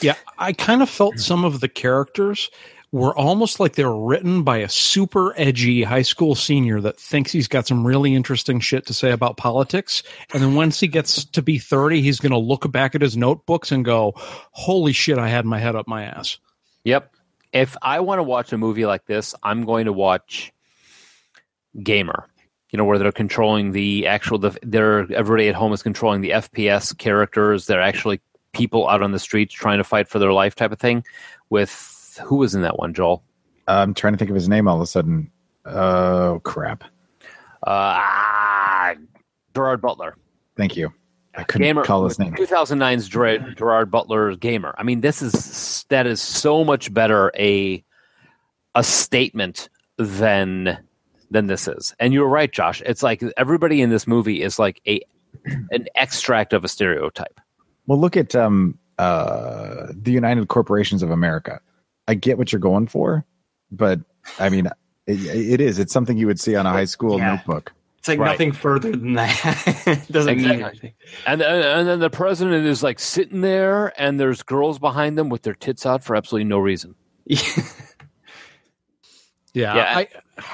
[0.00, 2.50] Yeah, I kind of felt some of the characters
[2.93, 7.32] were almost like they were written by a super edgy high school senior that thinks
[7.32, 10.02] he's got some really interesting shit to say about politics.
[10.32, 13.16] And then once he gets to be 30, he's going to look back at his
[13.16, 16.39] notebooks and go, Holy shit, I had my head up my ass.
[16.85, 17.14] Yep.
[17.52, 20.52] If I want to watch a movie like this, I'm going to watch
[21.82, 22.28] Gamer.
[22.70, 26.31] You know, where they're controlling the actual, the, they're everybody at home is controlling the
[26.31, 27.66] FPS characters.
[27.66, 30.78] They're actually people out on the streets trying to fight for their life, type of
[30.78, 31.05] thing.
[31.51, 31.70] With
[32.24, 33.23] who was in that one, Joel?
[33.69, 35.31] i'm trying to think of his name all of a sudden
[35.66, 36.82] oh crap
[37.65, 38.94] Uh,
[39.55, 40.16] Gerard Butler.
[40.57, 40.93] thank you
[41.36, 41.85] i couldn't Gamer.
[41.85, 44.74] call his name 2009's Gerard, Gerard Butler Gamer.
[44.77, 47.82] I mean, this is that is so much better a
[48.74, 50.77] a statement than
[51.31, 51.94] than this is.
[52.01, 52.82] And you're right, Josh.
[52.85, 55.01] It's like everybody in this movie is like a
[55.70, 57.40] an extract of a stereotype.
[57.86, 61.61] well look at um uh the united corporations of america
[62.08, 63.24] i get what you're going for
[63.70, 64.00] but
[64.38, 64.66] i mean
[65.06, 65.20] it,
[65.52, 67.34] it is it's something you would see on a high school Yeah.
[67.36, 68.32] notebook It's like Right.
[68.32, 69.62] nothing further than that.
[69.86, 70.68] it doesn't mean Exactly.
[70.70, 70.92] anything.
[71.26, 75.42] And and then the president is like sitting there, and there's girls behind them with
[75.42, 76.96] their tits out for absolutely no reason.
[79.54, 79.98] Yeah, Yeah.
[79.98, 80.08] I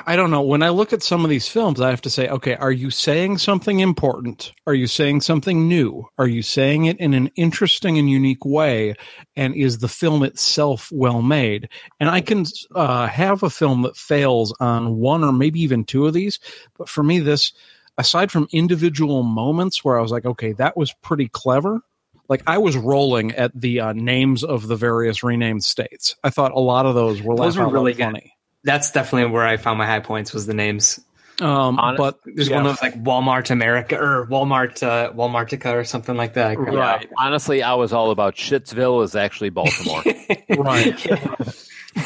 [0.06, 0.42] I don't know.
[0.42, 2.90] When I look at some of these films, I have to say, okay, are you
[2.90, 4.52] saying something important?
[4.66, 6.04] Are you saying something new?
[6.18, 8.96] Are you saying it in an interesting and unique way?
[9.36, 11.68] And is the film itself well made?
[12.00, 12.44] And I can
[12.74, 16.38] uh, have a film that fails on one or maybe even two of these,
[16.76, 17.52] but for me, this,
[17.98, 21.80] aside from individual moments where I was like, okay, that was pretty clever.
[22.28, 26.16] Like I was rolling at the uh, names of the various renamed states.
[26.22, 28.34] I thought a lot of those were Those were really funny.
[28.64, 31.00] That's definitely where I found my high points was the names.
[31.40, 35.84] Um, Honest- but There's yeah, one of like Walmart America or Walmart uh, Walmartica or
[35.84, 36.48] something like that.
[36.48, 36.58] Right.
[36.58, 37.00] couldn't- Yeah.
[37.16, 40.02] Honestly, I was all about Shitsville is actually Baltimore.
[40.58, 41.06] right.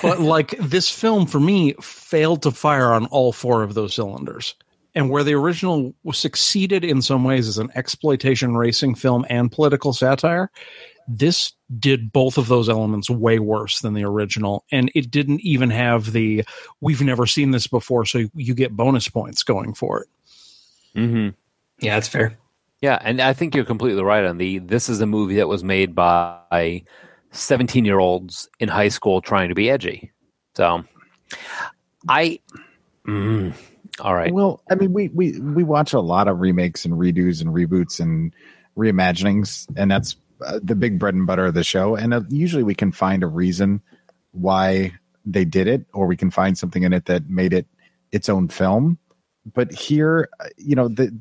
[0.03, 4.55] but like this film for me failed to fire on all four of those cylinders.
[4.95, 9.51] And where the original was succeeded in some ways as an exploitation racing film and
[9.51, 10.51] political satire,
[11.09, 15.70] This did both of those elements way worse than the original, and it didn't even
[15.70, 16.45] have the
[16.81, 20.09] "we've never seen this before," so you get bonus points going for it.
[20.97, 21.31] Mm-hmm.
[21.85, 22.37] Yeah, that's fair.
[22.81, 24.59] Yeah, and I think you're completely right on the.
[24.59, 26.83] This is a movie that was made by
[27.31, 30.12] 17 year olds in high school trying to be edgy.
[30.57, 30.85] So,
[32.09, 32.41] I.
[33.07, 33.55] Mm,
[34.01, 34.33] all right.
[34.33, 38.01] Well, I mean, we we we watch a lot of remakes and redos and reboots
[38.01, 38.35] and
[38.77, 41.94] reimaginings, and that's uh, the big bread and butter of the show.
[41.94, 43.81] And uh, usually, we can find a reason
[44.32, 44.93] why
[45.24, 47.66] they did it, or we can find something in it that made it
[48.10, 48.98] its own film.
[49.55, 51.19] But here, uh, you know, the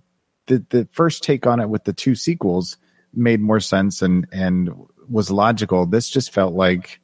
[0.47, 2.77] the the first take on it with the two sequels
[3.13, 4.69] made more sense and and
[5.09, 5.85] was logical.
[5.85, 6.99] This just felt like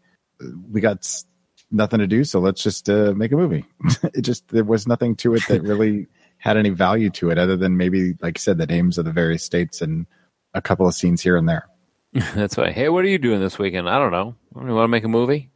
[0.71, 1.07] we got
[1.71, 3.65] nothing to do, so let's just uh, make a movie.
[4.13, 6.07] it just there was nothing to it that really
[6.37, 9.11] had any value to it, other than maybe, like you said, the names of the
[9.11, 10.05] various states and
[10.53, 11.67] a couple of scenes here and there.
[12.35, 12.71] That's why.
[12.71, 13.89] Hey, what are you doing this weekend?
[13.89, 14.35] I don't know.
[14.55, 15.49] You want to make a movie?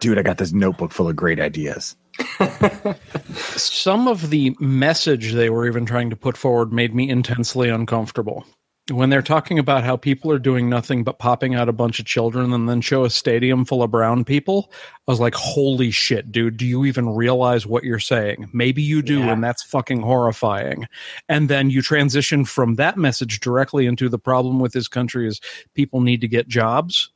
[0.00, 1.96] Dude, I got this notebook full of great ideas.
[3.34, 8.46] Some of the message they were even trying to put forward made me intensely uncomfortable.
[8.90, 12.06] When they're talking about how people are doing nothing but popping out a bunch of
[12.06, 14.72] children and then show a stadium full of brown people,
[15.06, 18.48] I was like, holy shit, dude, do you even realize what you're saying?
[18.54, 19.32] Maybe you do, Yeah.
[19.32, 20.86] and that's fucking horrifying.
[21.28, 25.38] And then you transition from that message directly into the problem with this country is
[25.74, 27.10] people need to get jobs.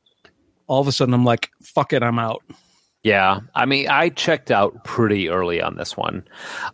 [0.67, 2.43] All of a sudden, I'm like, fuck it, I'm out.
[3.03, 6.25] Yeah, I mean, I checked out pretty early on this one.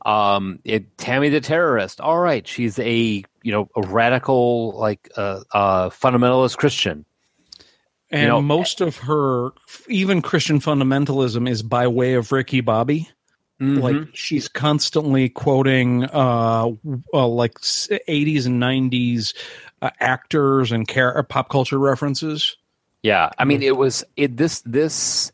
[0.06, 2.00] Um, it, Tammy the terrorist.
[2.00, 7.06] All right, she's a you know a radical like uh, uh, fundamentalist Christian.
[8.12, 9.52] And know- most of her,
[9.88, 13.10] even Christian fundamentalism, is by way of Ricky Bobby.
[13.60, 13.82] Mm-hmm.
[13.82, 16.70] Like she's constantly quoting, uh,
[17.12, 19.34] uh like '80s and '90s
[19.82, 22.56] uh, actors and car- uh, pop culture references.
[23.02, 24.38] Yeah, I mean, it was it.
[24.38, 25.32] This this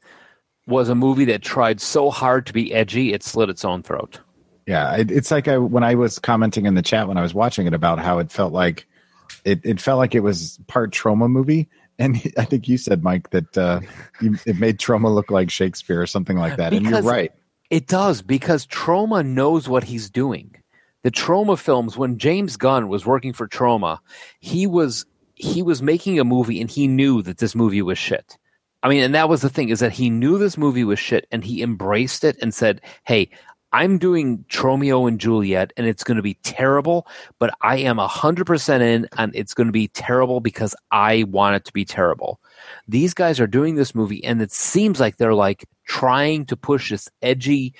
[0.67, 4.19] was a movie that tried so hard to be edgy, it slit its own throat.
[4.65, 7.33] Yeah, it, it's like I, when I was commenting in the chat when I was
[7.33, 8.87] watching it about how it felt like
[9.43, 11.69] it, it felt like it was part Troma movie.
[11.99, 13.81] And I think you said, Mike, that uh,
[14.21, 16.73] you, it made Troma look like Shakespeare or something like that.
[16.73, 17.31] and you're right.
[17.69, 20.55] It does because Troma knows what he's doing.
[21.03, 23.99] The Troma films, when James Gunn was working for Troma,
[24.39, 25.05] he was
[25.35, 28.37] he was making a movie and he knew that this movie was shit.
[28.85, 31.25] I mean, and that was the thing is that he knew this movie was shit
[31.31, 33.31] and he embraced it and said, "Hey,
[33.71, 37.07] I'm doing Tromeo and Juliet and it's going to be terrible,
[37.39, 41.65] but I am 100% in and it's going to be terrible because I want it
[41.65, 42.39] to be terrible."
[42.87, 46.91] These guys are doing this movie and it seems like they're like trying to push
[46.91, 47.73] this edgy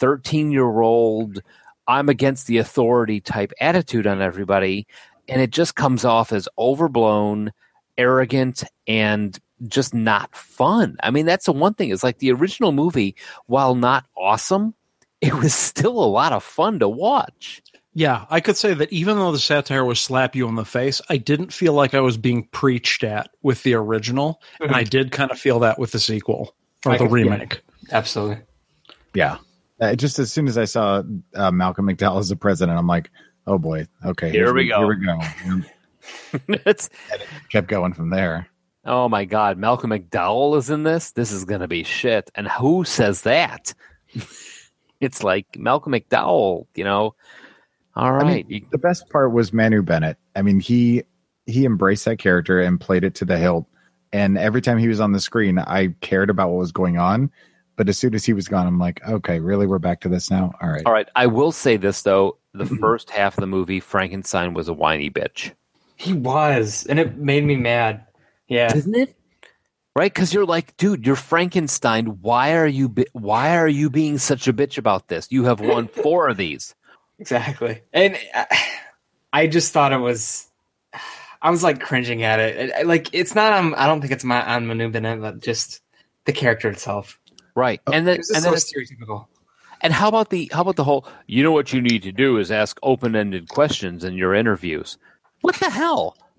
[0.00, 1.40] 13-year-old
[1.86, 4.88] I'm against the authority type attitude on everybody
[5.28, 7.52] and it just comes off as overblown,
[7.96, 10.96] arrogant and just not fun.
[11.02, 11.90] I mean, that's the one thing.
[11.90, 13.16] Is like the original movie,
[13.46, 14.74] while not awesome,
[15.20, 17.62] it was still a lot of fun to watch.
[17.94, 21.00] Yeah, I could say that even though the satire was slap you in the face,
[21.08, 25.10] I didn't feel like I was being preached at with the original, and I did
[25.10, 26.54] kind of feel that with the sequel
[26.86, 27.24] or I the could- yeah.
[27.32, 27.62] remake.
[27.90, 28.42] Absolutely.
[29.14, 29.38] Yeah.
[29.80, 31.02] Uh, just as soon as I saw
[31.34, 33.10] uh, Malcolm McDowell as the president, I'm like,
[33.46, 34.30] oh boy, okay.
[34.30, 34.78] Here we go.
[34.78, 36.54] Here we go.
[36.66, 36.90] it's
[37.50, 38.48] Kept going from there.
[38.88, 41.12] Oh my god, Malcolm McDowell is in this.
[41.12, 42.30] This is gonna be shit.
[42.34, 43.74] And who says that?
[45.00, 46.66] it's like Malcolm McDowell.
[46.74, 47.14] You know.
[47.94, 48.44] All right.
[48.46, 50.16] I mean, the best part was Manu Bennett.
[50.36, 51.02] I mean, he
[51.46, 53.66] he embraced that character and played it to the hilt.
[54.12, 57.30] And every time he was on the screen, I cared about what was going on.
[57.76, 60.30] But as soon as he was gone, I'm like, okay, really, we're back to this
[60.30, 60.52] now.
[60.60, 60.82] All right.
[60.84, 61.08] All right.
[61.14, 65.10] I will say this though: the first half of the movie, Frankenstein was a whiny
[65.10, 65.52] bitch.
[65.96, 68.04] He was, and it made me mad.
[68.48, 68.74] Yeah.
[68.74, 69.14] Isn't it?
[69.96, 70.12] Right?
[70.12, 72.06] Because you're like, dude, you're Frankenstein.
[72.20, 72.88] Why are you?
[72.88, 75.26] Bi- why are you being such a bitch about this?
[75.30, 76.74] You have won four of these.
[77.18, 77.82] Exactly.
[77.92, 78.46] And I,
[79.32, 80.46] I just thought it was.
[81.42, 82.86] I was like cringing at it.
[82.86, 83.52] Like it's not.
[83.52, 85.80] On, I don't think it's my on Manu Bennett, but just
[86.26, 87.18] the character itself.
[87.56, 87.80] Right.
[87.86, 89.26] Oh, and then, and so then, it's- stereotypical.
[89.80, 91.06] and how about the how about the whole?
[91.26, 94.96] You know what you need to do is ask open ended questions in your interviews.
[95.40, 96.16] What the hell?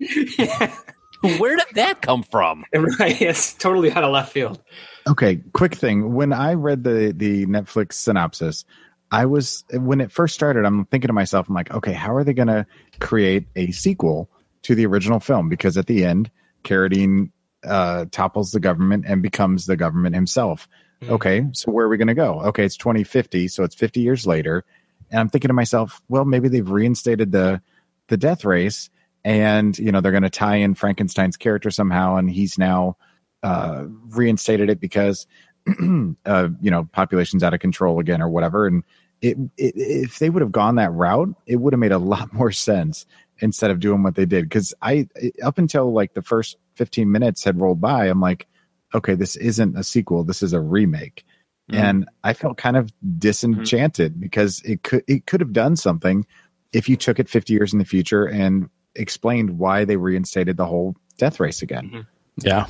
[1.38, 2.64] Where did that come from?
[2.74, 3.20] right.
[3.20, 4.62] It's totally out of left field.
[5.06, 6.14] Okay, quick thing.
[6.14, 8.64] When I read the the Netflix synopsis,
[9.10, 12.24] I was when it first started, I'm thinking to myself, I'm like, okay, how are
[12.24, 12.66] they going to
[13.00, 14.30] create a sequel
[14.62, 15.48] to the original film?
[15.48, 16.30] Because at the end,
[16.64, 17.30] Carradine
[17.64, 20.68] uh, topples the government and becomes the government himself.
[21.02, 22.42] Okay, so where are we going to go?
[22.42, 24.64] Okay, it's 2050, so it's 50 years later,
[25.10, 27.62] and I'm thinking to myself, well, maybe they've reinstated the
[28.08, 28.90] the death race,
[29.24, 32.96] and you know they're going to tie in Frankenstein's character somehow, and he's now
[33.42, 35.26] uh, reinstated it because
[36.26, 38.66] uh, you know population's out of control again or whatever.
[38.66, 38.82] And
[39.20, 42.32] it, it if they would have gone that route, it would have made a lot
[42.32, 43.06] more sense
[43.38, 44.44] instead of doing what they did.
[44.44, 45.08] Because I
[45.42, 48.46] up until like the first fifteen minutes had rolled by, I'm like,
[48.94, 50.24] okay, this isn't a sequel.
[50.24, 51.24] This is a remake.
[51.70, 51.82] Mm-hmm.
[51.82, 56.26] And I felt kind of disenchanted because it could it could have done something
[56.72, 60.66] if you took it 50 years in the future and explained why they reinstated the
[60.66, 62.06] whole death race again.
[62.36, 62.66] Yeah.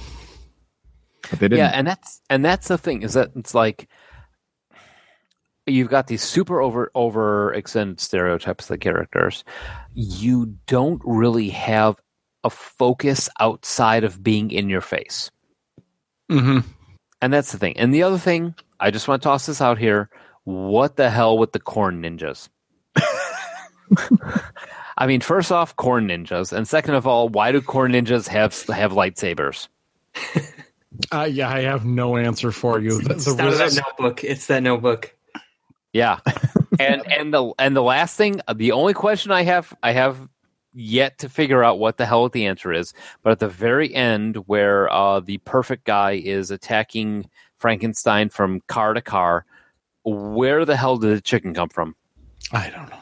[1.30, 1.58] But they didn't.
[1.58, 3.88] Yeah, and that's and that's the thing is that it's like
[5.66, 9.44] you've got these super over over extended stereotypes of the characters.
[9.94, 12.00] You don't really have
[12.42, 15.30] a focus outside of being in your face.
[16.30, 16.60] Mm-hmm.
[17.22, 17.76] And that's the thing.
[17.76, 20.08] And the other thing, I just want to toss this out here.
[20.44, 22.48] What the hell with the corn ninjas?
[25.00, 28.54] I mean, first off, corn ninjas, and second of all, why do corn ninjas have
[28.68, 29.68] have lightsabers?
[31.12, 33.00] Uh, yeah, I have no answer for you.
[33.00, 34.24] The, It's the out that notebook.
[34.24, 35.14] It's that notebook.
[35.92, 36.18] Yeah,
[36.80, 40.28] and and the and the last thing, the only question I have, I have
[40.74, 42.92] yet to figure out what the hell the answer is.
[43.22, 48.94] But at the very end, where uh, the perfect guy is attacking Frankenstein from car
[48.94, 49.46] to car,
[50.04, 51.94] where the hell did the chicken come from?
[52.52, 52.98] I don't know.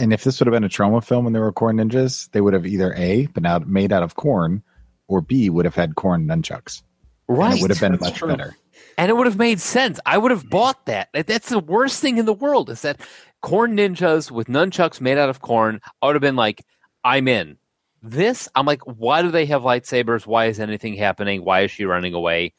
[0.00, 2.40] And if this would have been a Troma film when they were corn ninjas, they
[2.40, 4.62] would have either A, been out made out of corn,
[5.08, 6.82] or B, would have had corn nunchucks.
[7.28, 8.28] And Right, it would have been That's much true.
[8.28, 8.56] better.
[8.98, 10.00] and it would have made sense.
[10.06, 11.08] I would have bought that.
[11.12, 12.70] That- That's the worst thing in the world.
[12.70, 13.00] Is that
[13.42, 15.80] corn ninjas with nunchucks made out of corn?
[16.02, 16.64] I would have been like,
[17.04, 17.56] I'm in.
[18.02, 20.26] This, I'm like, why do they have lightsabers?
[20.26, 21.44] Why is anything happening?
[21.44, 22.54] Why is she running away?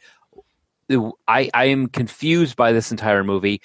[1.27, 3.61] I I am confused by this entire movie.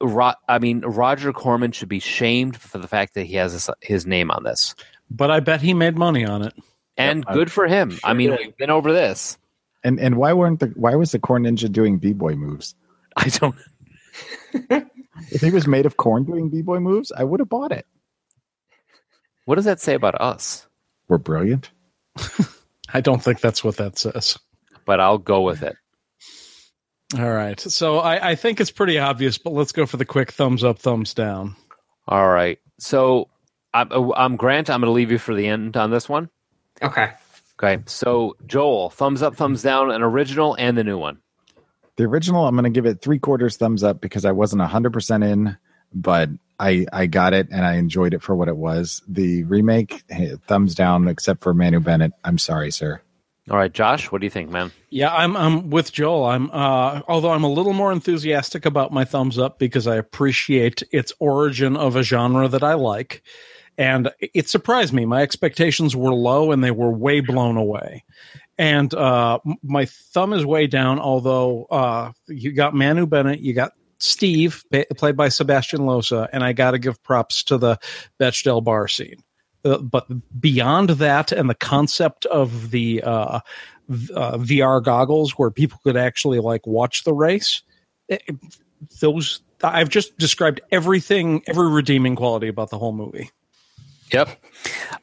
[0.00, 3.70] Ro- I mean, Roger Corman should be shamed for the fact that he has his,
[3.80, 4.74] his name on this,
[5.10, 6.54] But I bet he made money on it.
[6.96, 7.98] and good for him.
[8.04, 9.36] I mean, we've been over this.
[9.82, 12.74] And and why weren't the why was the corn ninja doing b boy moves?
[13.16, 13.54] I don't.
[15.32, 17.86] If he was made of corn doing b boy moves, I would have bought it.
[19.44, 20.66] What does that say about us?
[21.08, 21.70] We're brilliant.
[22.94, 24.38] I don't think that's what that says.
[24.86, 25.76] But I'll go with it.
[27.18, 27.58] All right.
[27.58, 30.78] So I, I think it's pretty obvious, but let's go for the quick thumbs up,
[30.78, 31.56] thumbs down.
[32.06, 32.58] All right.
[32.78, 33.28] So
[33.74, 34.70] I'm, I'm Grant.
[34.70, 36.30] I'm going to leave you for the end on this one.
[36.82, 37.12] Okay.
[37.62, 37.82] Okay.
[37.86, 41.18] So Joel, thumbs up, thumbs down, an original and the new one.
[41.96, 45.24] The original, I'm going to give it three quarters thumbs up because I wasn't 100%
[45.30, 45.58] in,
[45.92, 49.02] but I, I got it and I enjoyed it for what it was.
[49.08, 52.12] The remake, eh, thumbs down, except for Manu Bennett.
[52.24, 53.02] I'm sorry, sir.
[53.48, 54.70] All right, Josh, what do you think, man?
[54.90, 56.26] Yeah, I'm I'm with Joel.
[56.26, 60.82] I'm uh although I'm a little more enthusiastic about my thumbs up because I appreciate
[60.92, 63.22] its origin of a genre that I like.
[63.78, 65.06] And it surprised me.
[65.06, 68.04] My expectations were low and they were way blown away.
[68.58, 73.72] And uh my thumb is way down although uh you got Manu Bennett, you got
[73.98, 74.64] Steve
[74.96, 77.78] played by Sebastian Losa and I got to give props to the
[78.18, 79.22] Bechdel bar scene.
[79.64, 80.06] Uh, but
[80.40, 83.40] beyond that and the concept of the uh,
[84.14, 87.62] uh, VR goggles where people could actually like watch the race,
[88.08, 88.22] it-
[89.00, 93.30] those I've just described everything, every redeeming quality about the whole movie.
[94.10, 94.30] Yep.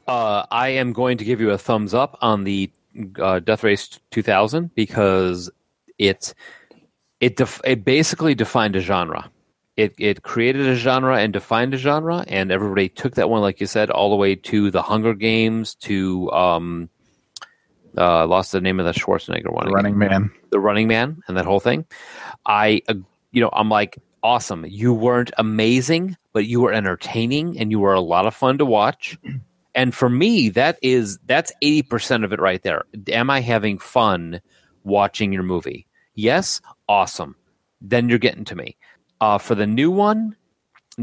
[0.07, 2.71] Uh, I am going to give you a thumbs up on the
[3.19, 5.49] uh, Death Race 2000 because
[5.99, 6.33] it
[7.19, 9.29] it def- it basically defined a genre.
[9.77, 13.61] It it created a genre and defined a genre, and everybody took that one, like
[13.61, 16.89] you said, all the way to the Hunger Games to um,
[17.95, 19.71] uh, lost the name of the Schwarzenegger one.
[19.71, 20.31] Running Man.
[20.49, 21.85] the Running Man, and that whole thing.
[22.45, 22.95] I, uh,
[23.31, 24.65] you know, I'm like, awesome.
[24.67, 28.65] You weren't amazing, but you were entertaining, and you were a lot of fun to
[28.65, 29.17] watch.
[29.75, 32.85] And for me, that is that's eighty percent of it right there.
[33.09, 34.41] Am I having fun
[34.83, 35.85] watching your movie?
[36.15, 37.35] Yes, awesome.
[37.79, 38.75] Then you're getting to me.
[39.19, 40.35] Uh, for the new one,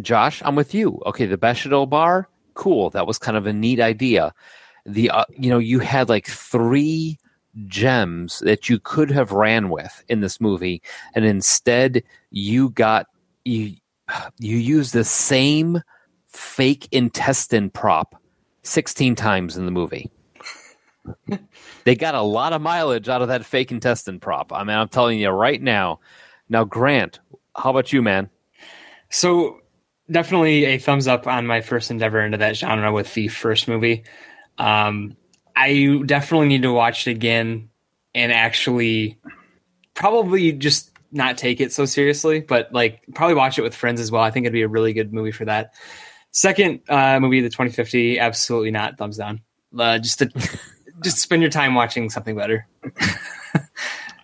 [0.00, 1.00] Josh, I'm with you.
[1.06, 2.90] Okay, the Bechdel bar, cool.
[2.90, 4.32] That was kind of a neat idea.
[4.86, 7.18] The uh, you know you had like three
[7.66, 10.82] gems that you could have ran with in this movie,
[11.14, 13.06] and instead you got
[13.44, 13.74] you
[14.38, 15.80] you used the same
[16.26, 18.20] fake intestine prop
[18.62, 20.10] 16 times in the movie.
[21.84, 24.52] they got a lot of mileage out of that fake intestine prop.
[24.52, 26.00] I mean, I'm telling you right now.
[26.48, 27.20] Now, Grant,
[27.56, 28.30] how about you, man?
[29.10, 29.60] So
[30.10, 34.04] definitely a thumbs up on my first endeavor into that genre with the first movie.
[34.58, 35.16] Um,
[35.56, 37.70] I definitely need to watch it again
[38.14, 39.18] and actually
[39.94, 44.10] probably just not take it so seriously, but like probably watch it with friends as
[44.10, 44.22] well.
[44.22, 45.74] I think it'd be a really good movie for that.
[46.32, 48.98] Second uh, movie, the 2050, absolutely not.
[48.98, 49.40] Thumbs down.
[49.78, 50.26] Uh, just to
[51.02, 52.66] just spend your time watching something better.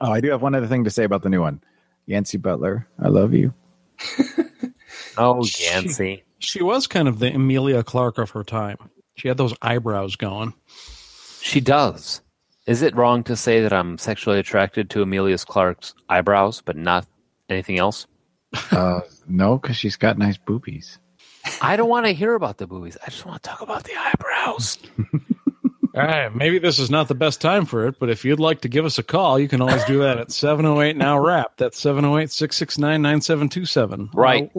[0.01, 1.61] Oh, I do have one other thing to say about the new one.
[2.10, 3.54] Yancy Butler, I love you.
[5.18, 6.24] Oh, Yancy.
[6.38, 8.76] She was kind of the Emilia Clarke of her time.
[9.16, 10.54] She had those eyebrows going.
[11.42, 12.22] She does.
[12.66, 17.06] Is it wrong to say that I'm sexually attracted to Emilia Clarke's eyebrows, but not
[17.48, 18.06] anything else?
[18.72, 20.98] Uh, no, because she's got nice boobies.
[21.60, 22.96] I don't want to hear about the boobies.
[23.06, 24.78] I just want to talk about the eyebrows.
[26.01, 28.62] All right, maybe this is not the best time for it, but if you'd like
[28.62, 31.52] to give us a call, you can always do that at 708 Now Rap.
[31.56, 34.10] That's 708 669 9727.
[34.14, 34.51] Right.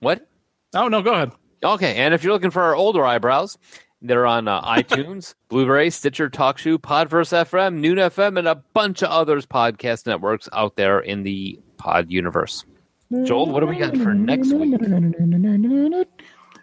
[0.00, 0.28] What?
[0.74, 1.32] Oh, no, go ahead.
[1.62, 3.58] Okay, and if you're looking for our older eyebrows,
[4.02, 9.10] they're on uh, iTunes, Blubrry, Stitcher, TalkShoe, Podverse FM, Noon FM, and a bunch of
[9.10, 12.64] others podcast networks out there in the pod universe.
[13.24, 14.74] Joel, what do we got for next week?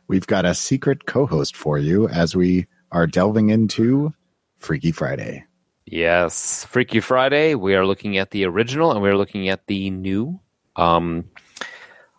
[0.08, 4.14] We've got a secret co host for you as we are delving into
[4.56, 5.44] Freaky Friday.
[5.86, 7.56] Yes, Freaky Friday.
[7.56, 10.40] We are looking at the original and we're looking at the new.
[10.78, 11.26] Um,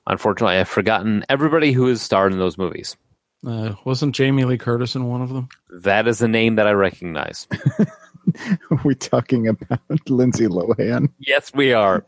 [0.07, 2.97] unfortunately, I've forgotten everybody who has starred in those movies.
[3.47, 5.49] Uh, wasn't Jamie Lee Curtis in one of them?
[5.71, 7.47] That is a name that I recognize.
[8.71, 11.09] Are we talking about Lindsay Lohan?
[11.21, 12.05] yes, we are.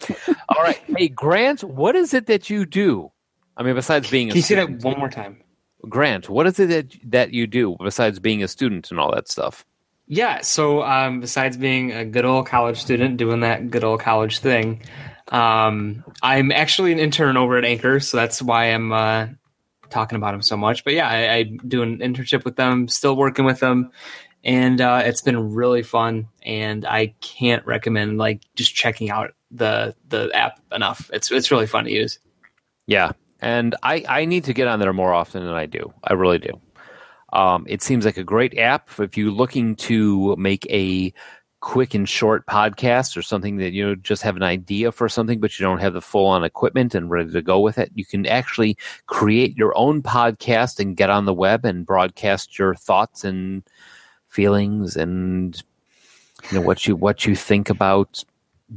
[0.48, 0.80] All right.
[0.96, 3.12] Hey, Grant, what is it that you do?
[3.56, 5.42] I mean, besides being a Can you say that one more time?
[5.88, 9.28] Grant, what is it that, that you do besides being a student and all that
[9.28, 9.64] stuff?
[10.06, 10.40] Yeah.
[10.42, 14.82] So um, besides being a good old college student doing that good old college thing,
[15.28, 19.26] um, I'm actually an intern over at Anchor, so that's why I'm uh,
[19.90, 20.84] talking about them so much.
[20.84, 23.90] But yeah, I, I do an internship with them, still working with them,
[24.44, 26.28] and uh, it's been really fun.
[26.42, 31.10] And I can't recommend like just checking out the the app enough.
[31.12, 32.20] It's it's really fun to use.
[32.86, 35.92] Yeah, and I I need to get on there more often than I do.
[36.04, 36.60] I really do.
[37.32, 41.12] Um, it seems like a great app if you're looking to make a
[41.60, 45.40] quick and short podcast or something that you know just have an idea for something
[45.40, 48.04] but you don't have the full on equipment and ready to go with it you
[48.04, 48.76] can actually
[49.06, 53.64] create your own podcast and get on the web and broadcast your thoughts and
[54.28, 55.62] feelings and
[56.50, 58.22] you know what you what you think about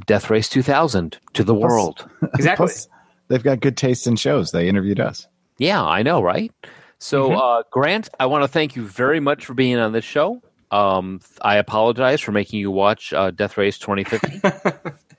[0.06, 2.66] death race 2000 to the Plus- world Exactly.
[2.66, 2.88] Plus,
[3.30, 4.50] they've got good taste in shows.
[4.50, 5.26] They interviewed us.
[5.56, 6.52] Yeah, I know, right?
[6.98, 10.42] So, uh, Grant, I want to thank you very much for being on this show.
[10.70, 14.90] Um, I apologize for making you watch uh, Death Race 2050.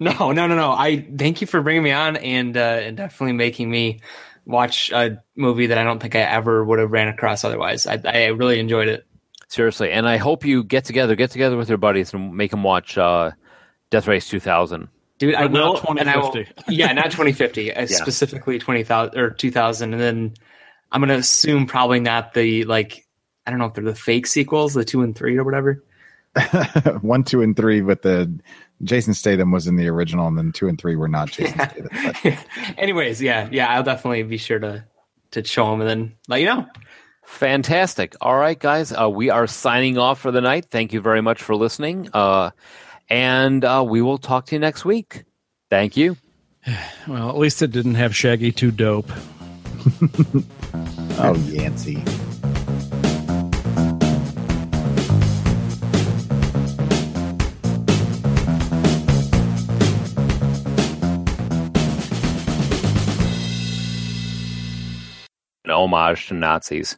[0.00, 0.72] No, no, no, no.
[0.72, 4.00] I thank you for bringing me on and uh, and definitely making me
[4.46, 7.86] watch a movie that I don't think I ever would have ran across otherwise.
[7.86, 9.06] I, I really enjoyed it.
[9.48, 12.62] Seriously, and I hope you get together, get together with your buddies, and make them
[12.62, 13.32] watch uh,
[13.90, 14.88] Death Race 2000.
[15.20, 15.98] Dude, I But not will.
[15.98, 16.34] and I will
[16.68, 19.92] yeah, not 2050, uh, specifically 20,000 or 2000.
[19.92, 20.34] And then
[20.90, 23.06] I'm going to assume probably not the, like,
[23.46, 25.84] I don't know if they're the fake sequels, the two and three or whatever.
[27.02, 28.32] One, two, and three but the
[28.82, 31.88] Jason Statham was in the original, and then two and three were not Jason Statham.
[32.22, 32.46] But
[32.78, 34.84] Anyways, yeah, yeah, I'll definitely be sure to
[35.32, 36.66] to show them and then let you know.
[37.24, 38.14] Fantastic.
[38.20, 40.66] All right, guys, uh, we are signing off for the night.
[40.66, 42.08] Thank you very much for listening.
[42.12, 42.50] Uh,
[43.10, 45.24] and uh, we will talk to you next week.
[45.68, 46.16] Thank you.
[47.08, 49.10] Well, at least it didn't have Shaggy 2 Dope.
[51.18, 51.96] oh, Yancy.
[65.64, 66.96] An homage to Nazis.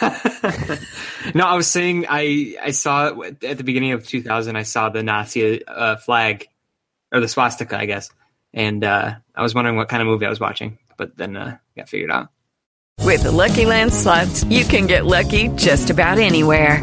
[1.34, 4.56] No, I was saying I I saw at the beginning of 2000.
[4.56, 6.48] I saw the Nazi uh, flag
[7.12, 8.10] or the swastika, I guess,
[8.54, 11.58] and uh, I was wondering what kind of movie I was watching, but then uh,
[11.76, 12.28] got figured out.
[13.02, 16.82] With the Lucky Land slots, you can get lucky just about anywhere.